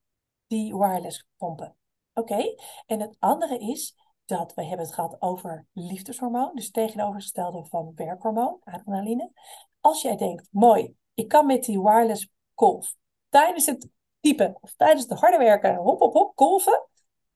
die 0.52 0.78
wireless 0.78 1.26
pompen. 1.38 1.76
Oké, 2.14 2.56
en 2.86 3.00
het 3.00 3.16
andere 3.20 3.58
is 3.58 3.96
dat 4.26 4.54
we 4.54 4.66
hebben 4.66 4.86
het 4.86 4.96
gehad 4.96 5.22
over 5.22 5.66
liefdeshormoon, 5.74 6.52
dus 6.56 6.72
tegenovergestelde 6.72 7.66
van 7.66 7.92
werkhormoon, 7.96 8.58
adrenaline. 8.64 9.32
Als 9.80 10.02
jij 10.02 10.18
denkt, 10.18 10.48
mooi, 10.52 10.96
ik 11.14 11.28
kan 11.28 11.46
met 11.46 11.64
die 11.64 11.82
wireless 11.82 12.30
golf 12.54 12.96
tijdens 13.30 13.66
het 13.66 13.90
typen 14.20 14.58
of 14.62 14.74
tijdens 14.76 15.06
het 15.08 15.20
harde 15.20 15.38
werken, 15.38 15.76
hop, 15.76 16.00
hop, 16.00 16.14
hop, 16.14 16.32
golven. 16.36 16.88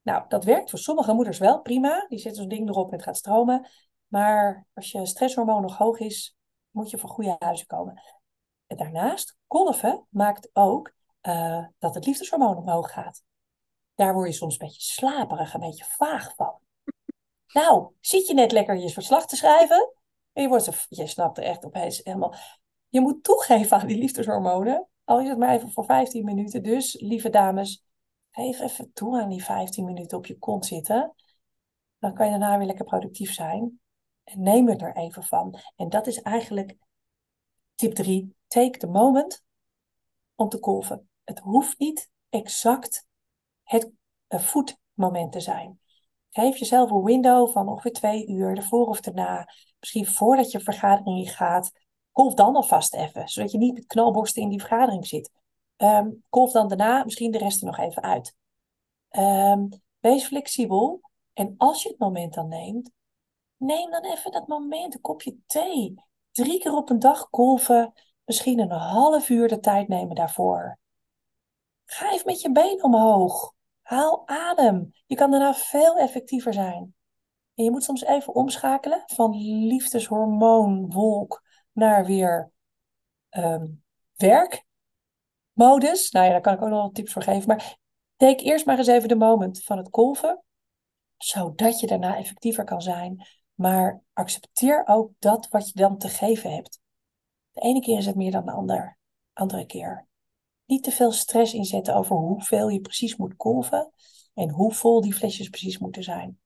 Nou, 0.01 0.25
dat 0.27 0.43
werkt 0.43 0.69
voor 0.69 0.79
sommige 0.79 1.13
moeders 1.13 1.37
wel 1.37 1.61
prima. 1.61 2.05
Die 2.07 2.19
zetten 2.19 2.41
zo'n 2.41 2.49
ding 2.49 2.69
erop 2.69 2.87
en 2.87 2.95
het 2.95 3.03
gaat 3.03 3.17
stromen. 3.17 3.67
Maar 4.07 4.67
als 4.73 4.91
je 4.91 5.05
stresshormoon 5.05 5.61
nog 5.61 5.77
hoog 5.77 5.99
is, 5.99 6.35
moet 6.71 6.89
je 6.89 6.97
van 6.97 7.09
goede 7.09 7.35
huizen 7.39 7.67
komen. 7.67 8.01
En 8.67 8.77
daarnaast, 8.77 9.37
golven 9.47 10.05
maakt 10.09 10.49
ook 10.53 10.94
uh, 11.27 11.65
dat 11.79 11.95
het 11.95 12.05
liefdeshormoon 12.05 12.57
omhoog 12.57 12.91
gaat. 12.91 13.23
Daar 13.95 14.13
word 14.13 14.27
je 14.27 14.33
soms 14.33 14.59
een 14.59 14.67
beetje 14.67 14.81
slaperig, 14.81 15.53
een 15.53 15.59
beetje 15.59 15.85
vaag 15.85 16.35
van. 16.35 16.59
Nou, 17.47 17.93
zit 17.99 18.27
je 18.27 18.33
net 18.33 18.51
lekker 18.51 18.77
je 18.77 18.89
verslag 18.89 19.27
te 19.27 19.35
schrijven 19.35 19.93
en 20.33 20.41
je, 20.41 20.47
wordt 20.47 20.85
je 20.89 21.07
snapt 21.07 21.37
er 21.37 21.43
echt 21.43 21.65
opeens 21.65 22.01
helemaal. 22.03 22.35
Je 22.89 23.01
moet 23.01 23.23
toegeven 23.23 23.77
aan 23.77 23.87
die 23.87 23.97
liefdeshormonen 23.97 24.87
al 25.05 25.21
is 25.21 25.29
het 25.29 25.37
maar 25.37 25.53
even 25.53 25.71
voor 25.71 25.85
15 25.85 26.25
minuten. 26.25 26.63
Dus, 26.63 26.99
lieve 26.99 27.29
dames, 27.29 27.83
geef 28.31 28.59
even 28.59 28.93
toe 28.93 29.21
aan 29.21 29.29
die 29.29 29.43
15 29.43 29.85
minuten 29.85 30.17
op 30.17 30.25
je 30.25 30.37
kont 30.37 30.65
zitten. 30.65 31.15
Dan 31.99 32.13
kan 32.13 32.25
je 32.25 32.31
daarna 32.31 32.57
weer 32.57 32.67
lekker 32.67 32.85
productief 32.85 33.33
zijn. 33.33 33.79
En 34.23 34.41
neem 34.41 34.67
het 34.67 34.81
er 34.81 34.95
even 34.95 35.23
van. 35.23 35.59
En 35.75 35.89
dat 35.89 36.07
is 36.07 36.21
eigenlijk 36.21 36.77
tip 37.75 37.93
3. 37.93 38.35
Take 38.47 38.77
the 38.77 38.87
moment 38.87 39.43
om 40.35 40.49
te 40.49 40.59
kolven. 40.59 41.09
Het 41.25 41.39
hoeft 41.39 41.79
niet 41.79 42.09
exact 42.29 43.05
het 43.63 43.91
voetmoment 44.29 45.31
te 45.31 45.39
zijn. 45.39 45.79
Geef 46.29 46.57
jezelf 46.57 46.91
een 46.91 47.03
window 47.03 47.49
van 47.51 47.67
ongeveer 47.67 47.93
twee 47.93 48.27
uur, 48.27 48.57
ervoor 48.57 48.87
of 48.87 48.99
daarna. 48.99 49.49
Misschien 49.79 50.07
voordat 50.07 50.51
je 50.51 50.59
vergadering 50.59 51.31
gaat 51.31 51.71
Golf 52.15 52.33
dan 52.33 52.55
alvast 52.55 52.93
even, 52.93 53.27
zodat 53.27 53.51
je 53.51 53.57
niet 53.57 53.73
met 53.73 53.85
knalborsten 53.85 54.41
in 54.41 54.49
die 54.49 54.59
vergadering 54.59 55.07
zit. 55.07 55.31
Um, 55.77 56.23
golf 56.29 56.51
dan 56.51 56.67
daarna 56.67 57.03
misschien 57.03 57.31
de 57.31 57.37
rest 57.37 57.61
er 57.61 57.65
nog 57.65 57.77
even 57.77 58.01
uit. 58.01 58.35
Um, 59.09 59.69
wees 59.99 60.25
flexibel. 60.25 61.01
En 61.33 61.53
als 61.57 61.83
je 61.83 61.89
het 61.89 61.97
moment 61.97 62.33
dan 62.33 62.47
neemt, 62.47 62.91
neem 63.57 63.91
dan 63.91 64.03
even 64.03 64.31
dat 64.31 64.47
moment, 64.47 64.93
een 64.93 65.01
kopje 65.01 65.37
thee. 65.45 65.93
Drie 66.31 66.59
keer 66.59 66.75
op 66.75 66.89
een 66.89 66.99
dag 66.99 67.27
golven, 67.31 67.93
misschien 68.25 68.59
een 68.59 68.71
half 68.71 69.29
uur 69.29 69.47
de 69.47 69.59
tijd 69.59 69.87
nemen 69.87 70.15
daarvoor. 70.15 70.77
Ga 71.85 72.11
even 72.11 72.25
met 72.25 72.41
je 72.41 72.51
been 72.51 72.83
omhoog. 72.83 73.53
Haal 73.81 74.27
adem. 74.27 74.93
Je 75.05 75.15
kan 75.15 75.31
daarna 75.31 75.53
veel 75.53 75.97
effectiever 75.97 76.53
zijn. 76.53 76.95
En 77.55 77.63
je 77.63 77.71
moet 77.71 77.83
soms 77.83 78.03
even 78.03 78.35
omschakelen 78.35 79.03
van 79.05 79.31
liefdeshormoonwolk 79.67 81.43
naar 81.71 82.05
weer 82.05 82.51
um, 83.29 83.83
werkmodus. 84.15 86.11
Nou 86.11 86.25
ja, 86.25 86.31
daar 86.31 86.41
kan 86.41 86.53
ik 86.53 86.61
ook 86.61 86.69
nog 86.69 86.79
wel 86.79 86.91
tips 86.91 87.13
voor 87.13 87.23
geven. 87.23 87.47
Maar 87.47 87.77
take 88.15 88.43
eerst 88.43 88.65
maar 88.65 88.77
eens 88.77 88.87
even 88.87 89.09
de 89.09 89.15
moment 89.15 89.63
van 89.63 89.77
het 89.77 89.89
kolven, 89.89 90.43
zodat 91.17 91.79
je 91.79 91.87
daarna 91.87 92.17
effectiever 92.17 92.63
kan 92.63 92.81
zijn. 92.81 93.27
Maar 93.53 94.01
accepteer 94.13 94.83
ook 94.87 95.11
dat 95.19 95.47
wat 95.47 95.67
je 95.67 95.79
dan 95.79 95.97
te 95.97 96.09
geven 96.09 96.53
hebt. 96.53 96.79
De 97.51 97.61
ene 97.61 97.81
keer 97.81 97.97
is 97.97 98.05
het 98.05 98.15
meer 98.15 98.31
dan 98.31 98.45
de 98.45 98.51
ander, 98.51 98.97
andere 99.33 99.65
keer. 99.65 100.07
Niet 100.65 100.83
te 100.83 100.91
veel 100.91 101.11
stress 101.11 101.53
inzetten 101.53 101.95
over 101.95 102.15
hoeveel 102.15 102.69
je 102.69 102.81
precies 102.81 103.15
moet 103.15 103.35
kolven 103.35 103.91
en 104.33 104.49
hoe 104.49 104.73
vol 104.73 105.01
die 105.01 105.13
flesjes 105.13 105.49
precies 105.49 105.77
moeten 105.77 106.03
zijn. 106.03 106.39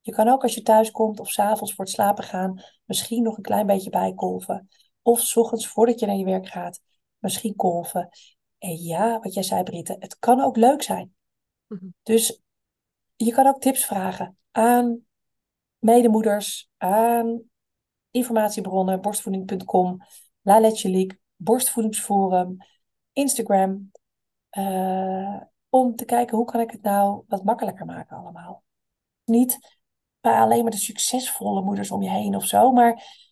Je 0.00 0.12
kan 0.12 0.28
ook 0.28 0.42
als 0.42 0.54
je 0.54 0.62
thuis 0.62 0.90
komt 0.90 1.20
of 1.20 1.30
s'avonds 1.30 1.74
voor 1.74 1.84
het 1.84 1.94
slapen 1.94 2.24
gaan, 2.24 2.62
misschien 2.84 3.22
nog 3.22 3.36
een 3.36 3.42
klein 3.42 3.66
beetje 3.66 3.90
bijkolven. 3.90 4.68
Of 5.02 5.20
s 5.20 5.36
ochtends 5.36 5.68
voordat 5.68 6.00
je 6.00 6.06
naar 6.06 6.16
je 6.16 6.24
werk 6.24 6.48
gaat, 6.48 6.80
misschien 7.18 7.54
kolven. 7.54 8.08
En 8.58 8.76
ja, 8.76 9.20
wat 9.20 9.34
jij 9.34 9.42
zei, 9.42 9.62
Britte, 9.62 9.96
het 9.98 10.18
kan 10.18 10.40
ook 10.40 10.56
leuk 10.56 10.82
zijn. 10.82 11.14
Mhm. 11.66 11.86
Dus 12.02 12.40
je 13.16 13.32
kan 13.32 13.46
ook 13.46 13.60
tips 13.60 13.84
vragen 13.84 14.38
aan 14.50 15.06
medemoeders, 15.78 16.70
aan 16.76 17.42
informatiebronnen, 18.10 19.00
borstvoeding.com, 19.00 19.98
La 20.42 20.60
Leche 20.60 21.18
Borstvoedingsforum, 21.36 22.56
Instagram. 23.16 23.90
Uh, 24.58 25.40
om 25.68 25.96
te 25.96 26.04
kijken 26.04 26.36
hoe 26.36 26.46
kan 26.46 26.60
ik 26.60 26.70
het 26.70 26.82
nou 26.82 27.24
wat 27.28 27.44
makkelijker 27.44 27.86
maken 27.86 28.16
allemaal. 28.16 28.64
Niet 29.24 29.78
alleen 30.20 30.62
maar 30.62 30.70
de 30.70 30.76
succesvolle 30.76 31.62
moeders 31.62 31.90
om 31.90 32.02
je 32.02 32.10
heen 32.10 32.36
of 32.36 32.44
zo. 32.44 32.72
Maar 32.72 33.24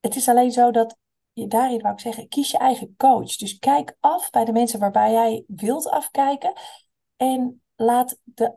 het 0.00 0.16
is 0.16 0.28
alleen 0.28 0.52
zo 0.52 0.70
dat 0.70 0.96
je 1.32 1.46
daarin 1.46 1.80
wou 1.80 1.94
ik 1.94 2.00
zeggen, 2.00 2.28
kies 2.28 2.50
je 2.50 2.58
eigen 2.58 2.94
coach. 2.96 3.36
Dus 3.36 3.58
kijk 3.58 3.96
af 4.00 4.30
bij 4.30 4.44
de 4.44 4.52
mensen 4.52 4.80
waarbij 4.80 5.12
jij 5.12 5.44
wilt 5.46 5.88
afkijken. 5.88 6.52
En 7.16 7.62
laat 7.76 8.18
de 8.24 8.56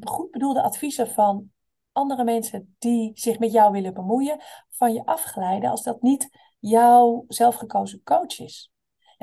goed 0.00 0.30
bedoelde 0.30 0.62
adviezen 0.62 1.10
van 1.10 1.52
andere 1.92 2.24
mensen 2.24 2.74
die 2.78 3.10
zich 3.14 3.38
met 3.38 3.52
jou 3.52 3.72
willen 3.72 3.94
bemoeien, 3.94 4.40
van 4.70 4.92
je 4.92 5.04
afglijden 5.04 5.70
als 5.70 5.82
dat 5.82 6.02
niet 6.02 6.28
jouw 6.58 7.24
zelfgekozen 7.28 8.02
coach 8.02 8.38
is. 8.38 8.73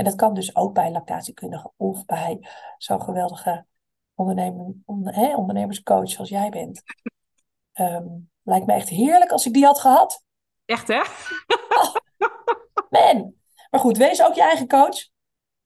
En 0.02 0.08
dat 0.08 0.16
kan 0.16 0.34
dus 0.34 0.56
ook 0.56 0.74
bij 0.74 0.91
lactatiekundigen 0.91 1.74
of 1.78 2.06
bij 2.06 2.47
zo'n 2.78 3.02
geweldige 3.02 3.66
ondernemer, 4.14 4.74
ondernemerscoach 5.36 6.10
zoals 6.10 6.30
jij 6.30 6.49
bent. 6.49 6.84
Um, 7.74 8.30
lijkt 8.43 8.66
me 8.66 8.74
echt 8.74 8.89
heerlijk 8.89 9.32
als 9.32 9.45
ik 9.45 9.54
die 9.54 9.66
had 9.66 9.80
gehad. 9.80 10.24
Echt, 10.66 10.88
hè? 10.88 11.02
Oh, 11.70 11.95
man. 12.89 13.34
Maar 13.70 13.80
goed, 13.80 13.97
wees 13.97 14.24
ook 14.24 14.34
je 14.34 14.41
eigen 14.41 14.68
coach. 14.68 15.10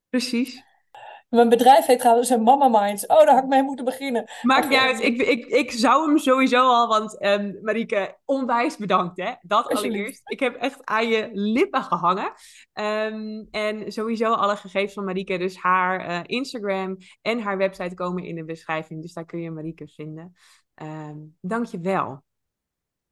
Precies. 0.09 0.63
Mijn 1.35 1.49
bedrijf 1.49 1.85
heet 1.85 1.99
trouwens 1.99 2.29
een 2.29 2.43
Mama 2.43 2.67
Minds. 2.67 3.05
Oh, 3.05 3.17
daar 3.17 3.33
had 3.33 3.43
ik 3.43 3.49
mee 3.49 3.63
moeten 3.63 3.85
beginnen. 3.85 4.29
Maakt 4.41 4.69
niet 4.69 4.79
uit. 4.79 5.01
Ik, 5.01 5.21
ik, 5.21 5.45
ik 5.45 5.71
zou 5.71 6.07
hem 6.07 6.17
sowieso 6.17 6.67
al, 6.67 6.87
want 6.87 7.23
um, 7.23 7.59
Marieke, 7.61 8.17
onwijs 8.25 8.77
bedankt 8.77 9.21
hè. 9.21 9.33
Dat 9.41 9.67
allereerst. 9.67 10.21
Ik 10.29 10.39
heb 10.39 10.55
echt 10.55 10.85
aan 10.85 11.07
je 11.07 11.29
lippen 11.33 11.83
gehangen. 11.83 12.33
Um, 12.73 13.47
en 13.51 13.91
sowieso 13.91 14.33
alle 14.33 14.55
gegevens 14.55 14.93
van 14.93 15.03
Marieke, 15.03 15.37
dus 15.37 15.57
haar 15.57 16.09
uh, 16.09 16.19
Instagram 16.25 16.97
en 17.21 17.39
haar 17.39 17.57
website 17.57 17.95
komen 17.95 18.23
in 18.23 18.35
de 18.35 18.45
beschrijving. 18.45 19.01
Dus 19.01 19.13
daar 19.13 19.25
kun 19.25 19.39
je 19.39 19.51
Marieke 19.51 19.87
vinden. 19.87 20.35
Um, 20.81 21.37
Dank 21.41 21.65
je 21.65 21.79
wel. 21.79 22.23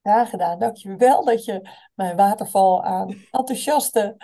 Graag 0.02 0.30
gedaan. 0.30 0.60
Dank 0.60 0.76
je 0.78 0.96
wel 0.96 1.26
dat 1.26 1.46
je 1.46 1.70
mijn 1.94 2.16
waterval 2.16 2.84
aan 2.84 3.16
enthousiaste 3.32 4.16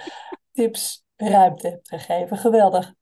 tips 0.52 1.06
ruimte 1.16 1.68
hebt 1.68 1.88
gegeven. 1.88 2.38
Geweldig. 2.38 2.97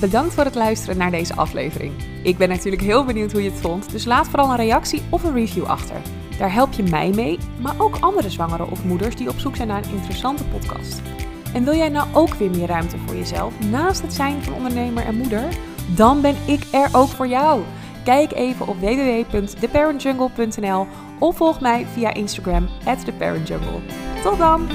Bedankt 0.00 0.34
voor 0.34 0.44
het 0.44 0.54
luisteren 0.54 0.96
naar 0.96 1.10
deze 1.10 1.34
aflevering. 1.34 1.92
Ik 2.22 2.38
ben 2.38 2.48
natuurlijk 2.48 2.82
heel 2.82 3.04
benieuwd 3.04 3.32
hoe 3.32 3.42
je 3.42 3.50
het 3.50 3.60
vond, 3.60 3.90
dus 3.90 4.04
laat 4.04 4.28
vooral 4.28 4.50
een 4.50 4.56
reactie 4.56 5.02
of 5.10 5.24
een 5.24 5.34
review 5.34 5.64
achter. 5.64 5.96
Daar 6.38 6.52
help 6.52 6.72
je 6.72 6.82
mij 6.82 7.10
mee, 7.14 7.38
maar 7.60 7.74
ook 7.78 7.96
andere 8.00 8.30
zwangeren 8.30 8.70
of 8.70 8.84
moeders 8.84 9.16
die 9.16 9.28
op 9.28 9.38
zoek 9.38 9.56
zijn 9.56 9.68
naar 9.68 9.84
een 9.84 9.94
interessante 9.94 10.44
podcast. 10.44 11.02
En 11.54 11.64
wil 11.64 11.74
jij 11.74 11.88
nou 11.88 12.08
ook 12.12 12.34
weer 12.34 12.50
meer 12.50 12.66
ruimte 12.66 12.96
voor 13.06 13.16
jezelf 13.16 13.54
naast 13.70 14.02
het 14.02 14.14
zijn 14.14 14.42
van 14.42 14.54
ondernemer 14.54 15.04
en 15.04 15.16
moeder? 15.16 15.44
Dan 15.94 16.20
ben 16.20 16.36
ik 16.46 16.62
er 16.70 16.88
ook 16.92 17.08
voor 17.08 17.28
jou. 17.28 17.62
Kijk 18.04 18.32
even 18.32 18.66
op 18.66 18.80
www.theparentjungle.nl 18.80 20.86
of 21.18 21.36
volg 21.36 21.60
mij 21.60 21.86
via 21.92 22.14
Instagram 22.14 22.68
theparentjungle. 23.04 23.80
Tot 24.22 24.38
dan! 24.38 24.68